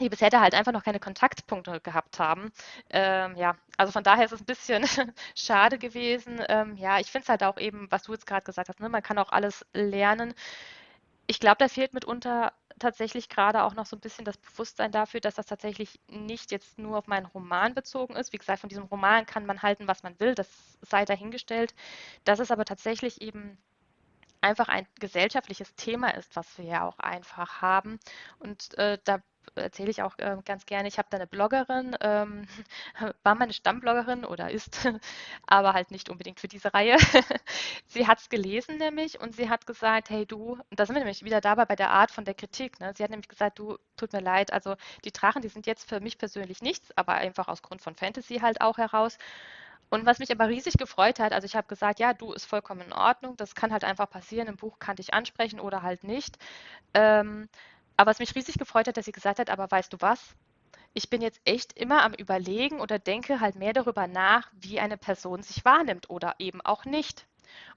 die 0.00 0.08
bisher 0.08 0.30
halt 0.40 0.54
einfach 0.54 0.72
noch 0.72 0.84
keine 0.84 1.00
Kontaktpunkte 1.00 1.80
gehabt 1.80 2.18
haben. 2.18 2.52
Ähm, 2.90 3.36
ja, 3.36 3.56
also 3.76 3.92
von 3.92 4.02
daher 4.04 4.24
ist 4.24 4.32
es 4.32 4.40
ein 4.40 4.46
bisschen 4.46 4.84
schade 5.36 5.78
gewesen. 5.78 6.42
Ähm, 6.48 6.76
ja, 6.76 6.98
ich 6.98 7.10
finde 7.10 7.24
es 7.24 7.28
halt 7.28 7.44
auch 7.44 7.58
eben, 7.58 7.90
was 7.90 8.04
du 8.04 8.12
jetzt 8.12 8.26
gerade 8.26 8.44
gesagt 8.44 8.68
hast, 8.68 8.80
ne, 8.80 8.88
man 8.88 9.02
kann 9.02 9.18
auch 9.18 9.30
alles 9.30 9.64
lernen. 9.72 10.34
Ich 11.26 11.40
glaube, 11.40 11.56
da 11.58 11.68
fehlt 11.68 11.94
mitunter 11.94 12.52
tatsächlich 12.78 13.28
gerade 13.28 13.62
auch 13.62 13.74
noch 13.74 13.86
so 13.86 13.96
ein 13.96 14.00
bisschen 14.00 14.24
das 14.24 14.36
Bewusstsein 14.36 14.92
dafür, 14.92 15.20
dass 15.20 15.36
das 15.36 15.46
tatsächlich 15.46 16.00
nicht 16.08 16.50
jetzt 16.50 16.78
nur 16.78 16.98
auf 16.98 17.06
meinen 17.06 17.26
Roman 17.26 17.74
bezogen 17.74 18.16
ist. 18.16 18.32
Wie 18.32 18.38
gesagt, 18.38 18.60
von 18.60 18.68
diesem 18.68 18.84
Roman 18.84 19.26
kann 19.26 19.46
man 19.46 19.62
halten, 19.62 19.88
was 19.88 20.02
man 20.02 20.18
will, 20.20 20.34
das 20.34 20.48
sei 20.82 21.04
dahingestellt. 21.04 21.74
Dass 22.24 22.40
es 22.40 22.50
aber 22.50 22.64
tatsächlich 22.64 23.22
eben 23.22 23.58
einfach 24.40 24.68
ein 24.68 24.86
gesellschaftliches 25.00 25.74
Thema 25.76 26.10
ist, 26.14 26.36
was 26.36 26.58
wir 26.58 26.66
ja 26.66 26.86
auch 26.86 26.98
einfach 26.98 27.62
haben. 27.62 27.98
Und 28.38 28.76
äh, 28.78 28.98
da 29.04 29.20
erzähle 29.54 29.90
ich 29.90 30.02
auch 30.02 30.18
äh, 30.18 30.36
ganz 30.44 30.66
gerne. 30.66 30.88
Ich 30.88 30.98
habe 30.98 31.08
da 31.10 31.16
eine 31.16 31.26
Bloggerin, 31.26 31.96
ähm, 32.00 32.46
war 33.22 33.34
meine 33.34 33.52
Stammbloggerin 33.52 34.24
oder 34.24 34.50
ist, 34.50 34.86
aber 35.46 35.72
halt 35.72 35.90
nicht 35.90 36.08
unbedingt 36.08 36.40
für 36.40 36.48
diese 36.48 36.72
Reihe. 36.74 36.96
sie 37.86 38.06
hat 38.06 38.20
es 38.20 38.28
gelesen 38.28 38.78
nämlich 38.78 39.20
und 39.20 39.34
sie 39.34 39.48
hat 39.48 39.66
gesagt, 39.66 40.10
hey 40.10 40.26
du, 40.26 40.58
und 40.70 40.80
da 40.80 40.86
sind 40.86 40.94
wir 40.94 41.00
nämlich 41.00 41.24
wieder 41.24 41.40
dabei 41.40 41.64
bei 41.64 41.76
der 41.76 41.90
Art 41.90 42.10
von 42.10 42.24
der 42.24 42.34
Kritik. 42.34 42.80
Ne? 42.80 42.92
Sie 42.96 43.02
hat 43.02 43.10
nämlich 43.10 43.28
gesagt, 43.28 43.58
du, 43.58 43.78
tut 43.96 44.12
mir 44.12 44.20
leid, 44.20 44.52
also 44.52 44.76
die 45.04 45.12
Drachen, 45.12 45.42
die 45.42 45.48
sind 45.48 45.66
jetzt 45.66 45.88
für 45.88 46.00
mich 46.00 46.18
persönlich 46.18 46.62
nichts, 46.62 46.90
aber 46.96 47.14
einfach 47.14 47.48
aus 47.48 47.62
Grund 47.62 47.82
von 47.82 47.94
Fantasy 47.94 48.38
halt 48.38 48.60
auch 48.60 48.78
heraus. 48.78 49.18
Und 49.90 50.06
was 50.06 50.18
mich 50.18 50.30
aber 50.32 50.48
riesig 50.48 50.74
gefreut 50.74 51.20
hat, 51.20 51.32
also 51.32 51.44
ich 51.44 51.54
habe 51.56 51.68
gesagt, 51.68 52.00
ja, 52.00 52.14
du 52.14 52.32
ist 52.32 52.46
vollkommen 52.46 52.80
in 52.80 52.92
Ordnung, 52.92 53.36
das 53.36 53.54
kann 53.54 53.72
halt 53.72 53.84
einfach 53.84 54.10
passieren, 54.10 54.48
im 54.48 54.56
Buch 54.56 54.78
kann 54.78 54.96
dich 54.96 55.14
ansprechen 55.14 55.60
oder 55.60 55.82
halt 55.82 56.04
nicht. 56.04 56.36
Ähm, 56.94 57.48
aber 57.96 58.10
was 58.10 58.18
mich 58.18 58.34
riesig 58.34 58.58
gefreut 58.58 58.88
hat, 58.88 58.96
dass 58.96 59.04
sie 59.04 59.12
gesagt 59.12 59.38
hat, 59.38 59.50
aber 59.50 59.70
weißt 59.70 59.92
du 59.92 59.96
was? 60.00 60.34
Ich 60.92 61.10
bin 61.10 61.22
jetzt 61.22 61.40
echt 61.44 61.76
immer 61.78 62.04
am 62.04 62.14
Überlegen 62.14 62.80
oder 62.80 62.98
denke 62.98 63.40
halt 63.40 63.56
mehr 63.56 63.72
darüber 63.72 64.06
nach, 64.06 64.50
wie 64.52 64.78
eine 64.80 64.96
Person 64.96 65.42
sich 65.42 65.64
wahrnimmt 65.64 66.08
oder 66.10 66.36
eben 66.38 66.60
auch 66.60 66.84
nicht. 66.84 67.26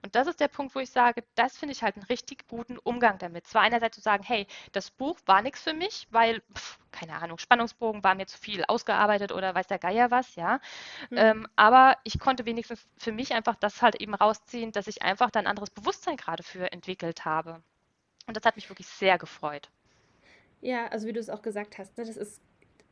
Und 0.02 0.16
das 0.16 0.28
ist 0.28 0.40
der 0.40 0.48
Punkt, 0.48 0.76
wo 0.76 0.80
ich 0.80 0.90
sage, 0.90 1.24
das 1.36 1.58
finde 1.58 1.74
ich 1.74 1.84
halt 1.84 1.96
einen 1.96 2.06
richtig 2.06 2.48
guten 2.48 2.78
Umgang 2.78 3.18
damit. 3.18 3.48
Zwar 3.48 3.64
einerseits 3.64 3.96
zu 3.96 4.02
sagen, 4.02 4.24
hey, 4.24 4.48
das 4.72 4.92
Buch 4.92 5.18
war 5.26 5.42
nichts 5.42 5.62
für 5.62 5.74
mich, 5.74 6.08
weil, 6.12 6.42
pf, 6.54 6.80
keine 6.92 7.16
Ahnung, 7.16 7.38
Spannungsbogen 7.38 8.04
war 8.04 8.16
mir 8.16 8.28
zu 8.28 8.38
viel 8.38 8.64
ausgearbeitet 8.66 9.32
oder 9.32 9.54
weiß 9.56 9.68
der 9.68 9.80
Geier 9.80 10.12
was, 10.12 10.36
ja. 10.36 10.60
Mhm. 11.10 11.18
Ähm, 11.18 11.48
aber 11.56 11.98
ich 12.04 12.20
konnte 12.20 12.46
wenigstens 12.46 12.88
für 12.98 13.12
mich 13.12 13.34
einfach 13.34 13.56
das 13.56 13.82
halt 13.82 13.96
eben 13.96 14.16
rausziehen, 14.16 14.72
dass 14.72 14.88
ich 14.88 15.02
einfach 15.02 15.32
da 15.32 15.40
ein 15.40 15.48
anderes 15.48 15.70
Bewusstsein 15.70 16.18
gerade 16.18 16.44
für 16.44 16.72
entwickelt 16.72 17.26
habe. 17.26 17.62
Und 18.28 18.38
das 18.38 18.44
hat 18.46 18.56
mich 18.56 18.70
wirklich 18.70 18.88
sehr 18.88 19.18
gefreut. 19.18 19.70
Ja, 20.62 20.88
also 20.88 21.08
wie 21.08 21.14
du 21.14 21.20
es 21.20 21.30
auch 21.30 21.42
gesagt 21.42 21.78
hast, 21.78 21.98
ne, 21.98 22.06
das 22.06 22.18
ist 22.18 22.42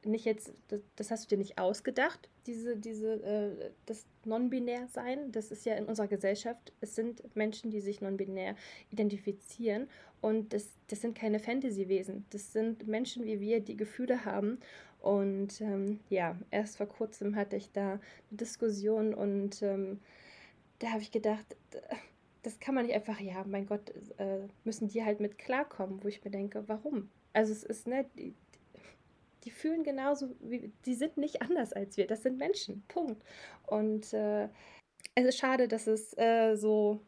nicht 0.05 0.25
jetzt, 0.25 0.53
das, 0.67 0.81
das, 0.95 1.11
hast 1.11 1.25
du 1.25 1.35
dir 1.35 1.39
nicht 1.39 1.57
ausgedacht, 1.57 2.29
diese, 2.45 2.77
diese, 2.77 3.23
äh, 3.23 3.71
das 3.85 4.05
Non-Binär-Sein. 4.23 5.31
Das 5.31 5.51
ist 5.51 5.65
ja 5.65 5.75
in 5.75 5.85
unserer 5.85 6.07
Gesellschaft. 6.07 6.73
Es 6.79 6.95
sind 6.95 7.35
Menschen, 7.35 7.71
die 7.71 7.81
sich 7.81 8.01
non-binär 8.01 8.55
identifizieren. 8.91 9.87
Und 10.21 10.53
das, 10.53 10.69
das 10.87 11.01
sind 11.01 11.17
keine 11.17 11.39
Fantasy-Wesen. 11.39 12.25
Das 12.29 12.53
sind 12.53 12.87
Menschen 12.87 13.25
wie 13.25 13.39
wir, 13.39 13.59
die 13.61 13.77
Gefühle 13.77 14.25
haben. 14.25 14.59
Und 14.99 15.61
ähm, 15.61 15.99
ja, 16.09 16.35
erst 16.51 16.77
vor 16.77 16.87
kurzem 16.87 17.35
hatte 17.35 17.55
ich 17.55 17.71
da 17.71 17.93
eine 17.93 17.99
Diskussion 18.31 19.13
und 19.13 19.61
ähm, 19.61 19.99
da 20.79 20.89
habe 20.89 21.03
ich 21.03 21.11
gedacht, 21.11 21.45
das 22.41 22.59
kann 22.59 22.73
man 22.73 22.87
nicht 22.87 22.95
einfach, 22.95 23.19
ja, 23.19 23.43
mein 23.47 23.67
Gott, 23.67 23.93
äh, 24.17 24.47
müssen 24.63 24.87
die 24.87 25.03
halt 25.03 25.19
mit 25.19 25.37
klarkommen, 25.37 26.03
wo 26.03 26.07
ich 26.07 26.23
mir 26.23 26.31
denke, 26.31 26.63
warum? 26.67 27.09
Also 27.35 27.51
es 27.51 27.63
ist, 27.63 27.85
ne, 27.85 28.05
die, 28.17 28.33
die 29.43 29.51
fühlen 29.51 29.83
genauso, 29.83 30.29
wie, 30.39 30.71
die 30.85 30.95
sind 30.95 31.17
nicht 31.17 31.41
anders 31.41 31.73
als 31.73 31.97
wir. 31.97 32.07
Das 32.07 32.23
sind 32.23 32.37
Menschen, 32.37 32.83
Punkt. 32.87 33.21
Und 33.67 34.13
äh, 34.13 34.45
es 35.15 35.25
ist 35.25 35.37
schade, 35.37 35.67
dass 35.67 35.85
es 35.85 36.17
äh, 36.17 36.55
so, 36.55 37.01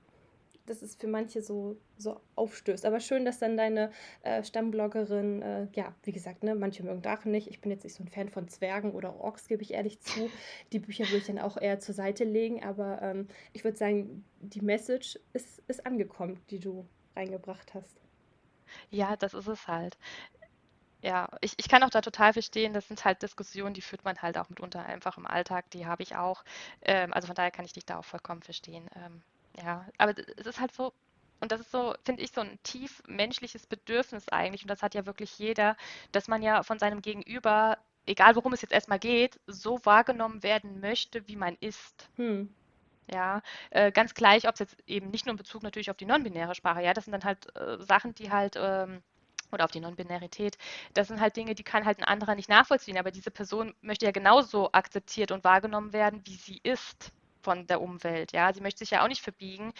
dass 0.65 0.81
es 0.81 0.95
für 0.95 1.07
manche 1.07 1.41
so, 1.41 1.77
so 1.97 2.19
aufstößt. 2.35 2.85
Aber 2.85 2.99
schön, 2.99 3.23
dass 3.23 3.39
dann 3.39 3.55
deine 3.55 3.89
äh, 4.23 4.43
Stammbloggerin, 4.43 5.41
äh, 5.41 5.67
ja, 5.73 5.95
wie 6.03 6.11
gesagt, 6.11 6.43
ne, 6.43 6.55
manche 6.55 6.83
mögen 6.83 7.01
Drachen 7.01 7.31
nicht. 7.31 7.47
Ich 7.47 7.61
bin 7.61 7.71
jetzt 7.71 7.85
nicht 7.85 7.95
so 7.95 8.03
ein 8.03 8.09
Fan 8.09 8.27
von 8.27 8.49
Zwergen 8.49 8.91
oder 8.91 9.19
Orks, 9.21 9.47
gebe 9.47 9.63
ich 9.63 9.73
ehrlich 9.73 10.01
zu. 10.01 10.29
Die 10.73 10.79
Bücher 10.79 11.05
würde 11.05 11.19
ich 11.19 11.27
dann 11.27 11.39
auch 11.39 11.55
eher 11.55 11.79
zur 11.79 11.95
Seite 11.95 12.25
legen. 12.25 12.63
Aber 12.65 13.01
ähm, 13.01 13.29
ich 13.53 13.63
würde 13.63 13.77
sagen, 13.77 14.25
die 14.41 14.61
Message 14.61 15.17
ist, 15.31 15.63
ist 15.69 15.85
angekommen, 15.85 16.37
die 16.49 16.59
du 16.59 16.85
reingebracht 17.15 17.73
hast. 17.73 18.06
Ja, 18.89 19.15
das 19.15 19.33
ist 19.33 19.47
es 19.47 19.67
halt. 19.67 19.97
Ja, 21.01 21.29
ich, 21.41 21.53
ich 21.57 21.69
kann 21.69 21.83
auch 21.83 21.89
da 21.91 22.01
total 22.01 22.33
verstehen, 22.33 22.73
das 22.73 22.87
sind 22.87 23.05
halt 23.05 23.21
Diskussionen, 23.21 23.73
die 23.73 23.81
führt 23.81 24.03
man 24.03 24.17
halt 24.21 24.37
auch 24.37 24.49
mitunter 24.49 24.83
einfach 24.85 25.17
im 25.17 25.27
Alltag, 25.27 25.69
die 25.71 25.85
habe 25.85 26.01
ich 26.03 26.15
auch. 26.15 26.43
Ähm, 26.81 27.13
also 27.13 27.27
von 27.27 27.35
daher 27.35 27.51
kann 27.51 27.65
ich 27.65 27.73
dich 27.73 27.85
da 27.85 27.99
auch 27.99 28.05
vollkommen 28.05 28.41
verstehen. 28.41 28.89
Ähm, 28.95 29.21
ja, 29.63 29.85
aber 29.97 30.13
es 30.37 30.47
ist 30.47 30.59
halt 30.59 30.73
so, 30.73 30.93
und 31.39 31.51
das 31.51 31.61
ist 31.61 31.71
so, 31.71 31.93
finde 32.03 32.23
ich, 32.23 32.31
so 32.31 32.41
ein 32.41 32.57
tief 32.63 33.03
menschliches 33.07 33.67
Bedürfnis 33.67 34.27
eigentlich, 34.29 34.63
und 34.63 34.69
das 34.71 34.81
hat 34.81 34.95
ja 34.95 35.05
wirklich 35.05 35.37
jeder, 35.37 35.77
dass 36.11 36.27
man 36.27 36.41
ja 36.41 36.63
von 36.63 36.79
seinem 36.79 37.01
Gegenüber 37.01 37.77
egal 38.07 38.35
worum 38.35 38.53
es 38.53 38.61
jetzt 38.61 38.71
erstmal 38.71 38.99
geht, 38.99 39.39
so 39.47 39.79
wahrgenommen 39.83 40.41
werden 40.41 40.79
möchte, 40.79 41.27
wie 41.27 41.35
man 41.35 41.57
ist. 41.59 42.09
Hm. 42.15 42.49
Ja, 43.09 43.41
äh, 43.69 43.91
ganz 43.91 44.13
gleich, 44.13 44.47
ob 44.47 44.53
es 44.55 44.59
jetzt 44.59 44.77
eben 44.85 45.09
nicht 45.11 45.25
nur 45.25 45.31
in 45.31 45.37
Bezug 45.37 45.63
natürlich 45.63 45.89
auf 45.89 45.95
die 45.97 46.05
non-binäre 46.05 46.55
Sprache, 46.55 46.81
ja, 46.83 46.93
das 46.93 47.05
sind 47.05 47.13
dann 47.13 47.23
halt 47.23 47.55
äh, 47.55 47.77
Sachen, 47.81 48.13
die 48.15 48.31
halt, 48.31 48.55
ähm, 48.57 49.01
oder 49.51 49.63
auf 49.63 49.71
die 49.71 49.79
Non-Binarität, 49.79 50.57
das 50.93 51.07
sind 51.07 51.21
halt 51.21 51.37
Dinge, 51.37 51.55
die 51.55 51.63
kann 51.63 51.85
halt 51.85 51.99
ein 51.99 52.03
anderer 52.03 52.35
nicht 52.35 52.49
nachvollziehen, 52.49 52.97
aber 52.97 53.11
diese 53.11 53.31
Person 53.31 53.73
möchte 53.81 54.05
ja 54.05 54.11
genauso 54.11 54.69
akzeptiert 54.73 55.31
und 55.31 55.45
wahrgenommen 55.45 55.93
werden, 55.93 56.21
wie 56.25 56.35
sie 56.35 56.59
ist 56.63 57.13
von 57.41 57.65
der 57.67 57.79
Umwelt, 57.81 58.33
ja, 58.33 58.51
sie 58.53 58.59
möchte 58.61 58.79
sich 58.79 58.91
ja 58.91 59.03
auch 59.03 59.07
nicht 59.07 59.21
verbiegen. 59.21 59.71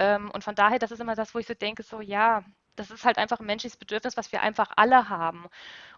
Ähm, 0.00 0.30
und 0.32 0.44
von 0.44 0.54
daher, 0.56 0.78
das 0.80 0.92
ist 0.92 1.00
immer 1.00 1.14
das, 1.16 1.34
wo 1.34 1.40
ich 1.40 1.46
so 1.46 1.54
denke, 1.54 1.82
so, 1.84 2.00
ja, 2.00 2.44
das 2.76 2.90
ist 2.90 3.04
halt 3.04 3.18
einfach 3.18 3.40
ein 3.40 3.46
menschliches 3.46 3.76
Bedürfnis, 3.76 4.16
was 4.16 4.32
wir 4.32 4.42
einfach 4.42 4.70
alle 4.76 5.08
haben. 5.08 5.46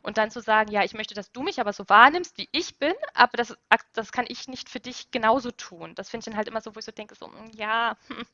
Und 0.03 0.19
dann 0.19 0.31
zu 0.31 0.41
sagen, 0.41 0.71
ja, 0.71 0.85
ich 0.85 0.95
möchte, 0.95 1.15
dass 1.15 1.33
du 1.33 1.43
mich 1.43 1.61
aber 1.61 1.73
so 1.73 1.89
wahrnimmst, 1.89 2.39
wie 2.39 2.49
ich 2.53 2.79
bin, 2.79 2.95
aber 3.15 3.37
das, 3.37 3.57
das 3.93 4.13
kann 4.13 4.27
ich 4.29 4.49
nicht 4.49 4.69
für 4.69 4.81
dich 4.81 5.11
genauso 5.11 5.51
tun. 5.51 5.95
Das 5.95 6.11
finde 6.11 6.21
ich 6.21 6.25
dann 6.27 6.37
halt 6.37 6.49
immer 6.49 6.61
so, 6.61 6.75
wo 6.75 6.79
ich 6.79 6.85
so 6.85 6.93
denke, 6.93 7.15
so, 7.15 7.27
hm, 7.27 7.51
ja, 7.55 7.97
hm, 8.09 8.25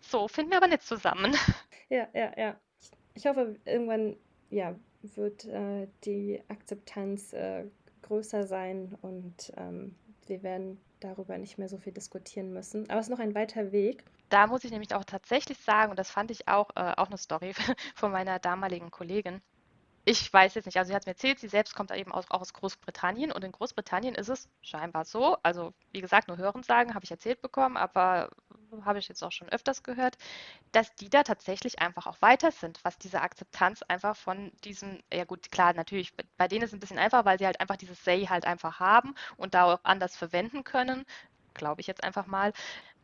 so 0.00 0.28
finden 0.28 0.50
wir 0.50 0.58
aber 0.58 0.68
nicht 0.68 0.82
zusammen. 0.82 1.34
Ja, 1.90 2.06
ja, 2.12 2.30
ja. 2.36 2.54
Ich 3.14 3.24
hoffe, 3.24 3.56
irgendwann, 3.64 4.18
ja, 4.50 4.74
wird 5.00 5.46
äh, 5.46 5.88
die 6.04 6.42
Akzeptanz 6.48 7.32
äh, 7.32 7.64
größer 8.02 8.46
sein 8.46 8.94
und 9.00 9.52
ähm, 9.56 9.94
wir 10.26 10.42
werden 10.42 10.78
darüber 11.00 11.38
nicht 11.38 11.58
mehr 11.58 11.68
so 11.68 11.78
viel 11.78 11.92
diskutieren 11.92 12.52
müssen. 12.52 12.88
Aber 12.90 13.00
es 13.00 13.06
ist 13.06 13.10
noch 13.10 13.18
ein 13.18 13.34
weiter 13.34 13.72
Weg 13.72 14.04
da 14.28 14.46
muss 14.46 14.64
ich 14.64 14.70
nämlich 14.70 14.94
auch 14.94 15.04
tatsächlich 15.04 15.58
sagen, 15.58 15.90
und 15.90 15.98
das 15.98 16.10
fand 16.10 16.30
ich 16.30 16.48
auch, 16.48 16.70
äh, 16.76 16.94
auch 16.96 17.08
eine 17.08 17.18
Story 17.18 17.54
von 17.94 18.12
meiner 18.12 18.38
damaligen 18.38 18.90
Kollegin. 18.90 19.40
Ich 20.04 20.32
weiß 20.32 20.54
jetzt 20.54 20.64
nicht, 20.64 20.78
also 20.78 20.88
sie 20.88 20.94
hat 20.94 21.04
mir 21.04 21.12
erzählt, 21.12 21.38
sie 21.38 21.48
selbst 21.48 21.74
kommt 21.74 21.90
eben 21.90 22.12
auch 22.12 22.24
aus 22.30 22.54
Großbritannien 22.54 23.30
und 23.30 23.44
in 23.44 23.52
Großbritannien 23.52 24.14
ist 24.14 24.28
es 24.28 24.48
scheinbar 24.62 25.04
so, 25.04 25.36
also 25.42 25.74
wie 25.92 26.00
gesagt, 26.00 26.28
nur 26.28 26.38
Hören 26.38 26.62
sagen, 26.62 26.94
habe 26.94 27.04
ich 27.04 27.10
erzählt 27.10 27.42
bekommen, 27.42 27.76
aber 27.76 28.30
habe 28.84 28.98
ich 28.98 29.08
jetzt 29.08 29.22
auch 29.22 29.32
schon 29.32 29.48
öfters 29.48 29.82
gehört, 29.82 30.16
dass 30.72 30.94
die 30.96 31.10
da 31.10 31.22
tatsächlich 31.22 31.80
einfach 31.80 32.06
auch 32.06 32.20
weiter 32.22 32.52
sind, 32.52 32.80
was 32.84 32.98
diese 32.98 33.20
Akzeptanz 33.22 33.82
einfach 33.82 34.16
von 34.16 34.52
diesem, 34.64 35.02
ja 35.12 35.24
gut, 35.24 35.50
klar, 35.50 35.72
natürlich, 35.74 36.12
bei 36.36 36.48
denen 36.48 36.62
ist 36.62 36.70
es 36.70 36.74
ein 36.74 36.80
bisschen 36.80 36.98
einfach, 36.98 37.24
weil 37.24 37.38
sie 37.38 37.46
halt 37.46 37.60
einfach 37.60 37.76
dieses 37.76 38.02
Say 38.04 38.26
halt 38.26 38.44
einfach 38.46 38.80
haben 38.80 39.14
und 39.36 39.54
da 39.54 39.64
auch 39.64 39.80
anders 39.84 40.16
verwenden 40.16 40.64
können, 40.64 41.04
glaube 41.54 41.80
ich 41.80 41.86
jetzt 41.86 42.04
einfach 42.04 42.26
mal. 42.26 42.52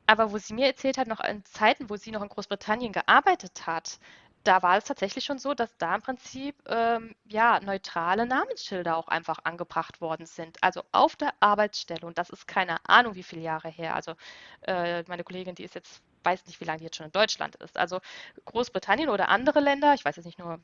Aber 0.06 0.32
wo 0.32 0.38
sie 0.38 0.54
mir 0.54 0.66
erzählt 0.66 0.98
hat, 0.98 1.08
noch 1.08 1.20
in 1.20 1.44
Zeiten, 1.44 1.88
wo 1.88 1.96
sie 1.96 2.10
noch 2.10 2.22
in 2.22 2.28
Großbritannien 2.28 2.92
gearbeitet 2.92 3.66
hat, 3.66 3.98
da 4.44 4.62
war 4.62 4.76
es 4.76 4.84
tatsächlich 4.84 5.24
schon 5.24 5.38
so, 5.38 5.54
dass 5.54 5.76
da 5.78 5.94
im 5.94 6.02
Prinzip 6.02 6.54
ähm, 6.68 7.14
ja 7.24 7.60
neutrale 7.60 8.26
Namensschilder 8.26 8.96
auch 8.96 9.08
einfach 9.08 9.38
angebracht 9.44 10.00
worden 10.00 10.26
sind. 10.26 10.62
Also 10.62 10.82
auf 10.92 11.16
der 11.16 11.32
Arbeitsstelle. 11.40 12.06
Und 12.06 12.18
das 12.18 12.30
ist 12.30 12.46
keine 12.46 12.76
Ahnung, 12.86 13.14
wie 13.14 13.22
viele 13.22 13.42
Jahre 13.42 13.68
her. 13.68 13.94
Also 13.94 14.14
äh, 14.62 15.02
meine 15.08 15.24
Kollegin, 15.24 15.54
die 15.54 15.64
ist 15.64 15.74
jetzt, 15.74 16.02
weiß 16.24 16.46
nicht, 16.46 16.60
wie 16.60 16.66
lange 16.66 16.78
die 16.78 16.84
jetzt 16.84 16.96
schon 16.96 17.06
in 17.06 17.12
Deutschland 17.12 17.56
ist. 17.56 17.78
Also 17.78 18.00
Großbritannien 18.44 19.08
oder 19.08 19.30
andere 19.30 19.60
Länder, 19.60 19.94
ich 19.94 20.04
weiß 20.04 20.16
jetzt 20.16 20.26
nicht 20.26 20.38
nur, 20.38 20.60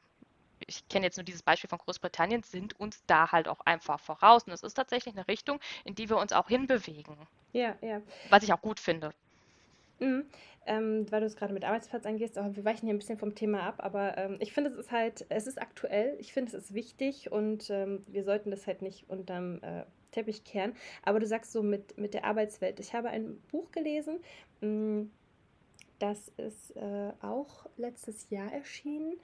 ich 0.66 0.86
kenne 0.88 1.06
jetzt 1.06 1.16
nur 1.16 1.24
dieses 1.24 1.42
Beispiel 1.42 1.70
von 1.70 1.78
Großbritannien, 1.78 2.42
sind 2.42 2.78
uns 2.78 3.02
da 3.06 3.32
halt 3.32 3.48
auch 3.48 3.60
einfach 3.60 3.98
voraus. 3.98 4.44
Und 4.44 4.52
es 4.52 4.62
ist 4.62 4.74
tatsächlich 4.74 5.16
eine 5.16 5.26
Richtung, 5.26 5.58
in 5.84 5.94
die 5.94 6.10
wir 6.10 6.18
uns 6.18 6.32
auch 6.32 6.48
hinbewegen. 6.48 7.16
Ja, 7.52 7.74
ja. 7.80 8.02
Was 8.28 8.42
ich 8.42 8.52
auch 8.52 8.60
gut 8.60 8.78
finde. 8.78 9.14
Mhm. 10.00 10.24
Ähm, 10.66 11.10
weil 11.10 11.20
du 11.20 11.26
es 11.26 11.36
gerade 11.36 11.54
mit 11.54 11.64
Arbeitsplatz 11.64 12.04
angehst, 12.04 12.36
aber 12.36 12.54
wir 12.54 12.64
weichen 12.64 12.86
hier 12.86 12.94
ein 12.94 12.98
bisschen 12.98 13.18
vom 13.18 13.34
Thema 13.34 13.62
ab, 13.62 13.76
aber 13.78 14.18
ähm, 14.18 14.36
ich 14.40 14.52
finde, 14.52 14.70
es 14.70 14.76
ist 14.76 14.92
halt, 14.92 15.24
es 15.30 15.46
ist 15.46 15.60
aktuell, 15.60 16.16
ich 16.20 16.32
finde, 16.32 16.54
es 16.54 16.64
ist 16.64 16.74
wichtig 16.74 17.32
und 17.32 17.70
ähm, 17.70 18.04
wir 18.06 18.24
sollten 18.24 18.50
das 18.50 18.66
halt 18.66 18.82
nicht 18.82 19.08
unterm 19.08 19.62
äh, 19.62 19.84
Teppich 20.10 20.44
kehren. 20.44 20.74
Aber 21.02 21.18
du 21.18 21.26
sagst 21.26 21.52
so 21.52 21.62
mit, 21.62 21.96
mit 21.96 22.14
der 22.14 22.24
Arbeitswelt. 22.24 22.78
Ich 22.78 22.94
habe 22.94 23.08
ein 23.08 23.40
Buch 23.50 23.70
gelesen, 23.72 24.20
mh, 24.60 24.68
mm, 24.68 25.10
das 25.98 26.28
ist 26.36 26.76
äh, 26.76 27.12
auch 27.20 27.66
letztes 27.76 28.30
Jahr 28.30 28.52
erschienen 28.52 29.20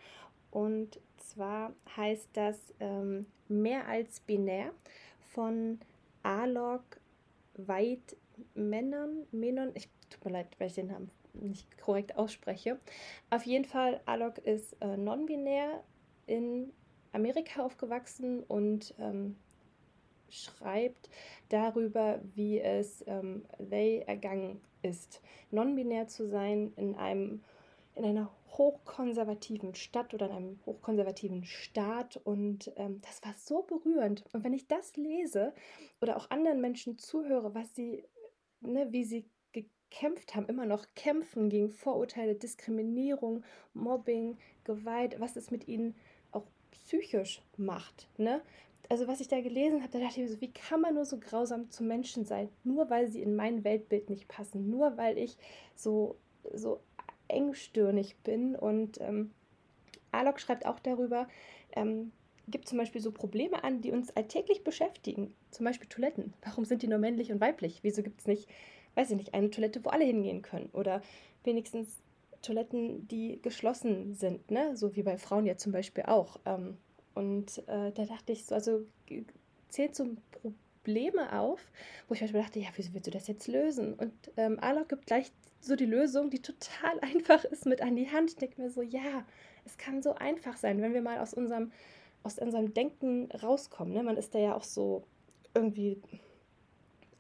und 0.50 1.00
zwar 1.16 1.74
heißt 1.96 2.28
das 2.34 2.74
ähm, 2.80 3.26
Mehr 3.48 3.86
als 3.88 4.20
binär 4.20 4.72
von 5.32 5.78
Alok 6.22 6.82
Menon, 8.54 9.26
Menon, 9.30 9.70
ich 9.74 9.88
tut 10.10 10.24
mir 10.24 10.32
leid, 10.32 10.48
weil 10.58 10.68
ich 10.68 10.74
den 10.74 10.88
Namen 10.88 11.10
nicht 11.34 11.78
korrekt 11.78 12.16
ausspreche. 12.16 12.78
Auf 13.30 13.44
jeden 13.44 13.64
Fall, 13.64 14.00
Alok 14.06 14.38
ist 14.38 14.76
äh, 14.80 14.96
non-binär 14.96 15.82
in 16.26 16.72
Amerika 17.12 17.62
aufgewachsen 17.62 18.42
und 18.42 18.94
ähm, 18.98 19.36
schreibt 20.28 21.08
darüber, 21.48 22.20
wie 22.34 22.60
es 22.60 23.04
ähm, 23.06 23.44
They 23.70 24.00
ergangen 24.06 24.60
ist, 24.82 25.20
non-binär 25.50 26.08
zu 26.08 26.28
sein 26.28 26.72
in 26.76 26.94
einem 26.96 27.42
in 27.94 28.04
einer 28.04 28.30
hochkonservativen 28.50 29.74
Stadt 29.74 30.12
oder 30.12 30.26
in 30.26 30.32
einem 30.32 30.60
hochkonservativen 30.66 31.44
Staat 31.44 32.20
und 32.24 32.70
ähm, 32.76 33.00
das 33.00 33.24
war 33.24 33.34
so 33.36 33.62
berührend. 33.62 34.22
Und 34.32 34.44
wenn 34.44 34.52
ich 34.52 34.66
das 34.66 34.96
lese 34.96 35.54
oder 36.00 36.16
auch 36.16 36.30
anderen 36.30 36.60
Menschen 36.60 36.98
zuhöre, 36.98 37.54
was 37.54 37.74
sie, 37.74 38.04
ne, 38.60 38.92
wie 38.92 39.04
sie 39.04 39.24
gekämpft 39.96 40.34
haben, 40.34 40.46
immer 40.46 40.66
noch 40.66 40.84
kämpfen 40.94 41.48
gegen 41.48 41.70
Vorurteile, 41.70 42.34
Diskriminierung, 42.34 43.42
Mobbing, 43.74 44.36
Gewalt, 44.64 45.18
was 45.20 45.36
es 45.36 45.50
mit 45.50 45.68
ihnen 45.68 45.94
auch 46.32 46.44
psychisch 46.70 47.42
macht. 47.56 48.08
Ne? 48.18 48.42
Also 48.88 49.08
was 49.08 49.20
ich 49.20 49.28
da 49.28 49.40
gelesen 49.40 49.82
habe, 49.82 49.92
da 49.92 49.98
dachte 49.98 50.20
ich 50.20 50.28
mir 50.28 50.34
so, 50.34 50.40
wie 50.40 50.52
kann 50.52 50.80
man 50.80 50.94
nur 50.94 51.04
so 51.04 51.18
grausam 51.18 51.70
zu 51.70 51.82
Menschen 51.82 52.24
sein, 52.24 52.48
nur 52.62 52.90
weil 52.90 53.08
sie 53.08 53.22
in 53.22 53.36
mein 53.36 53.64
Weltbild 53.64 54.10
nicht 54.10 54.28
passen, 54.28 54.70
nur 54.70 54.96
weil 54.96 55.18
ich 55.18 55.36
so, 55.74 56.16
so 56.52 56.80
engstirnig 57.28 58.16
bin. 58.22 58.54
Und 58.54 59.00
ähm, 59.00 59.32
Alok 60.12 60.40
schreibt 60.40 60.66
auch 60.66 60.78
darüber, 60.78 61.26
ähm, 61.72 62.12
gibt 62.48 62.68
zum 62.68 62.78
Beispiel 62.78 63.00
so 63.00 63.10
Probleme 63.10 63.64
an, 63.64 63.80
die 63.80 63.90
uns 63.90 64.14
alltäglich 64.14 64.62
beschäftigen. 64.62 65.34
Zum 65.50 65.64
Beispiel 65.64 65.88
Toiletten. 65.88 66.34
Warum 66.42 66.64
sind 66.64 66.82
die 66.82 66.86
nur 66.86 66.98
männlich 66.98 67.32
und 67.32 67.40
weiblich? 67.40 67.80
Wieso 67.82 68.02
gibt 68.02 68.20
es 68.20 68.26
nicht 68.26 68.48
weiß 68.96 69.10
ich 69.10 69.16
nicht, 69.16 69.34
eine 69.34 69.50
Toilette, 69.50 69.84
wo 69.84 69.90
alle 69.90 70.04
hingehen 70.04 70.42
können. 70.42 70.68
Oder 70.72 71.02
wenigstens 71.44 72.02
Toiletten, 72.42 73.06
die 73.08 73.40
geschlossen 73.42 74.14
sind, 74.14 74.50
ne? 74.50 74.76
So 74.76 74.96
wie 74.96 75.02
bei 75.02 75.18
Frauen 75.18 75.46
ja 75.46 75.56
zum 75.56 75.72
Beispiel 75.72 76.04
auch. 76.04 76.40
Ähm, 76.44 76.76
und 77.14 77.58
äh, 77.68 77.92
da 77.92 78.04
dachte 78.04 78.32
ich 78.32 78.44
so, 78.44 78.54
also 78.54 78.84
zählt 79.68 79.94
so 79.94 80.08
Probleme 80.86 81.38
auf, 81.38 81.60
wo 82.08 82.14
ich 82.14 82.20
manchmal 82.20 82.42
dachte, 82.42 82.60
ja, 82.60 82.68
wieso 82.76 82.94
willst 82.94 83.06
du 83.06 83.10
das 83.10 83.26
jetzt 83.26 83.48
lösen? 83.48 83.94
Und 83.94 84.12
ähm, 84.36 84.58
Alok 84.60 84.88
gibt 84.88 85.06
gleich 85.06 85.32
so 85.60 85.76
die 85.76 85.86
Lösung, 85.86 86.30
die 86.30 86.40
total 86.40 86.98
einfach 87.02 87.44
ist, 87.44 87.66
mit 87.66 87.82
an 87.82 87.96
die 87.96 88.10
Hand. 88.10 88.30
Ich 88.30 88.36
denke 88.36 88.60
mir 88.60 88.70
so, 88.70 88.82
ja, 88.82 89.24
es 89.64 89.76
kann 89.78 90.02
so 90.02 90.14
einfach 90.14 90.56
sein, 90.56 90.80
wenn 90.80 90.94
wir 90.94 91.02
mal 91.02 91.18
aus 91.18 91.34
unserem, 91.34 91.72
aus 92.22 92.38
unserem 92.38 92.72
Denken 92.72 93.30
rauskommen. 93.32 93.92
Ne? 93.92 94.02
Man 94.02 94.16
ist 94.16 94.34
da 94.34 94.38
ja 94.38 94.54
auch 94.54 94.64
so 94.64 95.02
irgendwie 95.54 96.00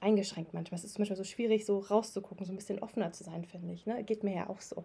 eingeschränkt 0.00 0.54
manchmal. 0.54 0.78
Es 0.78 0.84
ist 0.84 0.98
manchmal 0.98 1.16
so 1.16 1.24
schwierig, 1.24 1.64
so 1.64 1.78
rauszugucken, 1.78 2.46
so 2.46 2.52
ein 2.52 2.56
bisschen 2.56 2.80
offener 2.80 3.12
zu 3.12 3.24
sein, 3.24 3.44
finde 3.44 3.72
ich. 3.72 3.86
Ne? 3.86 4.04
Geht 4.04 4.22
mir 4.22 4.34
ja 4.34 4.48
auch 4.48 4.60
so. 4.60 4.84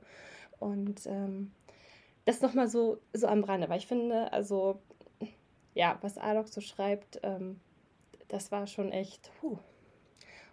Und 0.60 1.06
ähm, 1.06 1.52
das 2.26 2.42
nochmal 2.42 2.68
so, 2.68 3.00
so 3.14 3.28
am 3.28 3.44
Rande, 3.44 3.70
weil 3.70 3.80
ich 3.80 3.88
finde, 3.88 4.32
also, 4.32 4.80
ja, 5.74 5.98
was 6.02 6.18
Alok 6.18 6.48
so 6.48 6.62
schreibt, 6.62 7.20
ähm, 7.24 7.60
das 8.28 8.52
war 8.52 8.68
schon 8.68 8.92
echt, 8.92 9.32
huh. 9.42 9.58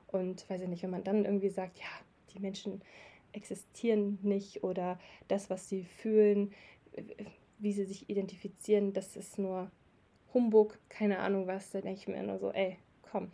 Und 0.06 0.48
weiß 0.48 0.62
ich 0.62 0.68
nicht, 0.68 0.82
wenn 0.82 0.90
man 0.90 1.04
dann 1.04 1.24
irgendwie 1.24 1.50
sagt, 1.50 1.78
ja, 1.78 1.90
die 2.34 2.40
Menschen 2.40 2.82
existieren 3.32 4.18
nicht 4.22 4.64
oder 4.64 4.98
das, 5.28 5.50
was 5.50 5.68
sie 5.68 5.84
fühlen, 5.84 6.52
wie 7.58 7.72
sie 7.72 7.84
sich 7.84 8.08
identifizieren, 8.08 8.92
das 8.92 9.16
ist 9.16 9.38
nur 9.38 9.70
Humbug, 10.32 10.78
keine 10.88 11.18
Ahnung 11.18 11.46
was, 11.46 11.70
da 11.70 11.80
denke 11.80 12.00
ich 12.00 12.08
mir 12.08 12.22
nur 12.22 12.38
so, 12.38 12.50
ey, 12.50 12.78
komm. 13.02 13.30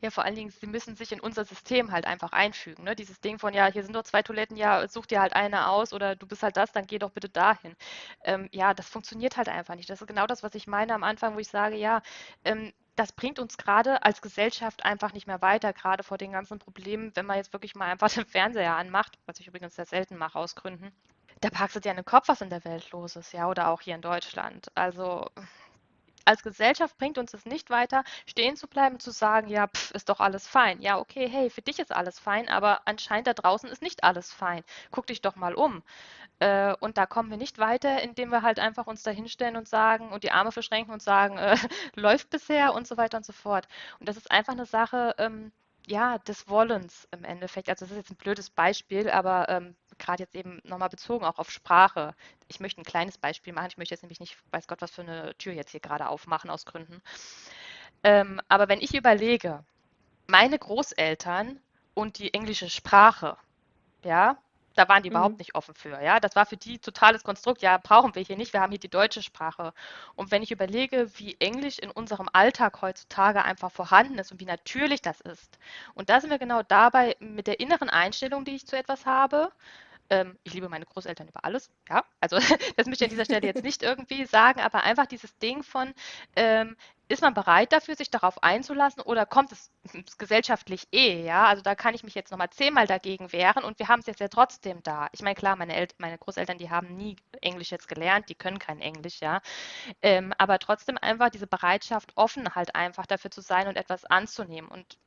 Ja, 0.00 0.10
vor 0.10 0.24
allen 0.24 0.34
Dingen, 0.34 0.50
sie 0.50 0.66
müssen 0.66 0.96
sich 0.96 1.12
in 1.12 1.20
unser 1.20 1.44
System 1.44 1.92
halt 1.92 2.06
einfach 2.06 2.32
einfügen. 2.32 2.84
Ne? 2.84 2.96
Dieses 2.96 3.20
Ding 3.20 3.38
von, 3.38 3.54
ja, 3.54 3.66
hier 3.66 3.82
sind 3.82 3.92
nur 3.92 4.04
zwei 4.04 4.22
Toiletten, 4.22 4.56
ja, 4.56 4.86
such 4.88 5.06
dir 5.06 5.20
halt 5.20 5.34
eine 5.34 5.68
aus 5.68 5.92
oder 5.92 6.16
du 6.16 6.26
bist 6.26 6.42
halt 6.42 6.56
das, 6.56 6.72
dann 6.72 6.86
geh 6.86 6.98
doch 6.98 7.10
bitte 7.10 7.28
dahin. 7.28 7.76
Ähm, 8.24 8.48
ja, 8.52 8.74
das 8.74 8.88
funktioniert 8.88 9.36
halt 9.36 9.48
einfach 9.48 9.74
nicht. 9.74 9.90
Das 9.90 10.00
ist 10.00 10.06
genau 10.06 10.26
das, 10.26 10.42
was 10.42 10.54
ich 10.54 10.66
meine 10.66 10.94
am 10.94 11.02
Anfang, 11.04 11.34
wo 11.34 11.38
ich 11.38 11.48
sage, 11.48 11.76
ja, 11.76 12.02
ähm, 12.44 12.72
das 12.96 13.12
bringt 13.12 13.38
uns 13.38 13.58
gerade 13.58 14.02
als 14.02 14.22
Gesellschaft 14.22 14.84
einfach 14.84 15.12
nicht 15.12 15.26
mehr 15.26 15.42
weiter, 15.42 15.72
gerade 15.72 16.02
vor 16.02 16.18
den 16.18 16.32
ganzen 16.32 16.58
Problemen, 16.58 17.12
wenn 17.14 17.26
man 17.26 17.36
jetzt 17.36 17.52
wirklich 17.52 17.74
mal 17.74 17.86
einfach 17.90 18.08
den 18.12 18.26
Fernseher 18.26 18.74
anmacht, 18.76 19.18
was 19.26 19.38
ich 19.40 19.46
übrigens 19.46 19.76
sehr 19.76 19.86
selten 19.86 20.16
mache 20.16 20.38
aus 20.38 20.54
Gründen. 20.54 20.92
Da 21.40 21.50
packst 21.50 21.76
du 21.76 21.80
dir 21.80 21.92
den 21.92 22.04
Kopf, 22.04 22.28
was 22.28 22.40
in 22.40 22.48
der 22.50 22.64
Welt 22.64 22.90
los 22.92 23.14
ist, 23.16 23.32
ja, 23.32 23.48
oder 23.48 23.68
auch 23.68 23.82
hier 23.82 23.94
in 23.94 24.00
Deutschland. 24.00 24.68
Also 24.74 25.28
als 26.26 26.42
Gesellschaft 26.42 26.98
bringt 26.98 27.18
uns 27.18 27.34
es 27.34 27.46
nicht 27.46 27.70
weiter, 27.70 28.04
stehen 28.26 28.56
zu 28.56 28.66
bleiben, 28.68 29.00
zu 29.00 29.10
sagen, 29.10 29.48
ja, 29.48 29.68
pff, 29.68 29.90
ist 29.92 30.08
doch 30.08 30.20
alles 30.20 30.46
fein. 30.46 30.80
Ja, 30.82 30.98
okay, 30.98 31.28
hey, 31.28 31.50
für 31.50 31.62
dich 31.62 31.78
ist 31.78 31.92
alles 31.94 32.18
fein, 32.18 32.48
aber 32.48 32.82
anscheinend 32.86 33.26
da 33.28 33.34
draußen 33.34 33.68
ist 33.70 33.82
nicht 33.82 34.04
alles 34.04 34.32
fein. 34.32 34.62
Guck 34.90 35.06
dich 35.06 35.22
doch 35.22 35.36
mal 35.36 35.54
um. 35.54 35.82
Äh, 36.40 36.74
und 36.80 36.98
da 36.98 37.06
kommen 37.06 37.30
wir 37.30 37.36
nicht 37.38 37.58
weiter, 37.58 38.02
indem 38.02 38.30
wir 38.30 38.42
halt 38.42 38.58
einfach 38.60 38.86
uns 38.86 39.02
da 39.02 39.10
hinstellen 39.10 39.56
und 39.56 39.68
sagen 39.68 40.10
und 40.12 40.24
die 40.24 40.32
Arme 40.32 40.52
verschränken 40.52 40.92
und 40.92 41.02
sagen, 41.02 41.38
äh, 41.38 41.56
läuft 41.94 42.30
bisher 42.30 42.74
und 42.74 42.86
so 42.86 42.96
weiter 42.96 43.18
und 43.18 43.26
so 43.26 43.32
fort. 43.32 43.68
Und 44.00 44.08
das 44.08 44.16
ist 44.16 44.30
einfach 44.30 44.52
eine 44.52 44.66
Sache, 44.66 45.14
ähm, 45.18 45.52
ja, 45.86 46.18
des 46.18 46.48
Wollens 46.48 47.08
im 47.12 47.24
Endeffekt. 47.24 47.68
Also 47.68 47.84
das 47.84 47.92
ist 47.92 47.98
jetzt 47.98 48.10
ein 48.10 48.16
blödes 48.16 48.50
Beispiel, 48.50 49.08
aber 49.10 49.48
ähm, 49.48 49.76
gerade 49.98 50.22
jetzt 50.22 50.34
eben 50.34 50.60
nochmal 50.64 50.88
bezogen 50.88 51.24
auch 51.24 51.38
auf 51.38 51.50
Sprache. 51.50 52.14
Ich 52.48 52.60
möchte 52.60 52.80
ein 52.80 52.84
kleines 52.84 53.18
Beispiel 53.18 53.52
machen. 53.52 53.68
Ich 53.68 53.76
möchte 53.76 53.94
jetzt 53.94 54.02
nämlich 54.02 54.20
nicht, 54.20 54.36
weiß 54.50 54.66
Gott, 54.66 54.82
was 54.82 54.90
für 54.90 55.02
eine 55.02 55.36
Tür 55.38 55.52
jetzt 55.52 55.70
hier 55.70 55.80
gerade 55.80 56.08
aufmachen 56.08 56.50
aus 56.50 56.64
Gründen. 56.64 57.02
Ähm, 58.02 58.40
aber 58.48 58.68
wenn 58.68 58.80
ich 58.80 58.94
überlege, 58.94 59.64
meine 60.26 60.58
Großeltern 60.58 61.60
und 61.94 62.18
die 62.18 62.34
englische 62.34 62.68
Sprache, 62.70 63.36
ja, 64.04 64.38
da 64.76 64.88
waren 64.88 65.02
die 65.02 65.10
mhm. 65.10 65.16
überhaupt 65.16 65.38
nicht 65.38 65.54
offen 65.54 65.74
für. 65.74 66.00
Ja, 66.02 66.20
das 66.20 66.36
war 66.36 66.46
für 66.46 66.56
die 66.56 66.78
totales 66.78 67.24
Konstrukt. 67.24 67.62
Ja, 67.62 67.78
brauchen 67.78 68.14
wir 68.14 68.22
hier 68.22 68.36
nicht. 68.36 68.52
Wir 68.52 68.60
haben 68.60 68.70
hier 68.70 68.78
die 68.78 68.90
deutsche 68.90 69.22
Sprache. 69.22 69.72
Und 70.14 70.30
wenn 70.30 70.42
ich 70.42 70.52
überlege, 70.52 71.10
wie 71.16 71.36
Englisch 71.40 71.78
in 71.78 71.90
unserem 71.90 72.28
Alltag 72.32 72.82
heutzutage 72.82 73.42
einfach 73.42 73.72
vorhanden 73.72 74.18
ist 74.18 74.30
und 74.30 74.40
wie 74.40 74.44
natürlich 74.44 75.02
das 75.02 75.20
ist. 75.22 75.58
Und 75.94 76.10
da 76.10 76.20
sind 76.20 76.30
wir 76.30 76.38
genau 76.38 76.62
dabei 76.62 77.16
mit 77.18 77.46
der 77.46 77.58
inneren 77.58 77.88
Einstellung, 77.88 78.44
die 78.44 78.54
ich 78.54 78.66
zu 78.66 78.76
etwas 78.76 79.06
habe. 79.06 79.50
Ähm, 80.10 80.38
ich 80.44 80.54
liebe 80.54 80.68
meine 80.68 80.86
Großeltern 80.86 81.28
über 81.28 81.44
alles, 81.44 81.70
ja. 81.88 82.04
Also 82.20 82.38
das 82.76 82.86
möchte 82.86 83.04
ich 83.04 83.10
an 83.10 83.10
dieser 83.10 83.24
Stelle 83.24 83.46
jetzt 83.46 83.64
nicht 83.64 83.82
irgendwie 83.82 84.24
sagen, 84.26 84.60
aber 84.60 84.82
einfach 84.84 85.06
dieses 85.06 85.36
Ding 85.38 85.62
von, 85.62 85.92
ähm, 86.36 86.76
ist 87.08 87.22
man 87.22 87.34
bereit 87.34 87.72
dafür, 87.72 87.94
sich 87.94 88.10
darauf 88.10 88.42
einzulassen 88.42 89.02
oder 89.02 89.26
kommt 89.26 89.52
es 89.52 89.70
gesellschaftlich 90.18 90.88
eh, 90.92 91.24
ja? 91.24 91.46
Also 91.46 91.62
da 91.62 91.74
kann 91.74 91.94
ich 91.94 92.02
mich 92.02 92.14
jetzt 92.14 92.30
nochmal 92.30 92.50
zehnmal 92.50 92.86
dagegen 92.86 93.32
wehren 93.32 93.64
und 93.64 93.78
wir 93.78 93.88
haben 93.88 94.00
es 94.00 94.06
jetzt 94.06 94.20
ja 94.20 94.28
trotzdem 94.28 94.82
da. 94.82 95.08
Ich 95.12 95.22
meine, 95.22 95.34
klar, 95.36 95.56
meine, 95.56 95.74
El 95.76 95.88
meine 95.98 96.18
Großeltern, 96.18 96.58
die 96.58 96.70
haben 96.70 96.96
nie 96.96 97.16
Englisch 97.40 97.70
jetzt 97.70 97.88
gelernt, 97.88 98.28
die 98.28 98.34
können 98.34 98.58
kein 98.58 98.80
Englisch, 98.80 99.20
ja. 99.20 99.40
Ähm, 100.02 100.32
aber 100.38 100.58
trotzdem 100.58 100.98
einfach 101.00 101.30
diese 101.30 101.46
Bereitschaft, 101.46 102.12
offen 102.16 102.54
halt 102.54 102.74
einfach 102.74 103.06
dafür 103.06 103.30
zu 103.30 103.40
sein 103.40 103.68
und 103.68 103.76
etwas 103.76 104.04
anzunehmen. 104.04 104.68
Und 104.68 104.98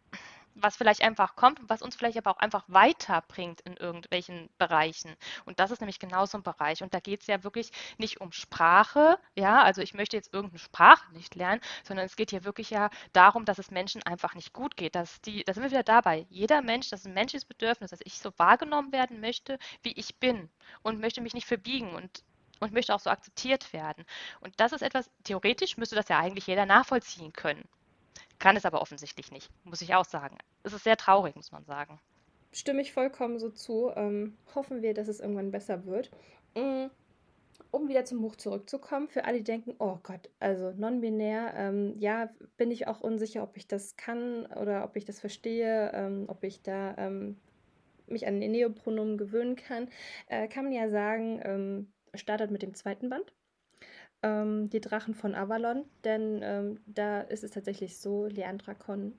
was 0.55 0.75
vielleicht 0.75 1.01
einfach 1.01 1.35
kommt 1.35 1.59
und 1.59 1.69
was 1.69 1.81
uns 1.81 1.95
vielleicht 1.95 2.17
aber 2.17 2.31
auch 2.31 2.37
einfach 2.39 2.63
weiterbringt 2.67 3.61
in 3.61 3.77
irgendwelchen 3.77 4.49
Bereichen. 4.57 5.15
Und 5.45 5.59
das 5.59 5.71
ist 5.71 5.81
nämlich 5.81 5.99
genau 5.99 6.25
so 6.25 6.37
ein 6.37 6.43
Bereich. 6.43 6.83
Und 6.83 6.93
da 6.93 6.99
geht 6.99 7.21
es 7.21 7.27
ja 7.27 7.43
wirklich 7.43 7.71
nicht 7.97 8.21
um 8.21 8.31
Sprache, 8.31 9.19
ja, 9.35 9.61
also 9.61 9.81
ich 9.81 9.93
möchte 9.93 10.17
jetzt 10.17 10.33
irgendeine 10.33 10.59
Sprache 10.59 11.11
nicht 11.13 11.35
lernen, 11.35 11.61
sondern 11.83 12.05
es 12.05 12.15
geht 12.15 12.31
hier 12.31 12.43
wirklich 12.43 12.69
ja 12.69 12.89
darum, 13.13 13.45
dass 13.45 13.59
es 13.59 13.71
Menschen 13.71 14.03
einfach 14.03 14.35
nicht 14.35 14.53
gut 14.53 14.75
geht. 14.77 14.95
Dass 14.95 15.21
die, 15.21 15.43
da 15.43 15.53
sind 15.53 15.63
wir 15.63 15.71
wieder 15.71 15.83
dabei. 15.83 16.25
Jeder 16.29 16.61
Mensch, 16.61 16.89
das 16.89 17.01
ist 17.01 17.07
ein 17.07 17.13
menschliches 17.13 17.45
Bedürfnis, 17.45 17.91
dass 17.91 18.01
ich 18.03 18.19
so 18.19 18.31
wahrgenommen 18.37 18.91
werden 18.91 19.19
möchte, 19.19 19.57
wie 19.83 19.93
ich 19.93 20.15
bin 20.17 20.49
und 20.81 20.99
möchte 20.99 21.21
mich 21.21 21.33
nicht 21.33 21.47
verbiegen 21.47 21.93
und 21.95 22.23
und 22.59 22.73
möchte 22.73 22.93
auch 22.93 22.99
so 22.99 23.09
akzeptiert 23.09 23.71
werden. 23.73 24.05
Und 24.41 24.59
das 24.59 24.73
ist 24.73 24.81
etwas, 24.81 25.09
theoretisch 25.23 25.77
müsste 25.77 25.95
das 25.95 26.09
ja 26.09 26.19
eigentlich 26.19 26.47
jeder 26.47 26.65
nachvollziehen 26.65 27.33
können. 27.33 27.67
Kann 28.39 28.55
es 28.55 28.65
aber 28.65 28.81
offensichtlich 28.81 29.31
nicht, 29.31 29.51
muss 29.65 29.81
ich 29.81 29.93
auch 29.93 30.05
sagen. 30.05 30.37
Es 30.63 30.73
ist 30.73 30.85
sehr 30.85 30.97
traurig, 30.97 31.35
muss 31.35 31.51
man 31.51 31.65
sagen. 31.65 31.99
Stimme 32.51 32.81
ich 32.81 32.93
vollkommen 32.93 33.37
so 33.37 33.49
zu. 33.49 33.91
Ähm, 33.95 34.37
hoffen 34.55 34.81
wir, 34.81 34.93
dass 34.93 35.07
es 35.07 35.19
irgendwann 35.19 35.51
besser 35.51 35.85
wird. 35.85 36.09
Mm, 36.55 36.87
um 37.71 37.87
wieder 37.87 38.05
zum 38.05 38.21
Buch 38.21 38.35
zurückzukommen, 38.35 39.09
für 39.09 39.25
alle, 39.25 39.37
die 39.37 39.43
denken, 39.43 39.75
oh 39.77 39.99
Gott, 40.01 40.29
also 40.39 40.71
non-binär, 40.71 41.53
ähm, 41.55 41.95
ja, 41.99 42.29
bin 42.57 42.71
ich 42.71 42.87
auch 42.87 43.01
unsicher, 43.01 43.43
ob 43.43 43.57
ich 43.57 43.67
das 43.67 43.97
kann 43.97 44.47
oder 44.47 44.83
ob 44.85 44.95
ich 44.95 45.05
das 45.05 45.19
verstehe, 45.19 45.91
ähm, 45.93 46.25
ob 46.27 46.43
ich 46.43 46.63
da 46.63 46.95
ähm, 46.97 47.37
mich 48.07 48.25
an 48.25 48.39
den 48.39 48.51
Neopronomen 48.51 49.17
gewöhnen 49.17 49.55
kann, 49.55 49.89
äh, 50.27 50.47
kann 50.47 50.63
man 50.63 50.73
ja 50.73 50.89
sagen, 50.89 51.39
ähm, 51.43 51.91
startet 52.15 52.49
mit 52.49 52.63
dem 52.63 52.73
zweiten 52.73 53.09
Band 53.09 53.31
ähm, 54.23 54.69
die 54.69 54.81
Drachen 54.81 55.13
von 55.13 55.35
Avalon, 55.35 55.85
denn 56.03 56.41
ähm, 56.43 56.79
da 56.85 57.21
ist 57.21 57.43
es 57.43 57.51
tatsächlich 57.51 57.97
so, 57.97 58.25
Leandrakon 58.25 59.13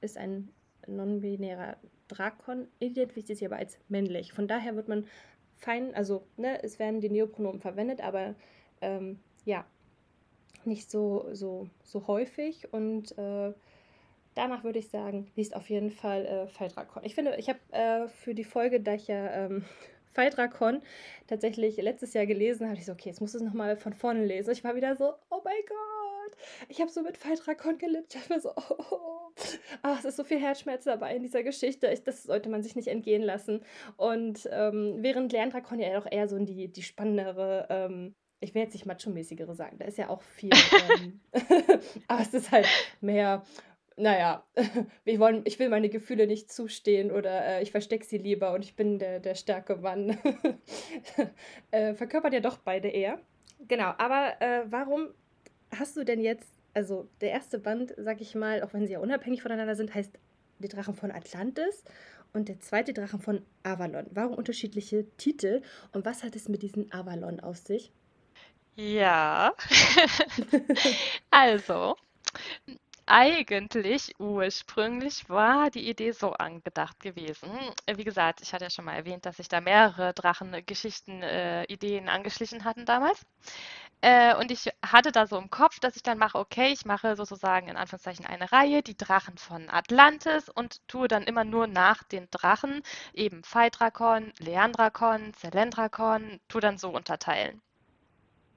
ist 0.00 0.16
ein 0.16 0.48
non-binärer 0.86 1.76
Drakon, 2.08 2.66
identifiziert 2.78 3.38
sich 3.38 3.46
aber 3.46 3.56
als 3.56 3.78
männlich. 3.88 4.32
Von 4.32 4.48
daher 4.48 4.76
wird 4.76 4.88
man 4.88 5.06
fein, 5.56 5.94
also 5.94 6.26
ne, 6.36 6.62
es 6.62 6.78
werden 6.78 7.00
die 7.00 7.08
Neopronomen 7.08 7.60
verwendet, 7.60 8.02
aber 8.02 8.34
ähm, 8.80 9.20
ja, 9.44 9.64
nicht 10.64 10.90
so, 10.90 11.26
so, 11.32 11.68
so 11.82 12.06
häufig 12.06 12.72
und 12.72 13.16
äh, 13.18 13.52
danach 14.34 14.64
würde 14.64 14.78
ich 14.78 14.88
sagen, 14.88 15.30
liest 15.36 15.54
auf 15.54 15.70
jeden 15.70 15.90
Fall 15.90 16.26
äh, 16.26 16.46
Feldrakon. 16.48 17.04
Ich 17.04 17.14
finde, 17.14 17.36
ich 17.36 17.48
habe 17.48 17.60
äh, 17.70 18.08
für 18.08 18.34
die 18.34 18.44
Folge, 18.44 18.80
da 18.80 18.94
ich 18.94 19.08
ja 19.08 19.30
ähm, 19.30 19.64
Phaedrakon 20.12 20.82
tatsächlich 21.26 21.76
letztes 21.76 22.14
Jahr 22.14 22.26
gelesen 22.26 22.68
habe, 22.68 22.78
ich 22.78 22.86
so, 22.86 22.92
okay, 22.92 23.08
jetzt 23.08 23.20
muss 23.20 23.34
ich 23.34 23.40
es 23.40 23.46
nochmal 23.46 23.76
von 23.76 23.92
vorne 23.92 24.24
lesen. 24.24 24.50
Ich 24.50 24.64
war 24.64 24.74
wieder 24.74 24.96
so, 24.96 25.12
oh 25.30 25.40
mein 25.44 25.54
Gott, 25.68 26.36
ich 26.68 26.80
habe 26.80 26.90
so 26.90 27.02
mit 27.02 27.16
Phaedrakon 27.16 27.78
gelitten. 27.78 28.18
Ich 28.22 28.30
war 28.30 28.40
so, 28.40 28.50
oh, 28.56 28.76
oh, 28.78 28.84
oh. 28.90 29.32
Ach, 29.82 29.98
es 29.98 30.04
ist 30.04 30.16
so 30.16 30.24
viel 30.24 30.38
Herzschmerz 30.38 30.84
dabei 30.84 31.16
in 31.16 31.22
dieser 31.22 31.42
Geschichte. 31.42 31.88
Ich, 31.88 32.04
das 32.04 32.24
sollte 32.24 32.48
man 32.48 32.62
sich 32.62 32.76
nicht 32.76 32.88
entgehen 32.88 33.22
lassen. 33.22 33.64
Und 33.96 34.48
ähm, 34.52 34.96
während 34.98 35.32
Leandrakon 35.32 35.78
ja 35.78 35.98
auch 35.98 36.10
eher 36.10 36.28
so 36.28 36.36
in 36.36 36.46
die, 36.46 36.68
die 36.68 36.82
spannendere, 36.82 37.66
ähm, 37.70 38.14
ich 38.40 38.54
will 38.54 38.62
jetzt 38.62 38.74
nicht 38.74 38.86
macho-mäßigere 38.86 39.54
sagen, 39.54 39.78
da 39.78 39.86
ist 39.86 39.98
ja 39.98 40.10
auch 40.10 40.22
viel, 40.22 40.50
ähm, 40.90 41.20
aber 42.08 42.22
es 42.22 42.34
ist 42.34 42.50
halt 42.50 42.66
mehr 43.00 43.42
naja, 43.96 44.44
ich, 45.04 45.18
wollen, 45.18 45.42
ich 45.44 45.58
will 45.58 45.68
meine 45.68 45.88
Gefühle 45.88 46.26
nicht 46.26 46.52
zustehen 46.52 47.10
oder 47.10 47.44
äh, 47.44 47.62
ich 47.62 47.70
verstecke 47.70 48.04
sie 48.04 48.18
lieber 48.18 48.52
und 48.52 48.64
ich 48.64 48.76
bin 48.76 48.98
der, 48.98 49.20
der 49.20 49.34
starke 49.34 49.76
Mann. 49.76 50.18
äh, 51.70 51.94
verkörpert 51.94 52.32
ja 52.32 52.40
doch 52.40 52.58
beide 52.58 52.88
eher. 52.88 53.20
Genau, 53.68 53.94
aber 53.98 54.40
äh, 54.40 54.64
warum 54.70 55.08
hast 55.76 55.96
du 55.96 56.04
denn 56.04 56.20
jetzt, 56.20 56.50
also 56.74 57.08
der 57.20 57.30
erste 57.30 57.58
Band, 57.58 57.94
sag 57.96 58.20
ich 58.20 58.34
mal, 58.34 58.62
auch 58.62 58.72
wenn 58.72 58.86
sie 58.86 58.94
ja 58.94 59.00
unabhängig 59.00 59.42
voneinander 59.42 59.76
sind, 59.76 59.94
heißt 59.94 60.18
Die 60.58 60.68
Drachen 60.68 60.94
von 60.94 61.10
Atlantis 61.10 61.84
und 62.32 62.48
der 62.48 62.60
zweite 62.60 62.92
Drachen 62.92 63.20
von 63.20 63.44
Avalon. 63.62 64.06
Warum 64.10 64.34
unterschiedliche 64.34 65.06
Titel 65.16 65.62
und 65.92 66.04
was 66.04 66.22
hat 66.22 66.36
es 66.36 66.48
mit 66.48 66.62
diesem 66.62 66.92
Avalon 66.92 67.40
auf 67.40 67.56
sich? 67.56 67.92
Ja, 68.74 69.54
also 71.30 71.96
eigentlich 73.12 74.14
ursprünglich 74.18 75.28
war 75.28 75.70
die 75.70 75.86
Idee 75.88 76.12
so 76.12 76.32
angedacht 76.32 76.98
gewesen. 77.00 77.50
Wie 77.86 78.04
gesagt, 78.04 78.40
ich 78.40 78.54
hatte 78.54 78.64
ja 78.64 78.70
schon 78.70 78.86
mal 78.86 78.94
erwähnt, 78.94 79.26
dass 79.26 79.36
sich 79.36 79.48
da 79.48 79.60
mehrere 79.60 80.14
Drachengeschichten, 80.14 81.22
äh, 81.22 81.64
Ideen 81.64 82.08
angeschlichen 82.08 82.64
hatten 82.64 82.86
damals. 82.86 83.20
Äh, 84.00 84.34
und 84.36 84.50
ich 84.50 84.70
hatte 84.84 85.12
da 85.12 85.26
so 85.26 85.36
im 85.38 85.50
Kopf, 85.50 85.78
dass 85.80 85.96
ich 85.96 86.02
dann 86.02 86.16
mache, 86.18 86.38
okay, 86.38 86.72
ich 86.72 86.86
mache 86.86 87.14
sozusagen 87.16 87.68
in 87.68 87.76
Anführungszeichen 87.76 88.24
eine 88.26 88.50
Reihe, 88.50 88.82
die 88.82 88.96
Drachen 88.96 89.36
von 89.36 89.68
Atlantis 89.68 90.48
und 90.48 90.86
tue 90.88 91.06
dann 91.06 91.24
immer 91.24 91.44
nur 91.44 91.66
nach 91.66 92.02
den 92.04 92.28
Drachen, 92.30 92.82
eben 93.12 93.44
Phaedrakon, 93.44 94.32
Leandrakon, 94.38 95.34
Zelendrakon, 95.34 96.40
tue 96.48 96.62
dann 96.62 96.78
so 96.78 96.88
unterteilen. 96.90 97.60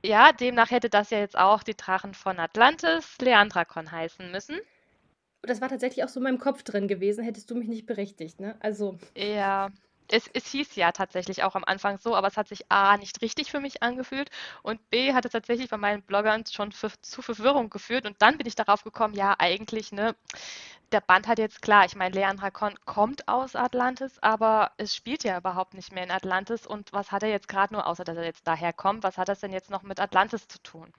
Ja, 0.06 0.32
demnach 0.32 0.70
hätte 0.70 0.89
das 0.89 1.10
ja 1.10 1.18
jetzt 1.18 1.36
auch 1.36 1.64
die 1.64 1.76
Drachen 1.76 2.14
von 2.14 2.39
Atlantis 2.39 3.18
Leandrakon 3.20 3.91
heißen 3.91 4.30
müssen. 4.32 4.60
Das 5.41 5.62
war 5.62 5.70
tatsächlich 5.70 6.03
auch 6.03 6.10
so 6.10 6.20
in 6.20 6.26
meinem 6.26 6.39
Kopf 6.39 6.64
drin 6.64 6.88
gewesen, 6.88 7.24
hättest 7.24 7.49
du 7.49 7.56
mich 7.56 7.68
nicht 7.68 7.86
berichtigt, 7.86 8.39
ne? 8.39 8.56
Also. 8.60 8.97
Ja, 9.16 9.70
es, 10.10 10.30
es 10.34 10.47
hieß 10.47 10.76
ja 10.76 10.91
tatsächlich 10.91 11.43
auch 11.43 11.56
am 11.56 11.64
Anfang 11.66 11.97
so, 11.99 12.16
aber 12.16 12.28
es 12.28 12.38
hat 12.38 12.47
sich 12.47 12.72
A 12.72 12.97
nicht 12.97 13.22
richtig 13.22 13.51
für 13.51 13.60
mich 13.60 13.84
angefühlt 13.84 14.30
und 14.64 14.89
B 14.89 15.14
hat 15.14 15.26
es 15.26 15.32
tatsächlich 15.32 15.70
bei 15.70 15.78
meinen 15.78 16.01
Bloggern 16.03 16.43
schon 16.45 16.72
für, 16.72 16.91
zu 17.01 17.22
Verwirrung 17.22 17.70
geführt 17.70 18.06
und 18.06 18.22
dann 18.22 18.38
bin 18.38 18.47
ich 18.47 18.56
darauf 18.56 18.84
gekommen, 18.84 19.14
ja, 19.14 19.36
eigentlich, 19.39 19.91
ne, 19.91 20.16
der 20.91 21.01
Band 21.01 21.28
hat 21.28 21.39
jetzt 21.39 21.62
klar, 21.62 21.86
ich 21.86 21.95
meine, 21.95 22.16
Leon 22.16 22.39
Rakon 22.39 22.76
kommt 22.86 23.28
aus 23.28 23.56
Atlantis, 23.56 24.20
aber 24.22 24.72
es 24.78 24.95
spielt 24.95 25.24
ja 25.24 25.38
überhaupt 25.38 25.74
nicht 25.74 25.91
mehr 25.91 26.03
in 26.03 26.12
Atlantis 26.12 26.66
und 26.68 26.93
was 26.93 27.12
hat 27.12 27.24
er 27.24 27.30
jetzt 27.30 27.47
gerade 27.47 27.74
nur, 27.74 27.88
außer 27.88 28.03
dass 28.03 28.18
er 28.18 28.26
jetzt 28.26 28.47
daher 28.47 28.74
kommt, 28.74 29.03
was 29.03 29.18
hat 29.18 29.30
das 29.30 29.39
denn 29.41 29.53
jetzt 29.53 29.70
noch 29.70 29.84
mit 29.84 29.99
Atlantis 29.99 30.47
zu 30.47 30.62
tun? 30.64 30.93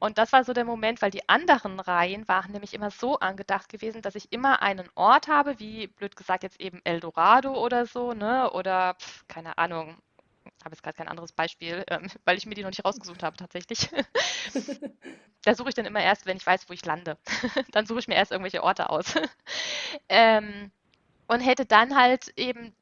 Und 0.00 0.18
das 0.18 0.32
war 0.32 0.44
so 0.44 0.52
der 0.54 0.64
Moment, 0.64 1.02
weil 1.02 1.10
die 1.10 1.28
anderen 1.28 1.78
Reihen 1.78 2.26
waren 2.26 2.52
nämlich 2.52 2.74
immer 2.74 2.90
so 2.90 3.18
angedacht 3.20 3.68
gewesen, 3.68 4.02
dass 4.02 4.14
ich 4.16 4.32
immer 4.32 4.62
einen 4.62 4.88
Ort 4.96 5.28
habe, 5.28 5.60
wie 5.60 5.86
blöd 5.88 6.16
gesagt 6.16 6.42
jetzt 6.42 6.60
eben 6.60 6.80
Eldorado 6.84 7.54
oder 7.54 7.86
so, 7.86 8.12
ne? 8.14 8.50
Oder 8.52 8.94
pf, 8.94 9.24
keine 9.28 9.58
Ahnung, 9.58 9.98
habe 10.64 10.74
jetzt 10.74 10.82
gerade 10.82 10.96
kein 10.96 11.08
anderes 11.08 11.32
Beispiel, 11.32 11.84
ähm, 11.88 12.08
weil 12.24 12.38
ich 12.38 12.46
mir 12.46 12.54
die 12.54 12.62
noch 12.62 12.70
nicht 12.70 12.84
rausgesucht 12.84 13.22
habe 13.22 13.36
tatsächlich. 13.36 13.90
da 15.44 15.54
suche 15.54 15.68
ich 15.68 15.74
dann 15.74 15.86
immer 15.86 16.02
erst, 16.02 16.26
wenn 16.26 16.38
ich 16.38 16.46
weiß, 16.46 16.68
wo 16.68 16.72
ich 16.72 16.84
lande. 16.84 17.18
dann 17.72 17.86
suche 17.86 18.00
ich 18.00 18.08
mir 18.08 18.14
erst 18.16 18.32
irgendwelche 18.32 18.62
Orte 18.62 18.90
aus. 18.90 19.14
ähm, 20.08 20.70
und 21.28 21.40
hätte 21.40 21.66
dann 21.66 21.96
halt 21.96 22.32
eben 22.36 22.74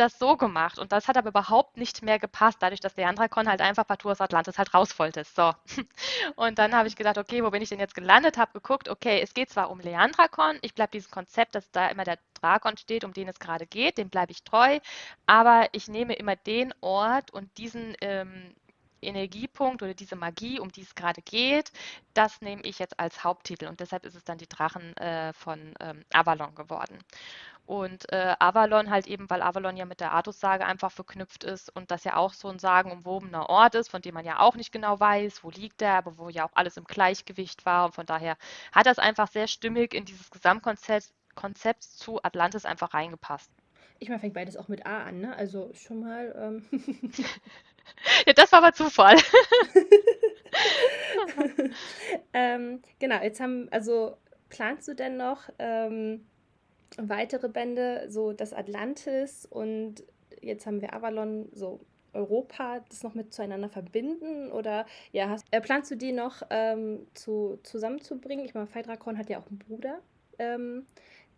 das 0.00 0.18
so 0.18 0.36
gemacht 0.36 0.78
und 0.78 0.92
das 0.92 1.08
hat 1.08 1.16
aber 1.16 1.28
überhaupt 1.28 1.76
nicht 1.76 2.02
mehr 2.02 2.18
gepasst, 2.18 2.58
dadurch, 2.60 2.80
dass 2.80 2.96
Leandrakon 2.96 3.48
halt 3.48 3.60
einfach 3.60 3.86
partout 3.86 4.10
aus 4.10 4.20
Atlantis 4.20 4.58
halt 4.58 4.74
raus 4.74 4.98
wollte. 4.98 5.24
So. 5.24 5.52
Und 6.36 6.58
dann 6.58 6.74
habe 6.74 6.88
ich 6.88 6.96
gedacht, 6.96 7.18
okay, 7.18 7.42
wo 7.42 7.50
bin 7.50 7.62
ich 7.62 7.68
denn 7.68 7.80
jetzt 7.80 7.94
gelandet? 7.94 8.36
Habe 8.36 8.52
geguckt, 8.52 8.88
okay, 8.88 9.20
es 9.22 9.34
geht 9.34 9.50
zwar 9.50 9.70
um 9.70 9.80
Leandrakon, 9.80 10.58
ich 10.62 10.74
bleibe 10.74 10.92
diesem 10.92 11.10
Konzept, 11.10 11.54
dass 11.54 11.70
da 11.70 11.88
immer 11.88 12.04
der 12.04 12.18
Drakon 12.34 12.76
steht, 12.76 13.04
um 13.04 13.12
den 13.12 13.28
es 13.28 13.38
gerade 13.38 13.66
geht, 13.66 13.98
dem 13.98 14.10
bleibe 14.10 14.32
ich 14.32 14.42
treu, 14.44 14.78
aber 15.26 15.68
ich 15.72 15.88
nehme 15.88 16.14
immer 16.14 16.36
den 16.36 16.74
Ort 16.80 17.32
und 17.32 17.56
diesen 17.58 17.96
ähm, 18.00 18.54
Energiepunkt 19.02 19.82
oder 19.82 19.94
diese 19.94 20.16
Magie, 20.16 20.60
um 20.60 20.70
die 20.70 20.82
es 20.82 20.94
gerade 20.94 21.22
geht, 21.22 21.72
das 22.14 22.40
nehme 22.40 22.62
ich 22.62 22.78
jetzt 22.78 22.98
als 22.98 23.24
Haupttitel 23.24 23.66
und 23.66 23.80
deshalb 23.80 24.04
ist 24.04 24.16
es 24.16 24.24
dann 24.24 24.38
die 24.38 24.48
Drachen 24.48 24.96
äh, 24.96 25.32
von 25.32 25.74
ähm, 25.80 26.04
Avalon 26.12 26.54
geworden. 26.54 26.98
Und 27.66 28.10
äh, 28.12 28.36
Avalon 28.38 28.90
halt 28.90 29.08
eben, 29.08 29.28
weil 29.28 29.42
Avalon 29.42 29.76
ja 29.76 29.86
mit 29.86 30.00
der 30.00 30.12
Artus-Sage 30.12 30.64
einfach 30.64 30.92
verknüpft 30.92 31.42
ist 31.42 31.74
und 31.74 31.90
das 31.90 32.04
ja 32.04 32.16
auch 32.16 32.32
so 32.32 32.48
ein 32.48 32.60
sagenumwobener 32.60 33.48
Ort 33.48 33.74
ist, 33.74 33.88
von 33.90 34.02
dem 34.02 34.14
man 34.14 34.24
ja 34.24 34.38
auch 34.38 34.54
nicht 34.54 34.70
genau 34.70 35.00
weiß, 35.00 35.42
wo 35.42 35.50
liegt 35.50 35.82
er, 35.82 35.94
aber 35.94 36.16
wo 36.16 36.28
ja 36.28 36.46
auch 36.46 36.52
alles 36.54 36.76
im 36.76 36.84
Gleichgewicht 36.84 37.66
war. 37.66 37.86
Und 37.86 37.94
von 37.94 38.06
daher 38.06 38.36
hat 38.70 38.86
das 38.86 39.00
einfach 39.00 39.26
sehr 39.28 39.48
stimmig 39.48 39.94
in 39.94 40.04
dieses 40.04 40.30
Gesamtkonzept 40.30 41.12
Konzept 41.34 41.84
zu 41.84 42.18
Atlantis 42.24 42.64
einfach 42.64 42.94
reingepasst. 42.94 43.52
Ich 43.98 44.08
meine, 44.08 44.20
fängt 44.20 44.34
beides 44.34 44.56
auch 44.56 44.68
mit 44.68 44.84
A 44.84 45.04
an, 45.04 45.20
ne? 45.20 45.36
Also 45.36 45.70
schon 45.74 46.00
mal. 46.00 46.34
Ähm 46.72 47.12
ja, 48.26 48.32
das 48.32 48.52
war 48.52 48.62
aber 48.62 48.72
Zufall. 48.72 49.16
ähm, 52.32 52.82
genau, 52.98 53.22
jetzt 53.22 53.40
haben, 53.40 53.68
also 53.70 54.16
planst 54.48 54.88
du 54.88 54.94
denn 54.94 55.16
noch 55.16 55.48
ähm, 55.58 56.26
weitere 56.98 57.48
Bände, 57.48 58.06
so 58.08 58.32
das 58.32 58.52
Atlantis 58.52 59.46
und 59.46 60.04
jetzt 60.40 60.66
haben 60.66 60.80
wir 60.80 60.94
Avalon, 60.94 61.48
so 61.52 61.80
Europa, 62.12 62.80
das 62.88 63.02
noch 63.02 63.14
mit 63.14 63.32
zueinander 63.32 63.68
verbinden? 63.68 64.50
Oder 64.50 64.86
ja, 65.12 65.28
hast, 65.28 65.46
äh, 65.50 65.60
planst 65.60 65.90
du 65.90 65.96
die 65.96 66.12
noch 66.12 66.42
ähm, 66.50 67.06
zu, 67.14 67.58
zusammenzubringen? 67.62 68.44
Ich 68.44 68.54
meine, 68.54 68.66
Phaedrakon 68.66 69.18
hat 69.18 69.28
ja 69.28 69.38
auch 69.38 69.46
einen 69.48 69.58
Bruder, 69.58 70.00
ähm, 70.38 70.86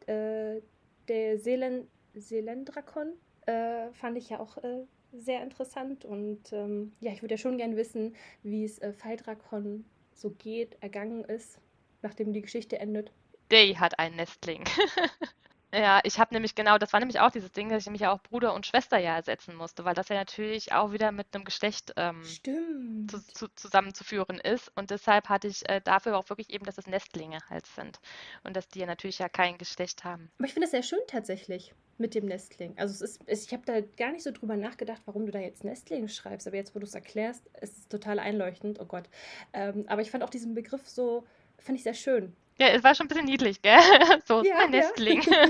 äh, 0.06 0.60
der 1.08 1.38
Selen, 1.38 1.88
Selendrakon, 2.14 3.12
äh, 3.46 3.90
fand 3.92 4.16
ich 4.16 4.30
ja 4.30 4.40
auch 4.40 4.56
äh, 4.58 4.84
sehr 5.12 5.42
interessant 5.42 6.04
und 6.04 6.52
ähm, 6.52 6.92
ja, 7.00 7.12
ich 7.12 7.22
würde 7.22 7.34
ja 7.34 7.38
schon 7.38 7.58
gern 7.58 7.76
wissen, 7.76 8.14
wie 8.42 8.64
es 8.64 8.78
äh, 8.78 8.92
Phaedrakon 8.92 9.84
so 10.14 10.30
geht, 10.30 10.76
ergangen 10.80 11.24
ist, 11.24 11.58
nachdem 12.02 12.32
die 12.32 12.42
Geschichte 12.42 12.78
endet. 12.78 13.12
Day 13.50 13.74
hat 13.74 13.98
einen 13.98 14.16
Nestling. 14.16 14.64
Ja, 15.72 16.00
ich 16.04 16.18
habe 16.18 16.34
nämlich 16.34 16.54
genau, 16.54 16.78
das 16.78 16.92
war 16.94 17.00
nämlich 17.00 17.20
auch 17.20 17.30
dieses 17.30 17.52
Ding, 17.52 17.68
dass 17.68 17.80
ich 17.80 17.86
nämlich 17.86 18.06
auch 18.06 18.22
Bruder 18.22 18.54
und 18.54 18.66
Schwester 18.66 18.96
ja 18.98 19.16
ersetzen 19.16 19.54
musste, 19.54 19.84
weil 19.84 19.94
das 19.94 20.08
ja 20.08 20.16
natürlich 20.16 20.72
auch 20.72 20.92
wieder 20.92 21.12
mit 21.12 21.26
einem 21.34 21.44
Geschlecht 21.44 21.92
ähm, 21.96 22.22
zu, 22.24 23.20
zu, 23.34 23.48
zusammenzuführen 23.54 24.38
ist. 24.38 24.72
Und 24.76 24.90
deshalb 24.90 25.28
hatte 25.28 25.48
ich 25.48 25.68
äh, 25.68 25.82
dafür 25.82 26.16
auch 26.16 26.28
wirklich 26.30 26.50
eben, 26.50 26.64
dass 26.64 26.78
es 26.78 26.86
Nestlinge 26.86 27.38
halt 27.50 27.66
sind. 27.66 28.00
Und 28.44 28.56
dass 28.56 28.68
die 28.68 28.80
ja 28.80 28.86
natürlich 28.86 29.18
ja 29.18 29.28
kein 29.28 29.58
Geschlecht 29.58 30.04
haben. 30.04 30.30
Aber 30.38 30.46
ich 30.46 30.54
finde 30.54 30.64
das 30.64 30.70
sehr 30.70 30.82
schön 30.82 31.00
tatsächlich 31.06 31.74
mit 31.98 32.14
dem 32.14 32.26
Nestling. 32.26 32.72
Also 32.78 32.94
es 32.94 33.00
ist, 33.02 33.22
es, 33.26 33.44
ich 33.44 33.52
habe 33.52 33.64
da 33.66 33.80
gar 33.80 34.12
nicht 34.12 34.22
so 34.22 34.30
drüber 34.30 34.56
nachgedacht, 34.56 35.02
warum 35.04 35.26
du 35.26 35.32
da 35.32 35.38
jetzt 35.40 35.64
Nestling 35.64 36.08
schreibst. 36.08 36.46
Aber 36.46 36.56
jetzt, 36.56 36.74
wo 36.74 36.78
du 36.78 36.86
es 36.86 36.94
erklärst, 36.94 37.46
ist 37.60 37.76
es 37.76 37.88
total 37.88 38.20
einleuchtend. 38.20 38.80
Oh 38.80 38.86
Gott. 38.86 39.04
Ähm, 39.52 39.84
aber 39.88 40.00
ich 40.00 40.10
fand 40.10 40.24
auch 40.24 40.30
diesen 40.30 40.54
Begriff 40.54 40.88
so, 40.88 41.26
fand 41.58 41.76
ich 41.76 41.84
sehr 41.84 41.94
schön. 41.94 42.34
Ja, 42.58 42.68
es 42.68 42.82
war 42.82 42.94
schon 42.94 43.06
ein 43.06 43.08
bisschen 43.08 43.24
niedlich, 43.24 43.62
gell? 43.62 43.78
So, 44.26 44.42
ja, 44.42 44.58
ein 44.58 44.70
Nestling. 44.70 45.22
Ja. 45.22 45.46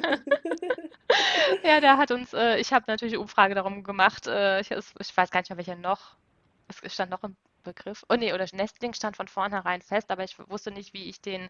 ja, 1.64 1.80
der 1.80 1.96
hat 1.96 2.10
uns, 2.10 2.34
äh, 2.34 2.58
ich 2.58 2.72
habe 2.72 2.84
natürlich 2.86 3.14
eine 3.14 3.22
Umfrage 3.22 3.54
darum 3.54 3.82
gemacht. 3.82 4.26
Äh, 4.26 4.60
ich, 4.60 4.70
ich, 4.70 5.16
weiß 5.16 5.30
gar 5.30 5.40
nicht 5.40 5.48
mehr, 5.48 5.56
welcher 5.56 5.76
noch. 5.76 6.16
Es 6.82 6.92
stand 6.92 7.10
noch 7.10 7.24
im 7.24 7.34
Begriff. 7.64 8.04
Oh 8.10 8.14
nee, 8.14 8.34
oder 8.34 8.46
Nestling 8.52 8.92
stand 8.92 9.16
von 9.16 9.26
vornherein 9.26 9.80
fest, 9.80 10.10
aber 10.10 10.22
ich 10.22 10.36
wusste 10.50 10.70
nicht, 10.70 10.92
wie 10.92 11.04
ich 11.04 11.22
den, 11.22 11.48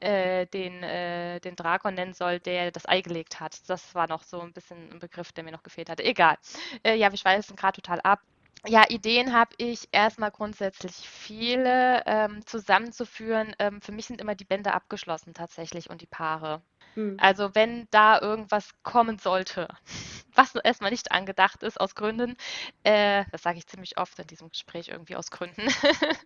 äh, 0.00 0.46
den, 0.46 0.82
äh, 0.82 1.40
den 1.40 1.56
Drakon 1.56 1.94
nennen 1.94 2.14
soll, 2.14 2.40
der 2.40 2.70
das 2.70 2.88
Ei 2.88 3.02
gelegt 3.02 3.38
hat. 3.38 3.68
Das 3.68 3.94
war 3.94 4.08
noch 4.08 4.22
so 4.22 4.40
ein 4.40 4.54
bisschen 4.54 4.92
ein 4.92 4.98
Begriff, 4.98 5.30
der 5.32 5.44
mir 5.44 5.52
noch 5.52 5.62
gefehlt 5.62 5.90
hatte. 5.90 6.04
Egal. 6.04 6.38
Äh, 6.82 6.94
ja, 6.96 7.10
wir 7.10 7.18
schweißen 7.18 7.54
gerade 7.54 7.82
total 7.82 8.00
ab 8.00 8.20
ja, 8.64 8.84
Ideen 8.88 9.32
habe 9.32 9.54
ich 9.58 9.88
erstmal 9.92 10.30
grundsätzlich 10.30 10.94
viele 10.94 12.02
ähm, 12.06 12.44
zusammenzuführen. 12.46 13.54
Ähm, 13.58 13.80
für 13.80 13.92
mich 13.92 14.06
sind 14.06 14.20
immer 14.20 14.34
die 14.34 14.44
Bände 14.44 14.72
abgeschlossen 14.72 15.34
tatsächlich 15.34 15.90
und 15.90 16.00
die 16.00 16.06
Paare. 16.06 16.62
Hm. 16.94 17.16
Also 17.20 17.54
wenn 17.54 17.86
da 17.90 18.20
irgendwas 18.20 18.70
kommen 18.82 19.18
sollte, 19.18 19.68
was 20.34 20.54
erstmal 20.54 20.90
nicht 20.90 21.12
angedacht 21.12 21.62
ist 21.62 21.80
aus 21.80 21.94
Gründen, 21.94 22.36
äh, 22.82 23.24
das 23.30 23.42
sage 23.42 23.58
ich 23.58 23.66
ziemlich 23.66 23.98
oft 23.98 24.18
in 24.18 24.26
diesem 24.26 24.48
Gespräch 24.48 24.88
irgendwie 24.88 25.16
aus 25.16 25.30
Gründen. 25.30 25.68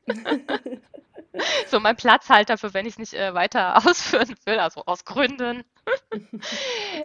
so 1.66 1.80
mein 1.80 1.96
Platzhalter 1.96 2.58
für, 2.58 2.74
wenn 2.74 2.86
ich 2.86 2.94
es 2.94 2.98
nicht 2.98 3.14
äh, 3.14 3.34
weiter 3.34 3.76
ausführen 3.86 4.34
will, 4.44 4.58
also 4.58 4.84
aus 4.86 5.04
Gründen. 5.04 5.64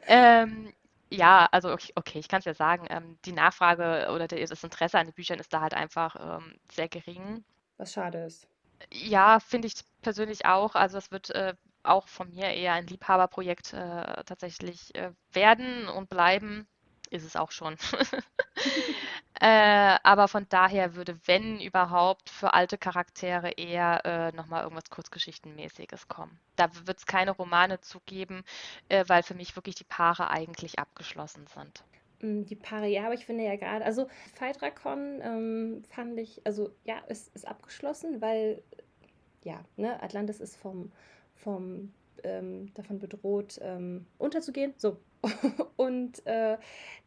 ähm, 0.08 0.74
ja, 1.10 1.48
also 1.52 1.72
okay, 1.72 1.92
okay 1.96 2.20
ich 2.20 2.28
kann 2.28 2.40
es 2.40 2.46
ja 2.46 2.54
sagen, 2.54 2.88
ähm, 2.90 3.18
die 3.26 3.32
Nachfrage 3.32 4.12
oder 4.14 4.28
das 4.28 4.64
Interesse 4.64 5.00
an 5.00 5.08
den 5.08 5.14
Büchern 5.14 5.40
ist 5.40 5.54
da 5.54 5.62
halt 5.62 5.74
einfach 5.74 6.16
ähm, 6.20 6.56
sehr 6.72 6.90
gering. 6.90 7.44
Was 7.78 7.94
schade 7.94 8.26
ist. 8.26 8.48
Ja, 8.92 9.40
finde 9.40 9.68
ich 9.68 9.76
persönlich 10.02 10.46
auch. 10.46 10.76
Also 10.76 10.98
es 10.98 11.12
wird 11.12 11.30
äh, 11.32 11.54
auch 11.84 12.08
von 12.08 12.30
mir 12.30 12.48
eher 12.48 12.74
ein 12.74 12.88
Liebhaberprojekt 12.88 13.74
äh, 13.74 14.24
tatsächlich 14.24 14.94
äh, 14.96 15.12
werden 15.32 15.88
und 15.88 16.10
bleiben. 16.10 16.68
Ist 17.10 17.26
es 17.26 17.36
auch 17.36 17.52
schon. 17.52 17.78
Äh, 19.42 19.98
aber 20.04 20.28
von 20.28 20.46
daher 20.50 20.96
würde, 20.96 21.20
wenn 21.26 21.60
überhaupt, 21.60 22.30
für 22.30 22.54
alte 22.54 22.78
Charaktere 22.78 23.52
eher 23.52 24.06
äh, 24.06 24.32
nochmal 24.32 24.64
irgendwas 24.64 24.90
Kurzgeschichtenmäßiges 24.90 26.08
kommen. 26.08 26.40
Da 26.56 26.70
wird 26.86 27.00
es 27.00 27.06
keine 27.06 27.32
Romane 27.32 27.82
zugeben, 27.82 28.44
äh, 28.88 29.04
weil 29.08 29.24
für 29.24 29.36
mich 29.36 29.56
wirklich 29.56 29.76
die 29.76 29.84
Paare 29.84 30.30
eigentlich 30.30 30.80
abgeschlossen 30.80 31.48
sind. 31.48 31.84
Mm, 32.22 32.46
die 32.46 32.56
Paare, 32.56 32.88
ja, 32.88 33.06
aber 33.06 33.14
ich 33.14 33.26
finde 33.26 33.44
ja 33.44 33.58
gerade, 33.58 33.84
also 33.84 34.08
Phaedrakon 34.36 35.20
ähm, 35.22 35.84
fand 35.90 36.18
ich, 36.18 36.42
also 36.46 36.72
ja, 36.86 37.02
es 37.08 37.28
ist 37.30 37.46
abgeschlossen, 37.46 38.22
weil, 38.22 38.62
ja, 39.44 39.60
ne, 39.76 40.02
Atlantis 40.02 40.40
ist 40.40 40.56
vom, 40.56 40.92
vom 41.36 41.94
ähm, 42.24 42.74
davon 42.74 43.00
bedroht, 43.00 43.60
ähm, 43.62 44.06
unterzugehen. 44.18 44.74
So, 44.78 44.98
und 45.76 46.26
äh, 46.26 46.58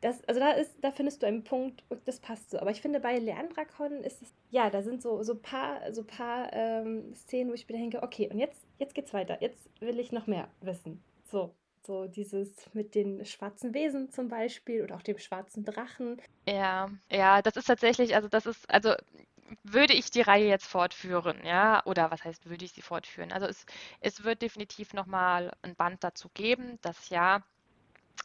das, 0.00 0.24
also 0.24 0.40
da 0.40 0.52
ist, 0.52 0.72
da 0.82 0.90
findest 0.90 1.22
du 1.22 1.26
einen 1.26 1.44
Punkt, 1.44 1.82
das 2.04 2.20
passt 2.20 2.50
so. 2.50 2.58
Aber 2.58 2.70
ich 2.70 2.80
finde, 2.80 3.00
bei 3.00 3.18
Leandrakon 3.18 4.04
ist 4.04 4.22
es, 4.22 4.32
ja, 4.50 4.70
da 4.70 4.82
sind 4.82 5.02
so, 5.02 5.22
so 5.22 5.34
paar, 5.34 5.92
so 5.92 6.04
paar 6.04 6.52
ähm, 6.52 7.14
Szenen, 7.14 7.50
wo 7.50 7.54
ich 7.54 7.68
mir 7.68 7.76
denke, 7.76 8.02
okay, 8.02 8.28
und 8.30 8.38
jetzt, 8.38 8.64
jetzt 8.78 8.94
geht's 8.94 9.12
weiter. 9.12 9.38
Jetzt 9.40 9.68
will 9.80 9.98
ich 9.98 10.12
noch 10.12 10.26
mehr 10.26 10.48
wissen. 10.60 11.02
So. 11.24 11.54
So 11.86 12.06
dieses 12.06 12.52
mit 12.74 12.94
den 12.94 13.24
schwarzen 13.24 13.72
Wesen 13.72 14.10
zum 14.10 14.28
Beispiel 14.28 14.82
oder 14.82 14.96
auch 14.96 15.02
dem 15.02 15.16
schwarzen 15.16 15.64
Drachen. 15.64 16.20
Ja, 16.46 16.90
ja, 17.10 17.40
das 17.40 17.56
ist 17.56 17.64
tatsächlich, 17.64 18.14
also 18.14 18.28
das 18.28 18.44
ist, 18.44 18.68
also 18.68 18.92
würde 19.62 19.94
ich 19.94 20.10
die 20.10 20.20
Reihe 20.20 20.48
jetzt 20.48 20.66
fortführen, 20.66 21.38
ja, 21.44 21.82
oder 21.86 22.10
was 22.10 22.24
heißt, 22.24 22.48
würde 22.48 22.64
ich 22.64 22.72
sie 22.72 22.82
fortführen? 22.82 23.32
Also 23.32 23.46
es, 23.46 23.64
es 24.00 24.24
wird 24.24 24.42
definitiv 24.42 24.92
nochmal 24.92 25.52
ein 25.62 25.74
Band 25.76 26.04
dazu 26.04 26.28
geben, 26.34 26.78
das 26.82 27.08
ja 27.08 27.42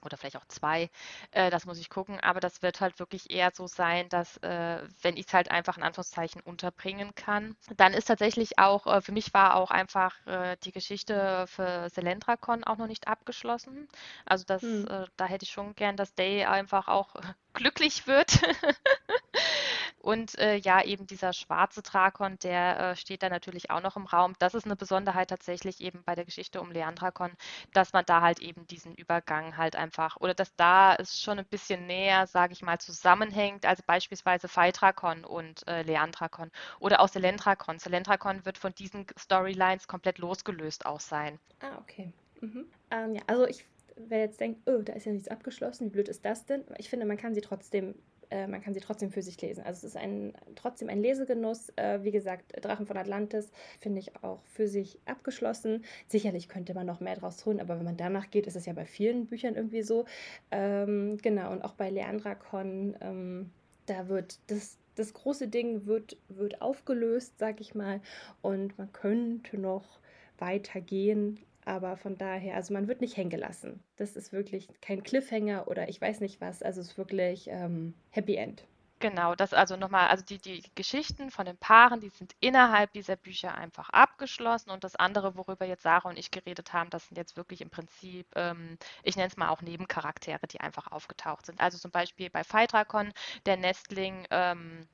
oder 0.04 0.18
vielleicht 0.18 0.38
auch 0.38 0.48
zwei, 0.48 0.90
äh, 1.32 1.50
das 1.50 1.66
muss 1.66 1.80
ich 1.80 1.90
gucken, 1.90 2.20
aber 2.20 2.40
das 2.40 2.62
wird 2.62 2.82
halt 2.82 3.00
wirklich 3.00 3.32
eher 3.32 3.52
so 3.54 3.68
sein, 3.68 4.10
dass 4.10 4.38
äh, 4.38 4.82
wenn 5.02 5.18
ich 5.18 5.28
es 5.28 5.34
halt 5.34 5.52
einfach 5.52 5.78
in 5.78 5.84
Anführungszeichen 5.84 6.42
unterbringen 6.42 7.14
kann, 7.16 7.56
dann 7.78 7.94
ist 7.94 8.06
tatsächlich 8.06 8.60
auch, 8.60 8.88
äh, 8.88 9.02
für 9.02 9.12
mich 9.12 9.34
war 9.34 9.56
auch 9.56 9.72
einfach 9.72 10.16
äh, 10.28 10.58
die 10.64 10.72
Geschichte 10.72 11.46
für 11.48 11.90
Selendrakon 11.90 12.64
auch 12.64 12.78
noch 12.78 12.88
nicht 12.88 13.08
abgeschlossen. 13.08 13.88
Also 14.26 14.44
das, 14.46 14.62
hm. 14.62 14.88
Äh, 14.88 15.06
da 15.18 15.26
hätte 15.26 15.44
ich 15.44 15.52
schon 15.52 15.76
gern, 15.76 15.98
dass 15.98 16.14
Day 16.16 16.46
einfach 16.46 16.88
auch 16.88 17.16
glücklich 17.54 18.08
wird. 18.08 18.40
Und 20.04 20.38
äh, 20.38 20.58
ja, 20.58 20.84
eben 20.84 21.08
dieser 21.08 21.32
schwarze 21.32 21.82
Drakon, 21.82 22.38
der 22.44 22.78
äh, 22.78 22.96
steht 22.98 23.24
da 23.24 23.30
natürlich 23.30 23.72
auch 23.72 23.82
noch 23.82 23.96
im 23.96 24.06
Raum. 24.06 24.34
Das 24.38 24.54
ist 24.54 24.66
eine 24.66 24.76
Besonderheit 24.76 25.30
tatsächlich 25.30 25.80
eben 25.80 26.04
bei 26.04 26.14
der 26.14 26.26
Geschichte 26.26 26.60
um 26.60 26.72
Leandrakon, 26.72 27.32
dass 27.72 27.94
man 27.94 28.04
da 28.06 28.20
halt 28.20 28.40
eben 28.40 28.68
diesen 28.68 28.94
Übergang 28.96 29.56
halt 29.56 29.78
einfach, 29.78 30.18
oder 30.18 30.34
dass 30.34 30.54
da 30.58 30.94
es 30.96 31.22
schon 31.22 31.40
ein 31.40 31.46
bisschen 31.46 31.88
näher, 31.88 32.28
sage 32.28 32.52
ich 32.52 32.62
mal, 32.62 32.80
zusammenhängt, 32.80 33.66
also 33.66 33.82
beispielsweise 33.88 34.50
Phaedrakon 34.50 35.24
und 35.24 35.66
äh, 35.70 35.84
Leandrakon 35.84 36.52
oder 36.82 37.00
auch 37.00 37.08
Selendrakon. 37.08 37.80
Selendrakon 37.80 38.44
wird 38.46 38.58
von 38.58 38.76
diesen 38.76 39.08
Storylines 39.18 39.88
komplett 39.88 40.18
losgelöst 40.18 40.86
auch 40.86 41.00
sein. 41.00 41.40
Ah, 41.62 41.78
okay. 41.80 42.12
Mhm. 42.42 42.66
Ähm, 42.92 43.16
ja, 43.16 43.22
also 43.28 43.48
ich 43.48 43.64
wer 43.96 44.20
jetzt 44.20 44.42
denkt, 44.42 44.68
oh, 44.68 44.82
da 44.82 44.94
ist 44.94 45.06
ja 45.06 45.14
nichts 45.14 45.30
abgeschlossen, 45.30 45.86
wie 45.86 45.92
blöd 45.92 46.10
ist 46.10 46.26
das 46.26 46.46
denn? 46.46 46.66
Ich 46.78 46.90
finde, 46.90 47.06
man 47.06 47.16
kann 47.16 47.34
sie 47.34 47.42
trotzdem 47.42 47.96
äh, 48.34 48.48
man 48.48 48.62
kann 48.62 48.74
sie 48.74 48.80
trotzdem 48.80 49.12
für 49.12 49.22
sich 49.22 49.40
lesen. 49.42 49.64
Also 49.64 49.86
es 49.86 49.94
ist 49.96 49.98
ein, 49.98 50.34
trotzdem 50.56 50.90
ein 50.90 51.02
Lesegenuss. 51.02 51.72
Äh, 51.76 52.00
wie 52.04 52.10
gesagt, 52.10 52.54
Drachen 52.66 52.88
von 52.88 52.98
Atlantis 52.98 53.52
finde 53.80 54.00
ich 54.00 54.16
auch 54.24 54.44
für 54.46 54.68
sich 54.68 55.00
abgeschlossen. 55.06 55.86
Sicherlich 56.08 56.50
könnte 56.50 56.74
man 56.74 56.88
noch 56.88 57.00
mehr 57.00 57.16
draus 57.16 57.46
holen, 57.46 57.62
aber 57.62 57.78
wenn 57.78 57.86
man 57.86 57.98
danach 57.98 58.32
geht, 58.32 58.48
ist 58.48 58.56
es 58.56 58.66
ja 58.66 58.74
bei 58.74 58.86
vielen 58.86 59.28
Büchern 59.28 59.56
irgendwie 59.56 59.84
so. 59.84 60.06
Ähm, 60.50 61.18
genau, 61.22 61.52
und 61.52 61.62
auch 61.62 61.74
bei 61.74 61.92
Leandrakon, 61.92 62.96
ähm, 63.02 63.52
da 63.86 64.08
wird 64.08 64.40
das, 64.48 64.78
das 64.96 65.14
große 65.14 65.48
Ding 65.48 65.86
wird, 65.86 66.18
wird 66.28 66.60
aufgelöst, 66.60 67.38
sag 67.38 67.62
ich 67.62 67.76
mal, 67.76 68.02
und 68.42 68.76
man 68.80 68.92
könnte 68.92 69.60
noch 69.60 70.00
weitergehen. 70.40 71.40
Aber 71.66 71.98
von 71.98 72.18
daher, 72.18 72.56
also 72.56 72.74
man 72.74 72.88
wird 72.88 73.02
nicht 73.02 73.18
hängen 73.18 73.30
gelassen. 73.30 73.84
Das 73.98 74.16
ist 74.16 74.34
wirklich 74.34 74.68
kein 74.82 75.04
Cliffhanger 75.04 75.68
oder 75.68 75.90
ich 75.90 76.00
weiß 76.00 76.20
nicht 76.20 76.42
was. 76.42 76.62
Also 76.62 76.82
es 76.82 76.90
ist 76.90 76.98
wirklich 76.98 77.48
ähm, 77.50 77.94
Happy 78.10 78.36
End. 78.36 78.66
Genau, 79.04 79.36
das 79.36 79.54
also 79.54 79.76
nochmal, 79.76 80.08
also 80.08 80.24
die, 80.24 80.38
die 80.38 80.64
Geschichten 80.76 81.30
von 81.30 81.46
den 81.46 81.58
Paaren, 81.58 82.00
die 82.00 82.08
sind 82.08 82.34
innerhalb 82.40 82.94
dieser 82.94 83.18
Bücher 83.18 83.54
einfach 83.54 83.90
abgeschlossen 83.90 84.70
und 84.70 84.86
das 84.86 84.96
andere, 84.96 85.36
worüber 85.36 85.66
jetzt 85.66 85.84
Sarah 85.84 86.08
und 86.08 86.18
ich 86.18 86.32
geredet 86.32 86.72
haben, 86.72 86.90
das 86.90 87.10
sind 87.10 87.18
jetzt 87.18 87.36
wirklich 87.36 87.60
im 87.60 87.70
Prinzip, 87.70 88.26
ähm, 88.36 88.78
ich 89.04 89.18
nenne 89.18 89.28
es 89.28 89.36
mal 89.36 89.50
auch 89.50 89.62
Nebencharaktere, 89.62 90.48
die 90.48 90.62
einfach 90.62 90.90
aufgetaucht 90.90 91.46
sind. 91.48 91.60
Also 91.60 91.78
zum 91.78 91.92
Beispiel 91.92 92.30
bei 92.30 92.46
Phaedrakon, 92.46 93.12
der 93.46 93.58
Nestling, 93.58 94.26
ähm, 94.32 94.88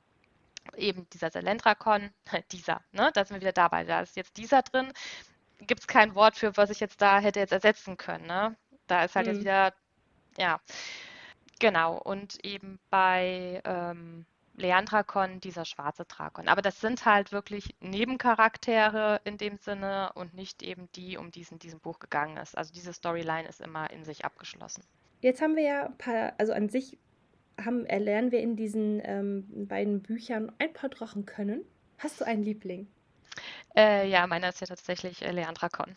eben 0.76 1.07
dieser 1.11 1.30
Selendrakon, 1.30 2.09
dieser, 2.51 2.82
ne, 2.91 3.11
da 3.13 3.24
sind 3.24 3.36
wir 3.36 3.41
wieder 3.41 3.53
dabei, 3.53 3.84
da 3.84 4.01
ist 4.01 4.15
jetzt 4.15 4.38
dieser 4.38 4.63
drin, 4.63 4.91
gibt 5.60 5.82
es 5.82 5.88
kein 5.88 6.16
Wort 6.16 6.38
für, 6.38 6.55
was 6.57 6.70
ich 6.70 6.80
jetzt 6.80 7.01
da 7.01 7.20
hätte 7.20 7.39
jetzt 7.39 7.53
ersetzen 7.53 7.97
können, 7.97 8.26
ne? 8.28 8.55
Da 8.88 9.03
ist 9.03 9.16
halt 9.16 9.28
mhm. 9.28 9.34
jetzt 9.34 9.41
wieder, 9.41 9.74
ja, 10.38 10.60
genau, 11.60 11.97
und 11.97 12.43
eben 12.43 12.80
bei 12.89 13.62
ähm, 13.66 14.26
Leandrakon 14.55 15.39
dieser 15.39 15.66
schwarze 15.66 16.05
Drakon. 16.05 16.47
Aber 16.47 16.62
das 16.62 16.82
sind 16.82 17.05
halt 17.05 17.32
wirklich 17.32 17.76
Nebencharaktere 17.80 19.22
in 19.24 19.38
dem 19.38 19.57
Sinne 19.57 20.12
und 20.16 20.34
nicht 20.34 20.64
eben 20.64 20.89
die, 20.95 21.18
um 21.18 21.32
die 21.32 21.41
es 21.41 21.51
in 21.51 21.60
diesem 21.60 21.80
Buch 21.80 21.99
gegangen 21.99 22.38
ist. 22.38 22.57
Also 22.57 22.74
diese 22.74 22.93
Storyline 22.93 23.47
ist 23.47 23.62
immer 23.62 23.89
in 23.91 24.03
sich 24.03 24.26
abgeschlossen. 24.26 24.84
Jetzt 25.22 25.41
haben 25.41 25.55
wir 25.55 25.64
ja 25.64 25.86
ein 25.86 25.97
paar, 25.97 26.34
also 26.38 26.53
an 26.53 26.70
sich 26.70 26.97
haben, 27.60 27.86
erlernen 27.86 28.32
wir 28.32 28.39
in 28.39 28.55
diesen 28.55 29.01
ähm, 29.03 29.68
beiden 29.68 30.01
Büchern 30.01 30.51
ein 30.60 30.74
paar 30.74 30.89
Drachen 30.89 31.26
können. 31.26 31.62
Hast 31.97 32.22
du 32.22 32.26
einen 32.26 32.43
Liebling? 32.43 32.88
Äh, 33.76 34.10
ja, 34.10 34.26
meiner 34.28 34.50
ist 34.50 34.62
ja 34.62 34.68
tatsächlich 34.68 35.22
äh, 35.22 35.32
Leandra 35.32 35.70
Con. 35.70 35.96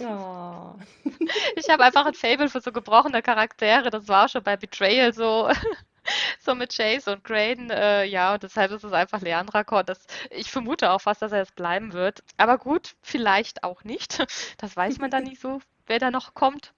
Oh. 0.00 0.74
Ich 1.56 1.68
habe 1.68 1.84
einfach 1.84 2.06
ein 2.06 2.14
Fable 2.14 2.48
für 2.48 2.60
so 2.60 2.72
gebrochene 2.72 3.22
Charaktere. 3.22 3.90
Das 3.90 4.08
war 4.08 4.26
auch 4.26 4.28
schon 4.28 4.42
bei 4.42 4.56
Betrayal 4.56 5.12
so. 5.12 5.50
so 6.40 6.54
mit 6.54 6.74
Chase 6.74 7.12
und 7.12 7.24
Graydon, 7.24 7.70
äh, 7.70 8.04
ja, 8.04 8.34
und 8.34 8.42
deshalb 8.42 8.70
ist 8.70 8.84
es 8.84 8.92
einfach 8.92 9.20
Leandra 9.20 9.64
Con. 9.64 9.84
Das, 9.86 10.06
ich 10.30 10.50
vermute 10.50 10.90
auch 10.90 11.00
fast, 11.00 11.22
dass 11.22 11.32
er 11.32 11.42
es 11.42 11.52
bleiben 11.52 11.92
wird. 11.92 12.22
Aber 12.36 12.58
gut, 12.58 12.96
vielleicht 13.02 13.64
auch 13.64 13.84
nicht. 13.84 14.24
Das 14.58 14.76
weiß 14.76 14.98
man 14.98 15.10
dann 15.10 15.24
nicht 15.24 15.40
so, 15.40 15.60
wer 15.86 15.98
da 15.98 16.10
noch 16.10 16.34
kommt. 16.34 16.72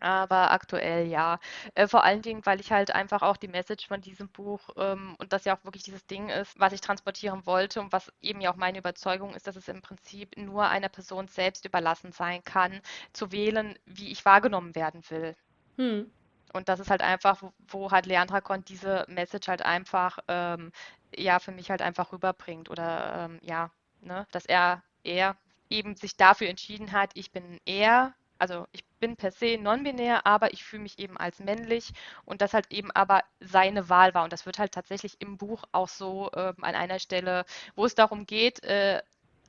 Aber 0.00 0.52
aktuell 0.52 1.06
ja. 1.08 1.40
Äh, 1.74 1.88
vor 1.88 2.04
allen 2.04 2.22
Dingen, 2.22 2.46
weil 2.46 2.60
ich 2.60 2.70
halt 2.70 2.92
einfach 2.94 3.22
auch 3.22 3.36
die 3.36 3.48
Message 3.48 3.88
von 3.88 4.00
diesem 4.00 4.28
Buch 4.28 4.60
ähm, 4.76 5.16
und 5.18 5.32
das 5.32 5.44
ja 5.44 5.56
auch 5.56 5.64
wirklich 5.64 5.82
dieses 5.82 6.06
Ding 6.06 6.28
ist, 6.28 6.58
was 6.58 6.72
ich 6.72 6.80
transportieren 6.80 7.46
wollte 7.46 7.80
und 7.80 7.92
was 7.92 8.12
eben 8.20 8.40
ja 8.40 8.52
auch 8.52 8.56
meine 8.56 8.78
Überzeugung 8.78 9.34
ist, 9.34 9.46
dass 9.46 9.56
es 9.56 9.68
im 9.68 9.82
Prinzip 9.82 10.36
nur 10.36 10.68
einer 10.68 10.88
Person 10.88 11.28
selbst 11.28 11.64
überlassen 11.64 12.12
sein 12.12 12.44
kann, 12.44 12.80
zu 13.12 13.32
wählen, 13.32 13.78
wie 13.86 14.10
ich 14.12 14.24
wahrgenommen 14.24 14.74
werden 14.74 15.02
will. 15.10 15.34
Hm. 15.76 16.10
Und 16.52 16.68
das 16.68 16.80
ist 16.80 16.90
halt 16.90 17.02
einfach, 17.02 17.42
wo, 17.42 17.52
wo 17.68 17.90
halt 17.90 18.06
Leandrakon 18.06 18.64
diese 18.64 19.04
Message 19.08 19.48
halt 19.48 19.62
einfach, 19.62 20.18
ähm, 20.28 20.72
ja, 21.14 21.38
für 21.38 21.52
mich 21.52 21.70
halt 21.70 21.82
einfach 21.82 22.12
rüberbringt. 22.12 22.70
Oder 22.70 23.26
ähm, 23.26 23.38
ja, 23.42 23.70
ne, 24.00 24.26
dass 24.30 24.46
er, 24.46 24.82
er 25.04 25.36
eben 25.70 25.96
sich 25.96 26.16
dafür 26.16 26.48
entschieden 26.48 26.92
hat, 26.92 27.10
ich 27.14 27.32
bin 27.32 27.60
er 27.66 28.14
also 28.38 28.66
ich 28.72 28.84
bin 29.00 29.16
per 29.16 29.30
se 29.32 29.58
non-binär, 29.58 30.26
aber 30.26 30.52
ich 30.52 30.64
fühle 30.64 30.82
mich 30.82 30.98
eben 30.98 31.16
als 31.16 31.38
männlich 31.40 31.92
und 32.24 32.40
das 32.42 32.54
halt 32.54 32.72
eben 32.72 32.90
aber 32.92 33.22
seine 33.40 33.88
Wahl 33.88 34.14
war. 34.14 34.24
Und 34.24 34.32
das 34.32 34.46
wird 34.46 34.58
halt 34.58 34.72
tatsächlich 34.72 35.20
im 35.20 35.36
Buch 35.36 35.64
auch 35.72 35.88
so 35.88 36.30
äh, 36.32 36.52
an 36.60 36.74
einer 36.74 36.98
Stelle, 36.98 37.44
wo 37.74 37.84
es 37.84 37.94
darum 37.94 38.26
geht, 38.26 38.62
äh, 38.64 39.02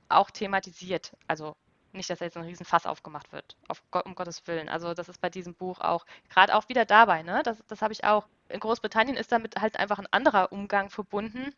auch 0.09 0.31
thematisiert. 0.31 1.13
Also 1.27 1.55
nicht, 1.91 2.09
dass 2.09 2.19
da 2.19 2.25
jetzt 2.25 2.37
ein 2.37 2.43
Riesenfass 2.43 2.85
aufgemacht 2.85 3.31
wird, 3.31 3.57
auf 3.67 3.81
um 4.05 4.15
Gottes 4.15 4.45
Willen. 4.47 4.69
Also 4.69 4.93
das 4.93 5.09
ist 5.09 5.21
bei 5.21 5.29
diesem 5.29 5.55
Buch 5.55 5.79
auch 5.79 6.05
gerade 6.29 6.55
auch 6.55 6.69
wieder 6.69 6.85
dabei. 6.85 7.23
Ne? 7.23 7.41
Das, 7.43 7.63
das 7.67 7.81
habe 7.81 7.93
ich 7.93 8.03
auch. 8.03 8.27
In 8.49 8.59
Großbritannien 8.59 9.17
ist 9.17 9.31
damit 9.31 9.59
halt 9.59 9.77
einfach 9.77 9.99
ein 9.99 10.07
anderer 10.11 10.51
Umgang 10.51 10.89
verbunden 10.89 11.53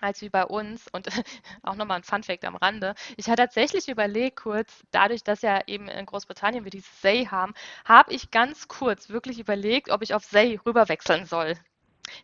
als 0.00 0.20
wie 0.22 0.28
bei 0.28 0.44
uns. 0.44 0.86
Und 0.92 1.08
auch 1.62 1.74
nochmal 1.74 1.98
ein 1.98 2.04
Funfact 2.04 2.44
am 2.44 2.56
Rande. 2.56 2.94
Ich 3.16 3.28
hatte 3.28 3.42
tatsächlich 3.42 3.88
überlegt, 3.88 4.36
kurz, 4.36 4.82
dadurch, 4.90 5.22
dass 5.22 5.42
ja 5.42 5.60
eben 5.66 5.88
in 5.88 6.06
Großbritannien 6.06 6.64
wir 6.64 6.70
dieses 6.70 7.00
Say 7.00 7.26
haben, 7.26 7.54
habe 7.84 8.12
ich 8.12 8.30
ganz 8.30 8.68
kurz 8.68 9.08
wirklich 9.08 9.38
überlegt, 9.38 9.90
ob 9.90 10.02
ich 10.02 10.14
auf 10.14 10.24
Say 10.24 10.58
rüberwechseln 10.64 11.26
soll. 11.26 11.54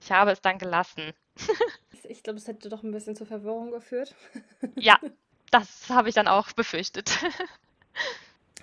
Ich 0.00 0.12
habe 0.12 0.30
es 0.30 0.40
dann 0.40 0.58
gelassen. 0.58 1.12
ich 2.04 2.22
glaube, 2.22 2.38
es 2.38 2.48
hätte 2.48 2.68
doch 2.68 2.82
ein 2.82 2.92
bisschen 2.92 3.16
zur 3.16 3.26
Verwirrung 3.26 3.70
geführt. 3.70 4.14
ja, 4.76 4.98
das 5.50 5.88
habe 5.90 6.08
ich 6.08 6.14
dann 6.14 6.28
auch 6.28 6.52
befürchtet. 6.52 7.18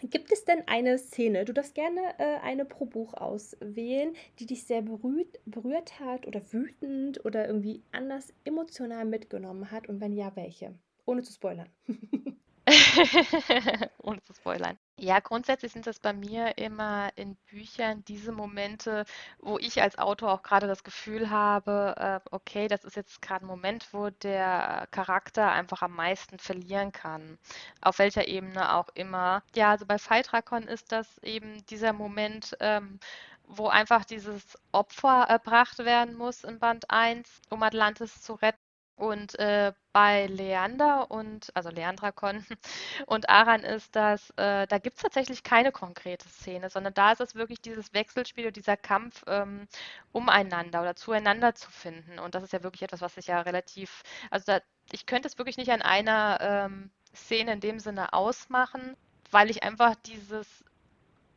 Gibt 0.10 0.32
es 0.32 0.46
denn 0.46 0.64
eine 0.68 0.98
Szene, 0.98 1.46
du 1.46 1.54
darfst 1.54 1.76
gerne 1.76 2.02
äh, 2.18 2.40
eine 2.42 2.66
pro 2.66 2.86
Buch 2.86 3.14
auswählen, 3.14 4.14
die 4.40 4.46
dich 4.48 4.64
sehr 4.66 4.82
berührt, 4.82 5.40
berührt 5.46 6.00
hat 6.00 6.26
oder 6.28 6.42
wütend 6.52 7.24
oder 7.24 7.46
irgendwie 7.48 7.84
anders 7.92 8.34
emotional 8.44 9.06
mitgenommen 9.06 9.70
hat? 9.72 9.88
Und 9.90 10.02
wenn 10.02 10.14
ja, 10.14 10.36
welche? 10.36 10.74
Ohne 11.06 11.22
zu 11.22 11.32
spoilern. 11.34 11.70
Ohne 14.00 14.22
zu 14.22 14.34
spoilern. 14.34 14.78
Ja, 14.98 15.20
grundsätzlich 15.20 15.72
sind 15.72 15.88
das 15.88 16.00
bei 16.00 16.14
mir 16.14 16.58
immer 16.58 17.10
in 17.16 17.36
Büchern 17.50 18.04
diese 18.06 18.32
Momente, 18.32 19.06
wo 19.40 19.58
ich 19.58 19.82
als 19.82 19.98
Autor 19.98 20.32
auch 20.32 20.44
gerade 20.44 20.68
das 20.68 20.84
Gefühl 20.84 21.30
habe, 21.32 21.96
äh, 21.98 22.20
okay, 22.32 22.68
das 22.68 22.84
ist 22.84 22.96
jetzt 22.96 23.22
gerade 23.22 23.46
ein 23.46 23.48
Moment, 23.48 23.88
wo 23.94 24.10
der 24.10 24.88
Charakter 24.92 25.52
einfach 25.52 25.82
am 25.82 25.96
meisten 25.96 26.38
verlieren 26.40 26.92
kann. 26.92 27.40
Auf 27.82 28.00
welcher 28.00 28.28
Ebene 28.28 28.76
auch 28.76 28.90
immer. 28.94 29.44
Ja, 29.56 29.72
also 29.72 29.86
bei 29.86 29.98
Phaedrakon 29.98 30.64
ist 30.64 30.92
das 30.92 31.18
eben 31.20 31.66
dieser 31.68 31.94
Moment, 31.94 32.56
ähm, 32.60 33.00
wo 33.48 33.68
einfach 33.68 34.06
dieses 34.06 34.58
Opfer 34.72 35.26
erbracht 35.28 35.80
werden 35.80 36.16
muss 36.16 36.44
in 36.44 36.60
Band 36.60 36.90
1, 36.90 37.42
um 37.50 37.64
Atlantis 37.64 38.22
zu 38.22 38.34
retten. 38.34 38.61
Und 38.96 39.38
äh, 39.40 39.74
bei 39.94 40.28
Leander 40.28 41.10
und, 41.10 41.50
also 41.56 41.70
Leandrakon 41.70 42.46
und 43.08 43.30
Aran 43.30 43.62
ist 43.62 43.96
das, 43.96 44.30
äh, 44.38 44.68
da 44.68 44.78
gibt 44.78 44.98
es 44.98 45.04
tatsächlich 45.04 45.44
keine 45.44 45.72
konkrete 45.72 46.28
Szene, 46.30 46.70
sondern 46.70 46.94
da 46.94 47.12
ist 47.12 47.22
es 47.22 47.36
wirklich 47.36 47.62
dieses 47.62 47.94
Wechselspiel 47.94 48.48
und 48.48 48.56
dieser 48.56 48.78
Kampf 48.78 49.24
ähm, 49.28 49.68
umeinander 50.12 50.82
oder 50.82 50.96
zueinander 50.96 51.56
zu 51.56 51.72
finden. 51.72 52.20
Und 52.20 52.36
das 52.36 52.44
ist 52.44 52.54
ja 52.54 52.64
wirklich 52.64 52.84
etwas, 52.84 53.02
was 53.02 53.16
sich 53.16 53.28
ja 53.28 53.42
relativ, 53.42 54.04
also 54.30 54.46
da, 54.46 54.60
ich 54.92 55.06
könnte 55.06 55.28
es 55.28 55.38
wirklich 55.38 55.58
nicht 55.58 55.72
an 55.72 55.82
einer 55.82 56.38
ähm, 56.42 56.92
Szene 57.16 57.54
in 57.54 57.60
dem 57.60 57.80
Sinne 57.80 58.14
ausmachen, 58.14 58.96
weil 59.32 59.50
ich 59.50 59.64
einfach 59.64 59.96
dieses 60.06 60.64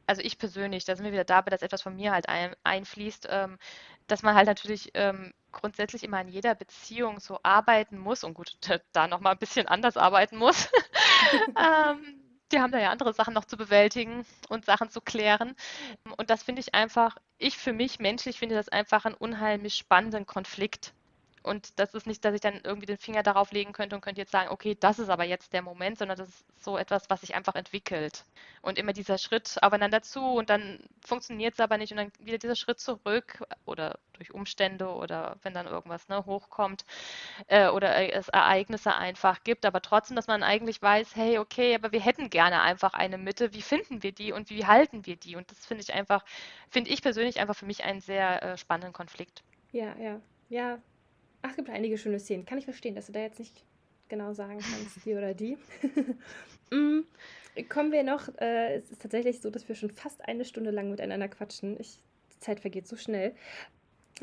also 0.07 0.23
ich 0.23 0.39
persönlich, 0.39 0.85
da 0.85 0.97
sind 0.97 1.05
wir 1.05 1.13
wieder 1.13 1.25
dabei, 1.25 1.51
dass 1.51 1.63
etwas 1.63 1.83
von 1.83 1.97
mir 1.97 2.13
halt 2.13 2.29
ein, 2.29 2.55
einfließt, 2.65 3.27
ähm, 3.31 3.59
dass 4.07 4.23
man 4.23 4.35
halt 4.35 4.47
natürlich 4.47 4.91
ähm, 4.95 5.33
grundsätzlich 5.55 6.05
immer 6.05 6.21
in 6.21 6.29
jeder 6.29 6.55
Beziehung 6.55 7.21
so 7.21 7.39
arbeiten 7.43 7.99
muss 7.99 8.25
und 8.25 8.35
gut, 8.35 8.57
da 8.93 9.09
nochmal 9.09 9.33
ein 9.33 9.39
bisschen 9.39 9.67
anders 9.67 9.97
arbeiten 9.97 10.37
muss. 10.37 10.69
ähm, 11.57 12.21
die 12.53 12.61
haben 12.61 12.73
da 12.73 12.79
ja 12.79 12.91
andere 12.91 13.13
Sachen 13.13 13.35
noch 13.35 13.47
zu 13.47 13.57
bewältigen 13.57 14.25
und 14.49 14.65
Sachen 14.65 14.91
zu 14.91 15.01
klären. 15.01 15.55
Und 16.17 16.31
das 16.31 16.43
finde 16.43 16.61
ich 16.61 16.75
einfach, 16.75 17.17
ich 17.39 17.59
für 17.59 17.73
mich 17.73 17.99
menschlich 17.99 18.39
finde 18.39 18.55
das 18.55 18.69
einfach 18.69 19.05
einen 19.05 19.15
unheimlich 19.15 19.75
spannenden 19.75 20.27
Konflikt. 20.27 20.93
Und 21.45 21.79
das 21.79 21.93
ist 21.93 22.07
nicht, 22.07 22.25
dass 22.25 22.35
ich 22.35 22.41
dann 22.41 22.59
irgendwie 22.65 22.87
den 22.87 22.97
Finger 22.97 23.23
darauf 23.23 23.53
legen 23.53 23.73
könnte 23.75 23.95
und 23.95 24.01
könnte 24.01 24.23
jetzt 24.23 24.33
sagen, 24.33 24.49
okay, 24.51 24.79
das 24.81 24.99
ist 24.99 25.11
aber 25.11 25.25
jetzt 25.25 25.53
der 25.53 25.61
Moment, 25.61 25.99
sondern 25.99 26.17
das 26.17 26.31
ist 26.31 26.45
so 26.65 26.79
etwas, 26.79 27.11
was 27.11 27.21
sich 27.21 27.35
einfach 27.35 27.55
entwickelt. 27.55 28.25
Und 28.63 28.79
immer 28.79 28.95
dieser 28.95 29.19
Schritt 29.19 29.59
aufeinander 29.61 30.01
zu 30.01 30.25
und 30.25 30.49
dann 30.49 30.81
funktioniert 31.05 31.53
es 31.53 31.61
aber 31.61 31.77
nicht 31.77 31.93
und 31.93 31.99
dann 31.99 32.13
wieder 32.19 32.39
dieser 32.39 32.57
Schritt 32.57 32.81
zurück 32.81 33.45
oder 33.67 33.99
durch 34.15 34.33
Umstände 34.33 34.89
oder 34.89 35.37
wenn 35.43 35.53
dann 35.53 35.67
irgendwas 35.67 36.09
ne, 36.09 36.25
hochkommt 36.25 36.87
äh, 37.49 37.69
oder 37.69 38.15
es 38.15 38.29
Ereignisse 38.31 38.95
einfach 38.95 39.45
gibt, 39.45 39.67
aber 39.67 39.83
trotzdem, 39.83 40.17
dass 40.17 40.29
man 40.29 40.43
eigentlich 40.43 40.81
weiß, 40.81 41.15
hey, 41.15 41.39
okay, 41.39 41.75
aber 41.75 41.93
wir 41.93 42.01
hätten 42.01 42.31
gerne 42.31 42.63
einfach 42.63 42.95
eine 42.95 43.19
Mitte, 43.19 43.53
wie 43.53 43.61
finden 43.61 44.03
wir 44.03 44.13
die 44.13 44.33
und 44.33 44.49
wie 44.49 44.65
halten 44.65 45.05
wir 45.05 45.17
die? 45.17 45.37
Und 45.37 45.51
das 45.51 45.67
finde 45.67 45.83
ich 45.83 45.93
einfach, 45.93 46.25
finde 46.71 46.91
ich 46.91 47.03
persönlich 47.03 47.39
einfach 47.39 47.57
für 47.57 47.67
mich 47.67 47.85
einen 47.85 48.01
sehr 48.01 48.43
äh, 48.43 48.57
spannenden 48.57 48.95
Konflikt. 48.95 49.43
Ja, 49.73 49.95
ja, 49.99 50.21
ja, 50.49 50.79
Ach, 51.45 51.51
es 51.51 51.57
gibt 51.57 51.69
einige 51.69 51.99
schöne 51.99 52.19
Szenen. 52.19 52.47
Kann 52.47 52.57
ich 52.57 52.65
verstehen, 52.65 52.95
dass 52.95 53.05
du 53.05 53.13
da 53.13 53.21
jetzt 53.21 53.39
nicht 53.39 53.65
genau 54.09 54.33
sagen 54.33 54.61
kannst, 54.61 55.05
die 55.05 55.13
oder 55.13 55.35
die. 55.35 55.59
mm, 56.75 57.01
kommen 57.69 57.93
wir 57.93 58.03
noch, 58.03 58.29
äh, 58.41 58.77
es 58.77 58.91
ist 58.91 59.03
tatsächlich 59.03 59.43
so, 59.43 59.51
dass 59.51 59.69
wir 59.69 59.75
schon 59.75 59.91
fast 59.91 60.27
eine 60.27 60.47
Stunde 60.47 60.71
lang 60.71 60.91
miteinander 60.91 61.29
quatschen. 61.29 61.79
Ich, 61.79 61.99
die 62.33 62.41
Zeit 62.41 62.61
vergeht 62.61 62.89
so 62.89 62.97
schnell. 62.97 63.35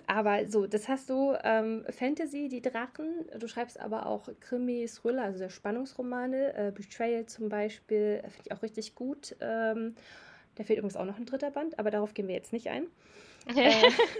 Aber 0.08 0.48
so, 0.48 0.66
das 0.66 0.88
hast 0.88 1.12
du 1.12 1.36
ähm, 1.44 1.86
Fantasy, 1.92 2.48
die 2.48 2.62
Drachen. 2.62 3.28
Du 3.38 3.48
schreibst 3.48 3.80
aber 3.80 4.08
auch 4.08 4.28
Krimi, 4.40 4.88
Thriller, 4.88 5.26
also 5.26 5.48
Spannungsromane. 5.48 6.56
Äh, 6.56 6.72
Betrayal 6.72 7.28
zum 7.28 7.50
Beispiel 7.50 8.22
äh, 8.24 8.30
finde 8.32 8.46
ich 8.46 8.52
auch 8.52 8.64
richtig 8.64 8.96
gut. 8.96 9.36
Ähm, 9.42 9.94
da 10.62 10.68
fehlt 10.68 10.78
übrigens 10.78 10.96
auch 10.96 11.06
noch 11.06 11.18
ein 11.18 11.26
dritter 11.26 11.50
Band, 11.50 11.80
aber 11.80 11.90
darauf 11.90 12.14
gehen 12.14 12.28
wir 12.28 12.36
jetzt 12.36 12.54
nicht 12.54 12.68
ein. 12.68 12.86
äh, 13.56 13.74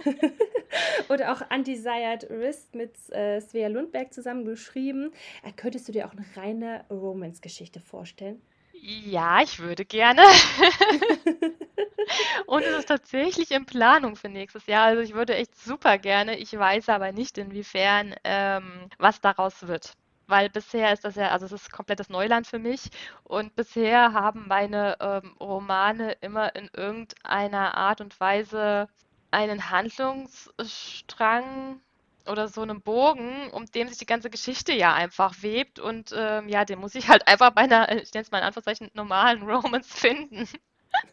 oder 1.10 1.32
auch 1.32 1.44
Undesired 1.56 2.28
Wrist 2.32 2.74
mit 2.74 2.96
äh, 3.12 3.40
Svea 3.40 3.68
Lundberg 3.68 4.12
zusammen 4.12 4.44
geschrieben. 4.44 5.12
Äh, 5.44 5.52
könntest 5.56 5.88
du 5.88 5.92
dir 5.92 6.08
auch 6.08 6.14
eine 6.14 6.26
reine 6.36 6.84
Romance-Geschichte 6.90 7.80
vorstellen? 7.80 8.42
Ja, 8.74 9.44
ich 9.44 9.60
würde 9.60 9.86
gerne. 9.86 10.24
Und 12.48 12.64
es 12.64 12.80
ist 12.80 12.88
tatsächlich 12.88 13.52
in 13.52 13.68
Planung 13.68 14.16
für 14.16 14.28
nächstes 14.28 14.66
Jahr. 14.66 14.86
Also 14.86 15.04
ich 15.04 15.14
würde 15.14 15.36
echt 15.36 15.56
super 15.56 16.00
gerne. 16.00 16.36
Ich 16.40 16.58
weiß 16.58 16.90
aber 16.90 17.12
nicht, 17.12 17.38
inwiefern 17.38 18.16
ähm, 18.24 18.90
was 18.98 19.22
daraus 19.22 19.68
wird. 19.68 19.94
Weil 20.32 20.50
bisher 20.50 20.94
ist 20.94 21.04
das 21.04 21.16
ja, 21.16 21.30
also 21.30 21.46
es 21.46 21.52
ist 21.52 21.72
komplettes 21.72 22.10
Neuland 22.10 22.48
für 22.48 22.60
mich. 22.60 22.90
Und 23.24 23.56
bisher 23.56 24.14
haben 24.14 24.48
meine 24.48 24.98
ähm, 25.02 25.36
Romane 25.40 26.14
immer 26.22 26.56
in 26.56 26.70
irgendeiner 26.74 27.76
Art 27.78 28.02
und 28.02 28.20
Weise 28.20 28.88
einen 29.32 29.70
Handlungsstrang 29.70 31.82
oder 32.28 32.48
so 32.48 32.62
einen 32.62 32.82
Bogen, 32.82 33.50
um 33.52 33.66
dem 33.66 33.88
sich 33.90 33.98
die 33.98 34.06
ganze 34.06 34.30
Geschichte 34.30 34.72
ja 34.74 34.94
einfach 34.94 35.42
webt. 35.42 35.80
Und 35.80 36.14
ähm, 36.16 36.48
ja, 36.50 36.64
den 36.66 36.80
muss 36.80 36.96
ich 36.96 37.10
halt 37.10 37.28
einfach 37.28 37.52
bei 37.52 37.64
einer, 37.64 37.92
ich 37.92 38.14
nenne 38.14 38.24
es 38.24 38.32
mal 38.32 38.40
in 38.40 38.46
Anführungszeichen, 38.46 38.90
normalen 38.94 39.44
Romance 39.44 39.94
finden. 39.98 40.48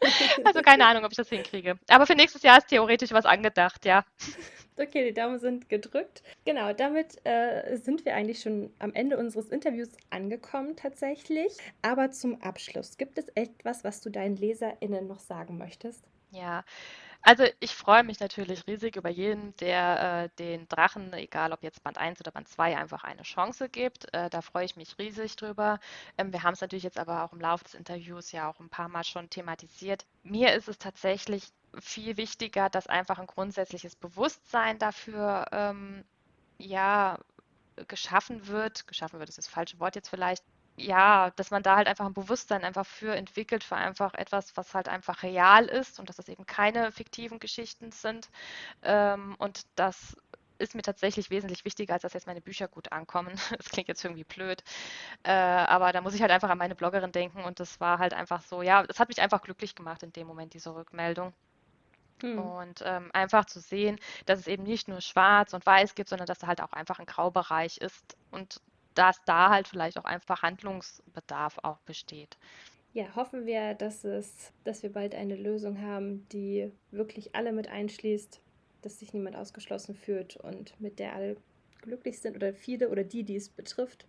also 0.45 0.61
keine 0.61 0.87
Ahnung, 0.87 1.05
ob 1.05 1.13
ich 1.13 1.17
das 1.17 1.29
hinkriege. 1.29 1.79
Aber 1.89 2.07
für 2.07 2.15
nächstes 2.15 2.43
Jahr 2.43 2.59
ist 2.59 2.69
theoretisch 2.69 3.13
was 3.13 3.27
angedacht, 3.27 3.85
ja. 3.85 4.05
Okay, 4.81 5.05
die 5.05 5.13
Daumen 5.13 5.41
sind 5.41 5.69
gedrückt. 5.69 6.23
Genau, 6.45 6.73
damit 6.73 7.17
äh, 7.27 7.77
sind 7.79 8.05
wir 8.05 8.15
eigentlich 8.15 8.41
schon 8.41 8.73
am 8.79 8.95
Ende 8.95 9.19
unseres 9.19 9.49
Interviews 9.49 9.89
angekommen 10.11 10.77
tatsächlich. 10.77 11.57
Aber 11.83 12.13
zum 12.13 12.41
Abschluss, 12.43 12.97
gibt 12.97 13.19
es 13.19 13.27
etwas, 13.35 13.83
was 13.83 14.01
du 14.01 14.09
deinen 14.09 14.37
LeserInnen 14.37 15.09
noch 15.09 15.19
sagen 15.19 15.59
möchtest? 15.59 16.05
Ja, 16.31 16.63
also 17.23 17.45
ich 17.61 17.75
freue 17.75 18.05
mich 18.05 18.21
natürlich 18.21 18.67
riesig 18.67 18.97
über 18.97 19.11
jeden, 19.11 19.55
der 19.57 20.25
äh, 20.25 20.29
den 20.39 20.69
Drachen, 20.69 21.13
egal 21.13 21.53
ob 21.53 21.63
jetzt 21.63 21.83
Band 21.83 21.99
1 21.99 22.21
oder 22.21 22.31
Band 22.31 22.49
2, 22.49 22.77
einfach 22.77 23.05
eine 23.05 23.23
Chance 23.23 23.69
gibt. 23.69 24.13
Äh, 24.15 24.31
da 24.31 24.41
freue 24.41 24.65
ich 24.65 24.77
mich 24.77 24.99
riesig 24.99 25.37
drüber. 25.37 25.81
Ähm, 26.17 26.33
wir 26.33 26.43
haben 26.43 26.55
es 26.55 26.61
natürlich 26.61 26.85
jetzt 26.85 26.99
aber 26.99 27.25
auch 27.25 27.33
im 27.33 27.41
Laufe 27.41 27.65
des 27.65 27.75
Interviews 27.75 28.33
ja 28.33 28.49
auch 28.49 28.61
ein 28.61 28.71
paar 28.71 28.89
Mal 28.89 29.05
schon 29.05 29.29
thematisiert. 29.31 30.07
Mir 30.23 30.55
ist 30.55 30.69
es 30.69 30.79
tatsächlich 30.79 31.53
viel 31.81 32.17
wichtiger, 32.17 32.71
dass 32.71 32.87
einfach 32.87 33.19
ein 33.19 33.27
grundsätzliches 33.27 33.97
Bewusstsein 33.97 34.79
dafür 34.79 35.47
ähm, 35.53 36.05
ja 36.59 37.19
geschaffen 37.89 38.47
wird. 38.47 38.87
Geschaffen 38.87 39.19
wird 39.19 39.29
ist 39.29 39.39
das 39.39 39.49
falsche 39.49 39.79
Wort 39.81 39.97
jetzt 39.97 40.09
vielleicht, 40.09 40.45
ja, 40.79 41.31
dass 41.37 41.51
man 41.51 41.63
da 41.63 41.77
halt 41.77 41.89
einfach 41.89 42.07
ein 42.07 42.15
Bewusstsein 42.15 42.65
einfach 42.65 42.87
für 42.87 43.15
entwickelt, 43.15 43.65
für 43.65 43.77
einfach 43.77 44.15
etwas, 44.15 44.57
was 44.57 44.75
halt 44.75 44.89
einfach 44.89 45.23
real 45.23 45.67
ist 45.67 45.99
und 46.01 46.09
dass 46.09 46.17
das 46.17 46.29
eben 46.29 46.47
keine 46.47 46.93
fiktiven 46.93 47.39
Geschichten 47.39 47.93
sind. 47.93 48.29
Ähm, 48.83 49.35
und 49.39 49.67
das 49.75 50.17
ist 50.59 50.75
mir 50.75 50.83
tatsächlich 50.83 51.31
wesentlich 51.31 51.65
wichtiger, 51.65 51.95
als 51.95 52.03
dass 52.03 52.13
jetzt 52.13 52.27
meine 52.27 52.41
Bücher 52.41 52.69
gut 52.69 52.93
ankommen. 52.93 53.35
Das 53.57 53.71
klingt 53.71 53.89
jetzt 53.89 54.05
irgendwie 54.05 54.25
blöd. 54.25 54.63
Äh, 55.23 55.33
aber 55.33 55.93
da 55.93 56.01
muss 56.01 56.15
ich 56.15 56.23
halt 56.23 56.31
einfach 56.31 56.51
an 56.51 56.59
meine 56.59 56.75
Bloggerin 56.75 57.13
denken 57.13 57.45
und 57.45 57.61
das 57.61 57.81
war 57.81 57.99
halt 57.99 58.15
einfach 58.15 58.43
so, 58.43 58.63
ja, 58.63 58.85
es 58.89 58.99
hat 59.01 59.09
mich 59.09 59.21
einfach 59.21 59.43
glücklich 59.43 59.75
gemacht 59.75 60.03
in 60.03 60.13
dem 60.13 60.27
Moment, 60.27 60.55
diese 60.55 60.75
Rückmeldung. 60.75 61.33
Hm. 62.23 62.39
Und 62.39 62.83
ähm, 62.85 63.11
einfach 63.13 63.45
zu 63.45 63.61
sehen, 63.61 63.99
dass 64.27 64.41
es 64.41 64.49
eben 64.49 64.65
nicht 64.65 64.89
nur 64.89 65.01
schwarz 65.01 65.55
und 65.55 65.65
weiß 65.65 65.95
gibt, 65.95 66.09
sondern 66.09 66.27
dass 66.27 66.39
da 66.39 66.49
halt 66.49 66.61
auch 66.61 66.73
einfach 66.73 66.99
ein 66.99 67.07
Graubereich 67.07 67.79
ist 67.79 68.17
und 68.31 68.61
dass 68.99 69.23
da 69.25 69.51
halt 69.51 69.69
vielleicht 69.69 69.97
auch 69.97 70.05
einfach 70.05 70.43
Handlungsbedarf 70.43 71.59
auch 71.63 71.79
besteht. 71.81 72.37
Ja, 72.95 73.15
hoffen 73.15 73.47
wir, 73.47 73.75
dass 73.75 74.03
es, 74.03 74.53
dass 74.65 74.83
wir 74.83 74.93
bald 74.93 75.15
eine 75.15 75.37
Lösung 75.37 75.81
haben, 75.81 76.27
die 76.31 76.73
wirklich 76.91 77.35
alle 77.37 77.53
mit 77.53 77.69
einschließt, 77.69 78.41
dass 78.83 78.99
sich 78.99 79.15
niemand 79.15 79.37
ausgeschlossen 79.37 79.95
fühlt 79.95 80.37
und 80.39 80.79
mit 80.81 80.99
der 80.99 81.15
alle 81.15 81.37
glücklich 81.83 82.19
sind 82.19 82.35
oder 82.35 82.53
viele 82.53 82.89
oder 82.89 83.05
die, 83.05 83.23
die 83.23 83.37
es 83.37 83.51
betrifft. 83.51 84.07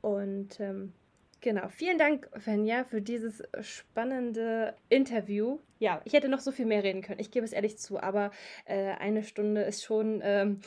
Und 0.00 0.58
ähm, 0.58 0.94
genau, 1.40 1.68
vielen 1.68 1.98
Dank, 1.98 2.28
Fenja, 2.38 2.82
für 2.84 3.00
dieses 3.00 3.42
spannende 3.60 4.74
Interview. 4.88 5.60
Ja, 5.78 6.00
ich 6.04 6.12
hätte 6.12 6.28
noch 6.28 6.40
so 6.40 6.50
viel 6.50 6.66
mehr 6.66 6.82
reden 6.82 7.02
können, 7.02 7.20
ich 7.20 7.30
gebe 7.30 7.44
es 7.44 7.52
ehrlich 7.52 7.78
zu, 7.78 8.00
aber 8.00 8.32
äh, 8.64 8.94
eine 8.94 9.22
Stunde 9.22 9.62
ist 9.62 9.84
schon. 9.84 10.20
Ähm, 10.24 10.60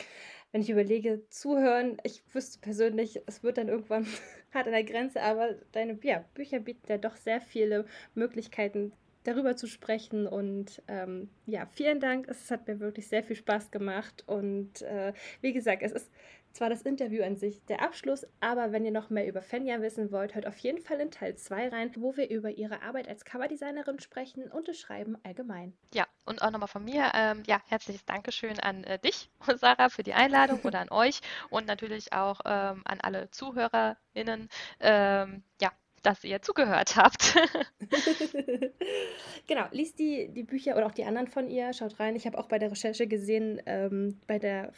wenn 0.52 0.60
ich 0.60 0.70
überlege, 0.70 1.22
zuhören, 1.30 1.96
ich 2.04 2.22
wüsste 2.32 2.60
persönlich, 2.60 3.20
es 3.26 3.42
wird 3.42 3.58
dann 3.58 3.68
irgendwann 3.68 4.06
hart 4.54 4.66
an 4.66 4.72
der 4.72 4.84
Grenze, 4.84 5.22
aber 5.22 5.54
deine 5.72 5.98
ja, 6.02 6.24
Bücher 6.34 6.60
bieten 6.60 6.86
ja 6.88 6.98
doch 6.98 7.16
sehr 7.16 7.40
viele 7.40 7.86
Möglichkeiten, 8.14 8.92
darüber 9.24 9.56
zu 9.56 9.66
sprechen. 9.66 10.26
Und 10.26 10.82
ähm, 10.88 11.30
ja, 11.46 11.66
vielen 11.66 12.00
Dank. 12.00 12.28
Es 12.28 12.50
hat 12.50 12.68
mir 12.68 12.80
wirklich 12.80 13.08
sehr 13.08 13.22
viel 13.22 13.36
Spaß 13.36 13.70
gemacht. 13.70 14.24
Und 14.26 14.82
äh, 14.82 15.12
wie 15.40 15.52
gesagt, 15.52 15.82
es 15.82 15.92
ist 15.92 16.10
zwar 16.52 16.70
das 16.70 16.82
Interview 16.82 17.22
an 17.22 17.36
sich 17.36 17.64
der 17.66 17.82
Abschluss, 17.82 18.26
aber 18.40 18.72
wenn 18.72 18.84
ihr 18.84 18.90
noch 18.90 19.10
mehr 19.10 19.26
über 19.26 19.42
Fenja 19.42 19.80
wissen 19.80 20.12
wollt, 20.12 20.34
hört 20.34 20.46
auf 20.46 20.58
jeden 20.58 20.80
Fall 20.80 21.00
in 21.00 21.10
Teil 21.10 21.34
2 21.34 21.68
rein, 21.68 21.92
wo 21.96 22.16
wir 22.16 22.30
über 22.30 22.50
ihre 22.50 22.82
Arbeit 22.82 23.08
als 23.08 23.24
Coverdesignerin 23.24 24.00
sprechen 24.00 24.50
und 24.50 24.68
das 24.68 24.78
Schreiben 24.78 25.16
allgemein. 25.22 25.72
Ja, 25.94 26.06
und 26.24 26.42
auch 26.42 26.50
nochmal 26.50 26.68
von 26.68 26.84
mir, 26.84 27.10
ähm, 27.14 27.42
ja, 27.46 27.60
herzliches 27.66 28.04
Dankeschön 28.04 28.58
an 28.60 28.84
äh, 28.84 28.98
dich, 28.98 29.30
Sarah, 29.56 29.88
für 29.88 30.02
die 30.02 30.14
Einladung 30.14 30.60
oder 30.62 30.80
an 30.80 30.90
euch 30.90 31.20
und 31.50 31.66
natürlich 31.66 32.12
auch 32.12 32.40
ähm, 32.44 32.82
an 32.84 33.00
alle 33.00 33.30
ZuhörerInnen. 33.30 34.48
Ähm, 34.80 35.42
ja, 35.60 35.70
dass 36.02 36.24
ihr 36.24 36.42
zugehört 36.42 36.96
habt. 36.96 37.36
genau, 39.46 39.66
liest 39.70 39.98
die, 39.98 40.28
die 40.32 40.42
Bücher 40.42 40.76
oder 40.76 40.86
auch 40.86 40.92
die 40.92 41.04
anderen 41.04 41.28
von 41.28 41.48
ihr, 41.48 41.72
schaut 41.72 42.00
rein. 42.00 42.16
Ich 42.16 42.26
habe 42.26 42.38
auch 42.38 42.48
bei 42.48 42.58
der 42.58 42.70
Recherche 42.70 43.06
gesehen, 43.06 43.62
ähm, 43.66 44.20
bei 44.26 44.38
der 44.38 44.72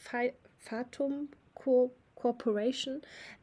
Fatum 0.59 1.31
Co 1.65 1.91
Corporation. 2.15 3.03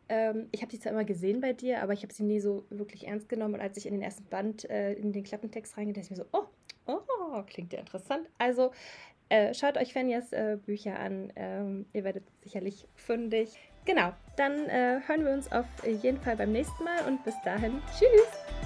Ähm, 0.10 0.48
ich 0.52 0.62
habe 0.62 0.72
die 0.72 0.80
zwar 0.80 0.92
immer 0.92 1.04
gesehen 1.04 1.42
bei 1.42 1.54
dir, 1.54 1.84
aber 1.84 1.94
ich 1.94 2.04
habe 2.04 2.14
sie 2.14 2.24
nie 2.24 2.40
so 2.40 2.66
wirklich 2.70 3.08
ernst 3.08 3.30
genommen. 3.30 3.56
Und 3.56 3.62
als 3.62 3.78
ich 3.78 3.86
in 3.86 3.94
den 3.94 4.02
ersten 4.02 4.26
Band 4.26 4.70
äh, 4.70 4.94
in 4.94 5.12
den 5.12 5.24
Klappentext 5.24 5.78
reingehe, 5.78 5.94
dachte 5.94 6.06
ich 6.06 6.10
mir 6.12 6.18
so, 6.18 6.26
oh, 6.32 6.46
oh, 6.88 7.44
klingt 7.46 7.74
ja 7.74 7.80
interessant. 7.80 8.28
Also 8.38 8.72
äh, 9.30 9.54
schaut 9.54 9.78
euch 9.78 9.94
Fenjas 9.94 10.32
äh, 10.34 10.58
Bücher 10.66 11.00
an. 11.00 11.32
Ähm, 11.36 11.86
ihr 11.94 12.04
werdet 12.04 12.24
sicherlich 12.42 12.88
fündig. 12.96 13.58
Genau, 13.86 14.14
dann 14.36 14.68
äh, 14.68 15.00
hören 15.06 15.26
wir 15.26 15.34
uns 15.34 15.52
auf 15.52 15.66
jeden 15.86 16.20
Fall 16.20 16.36
beim 16.36 16.52
nächsten 16.52 16.84
Mal 16.84 17.06
und 17.08 17.24
bis 17.24 17.36
dahin, 17.44 17.82
tschüss! 17.98 18.61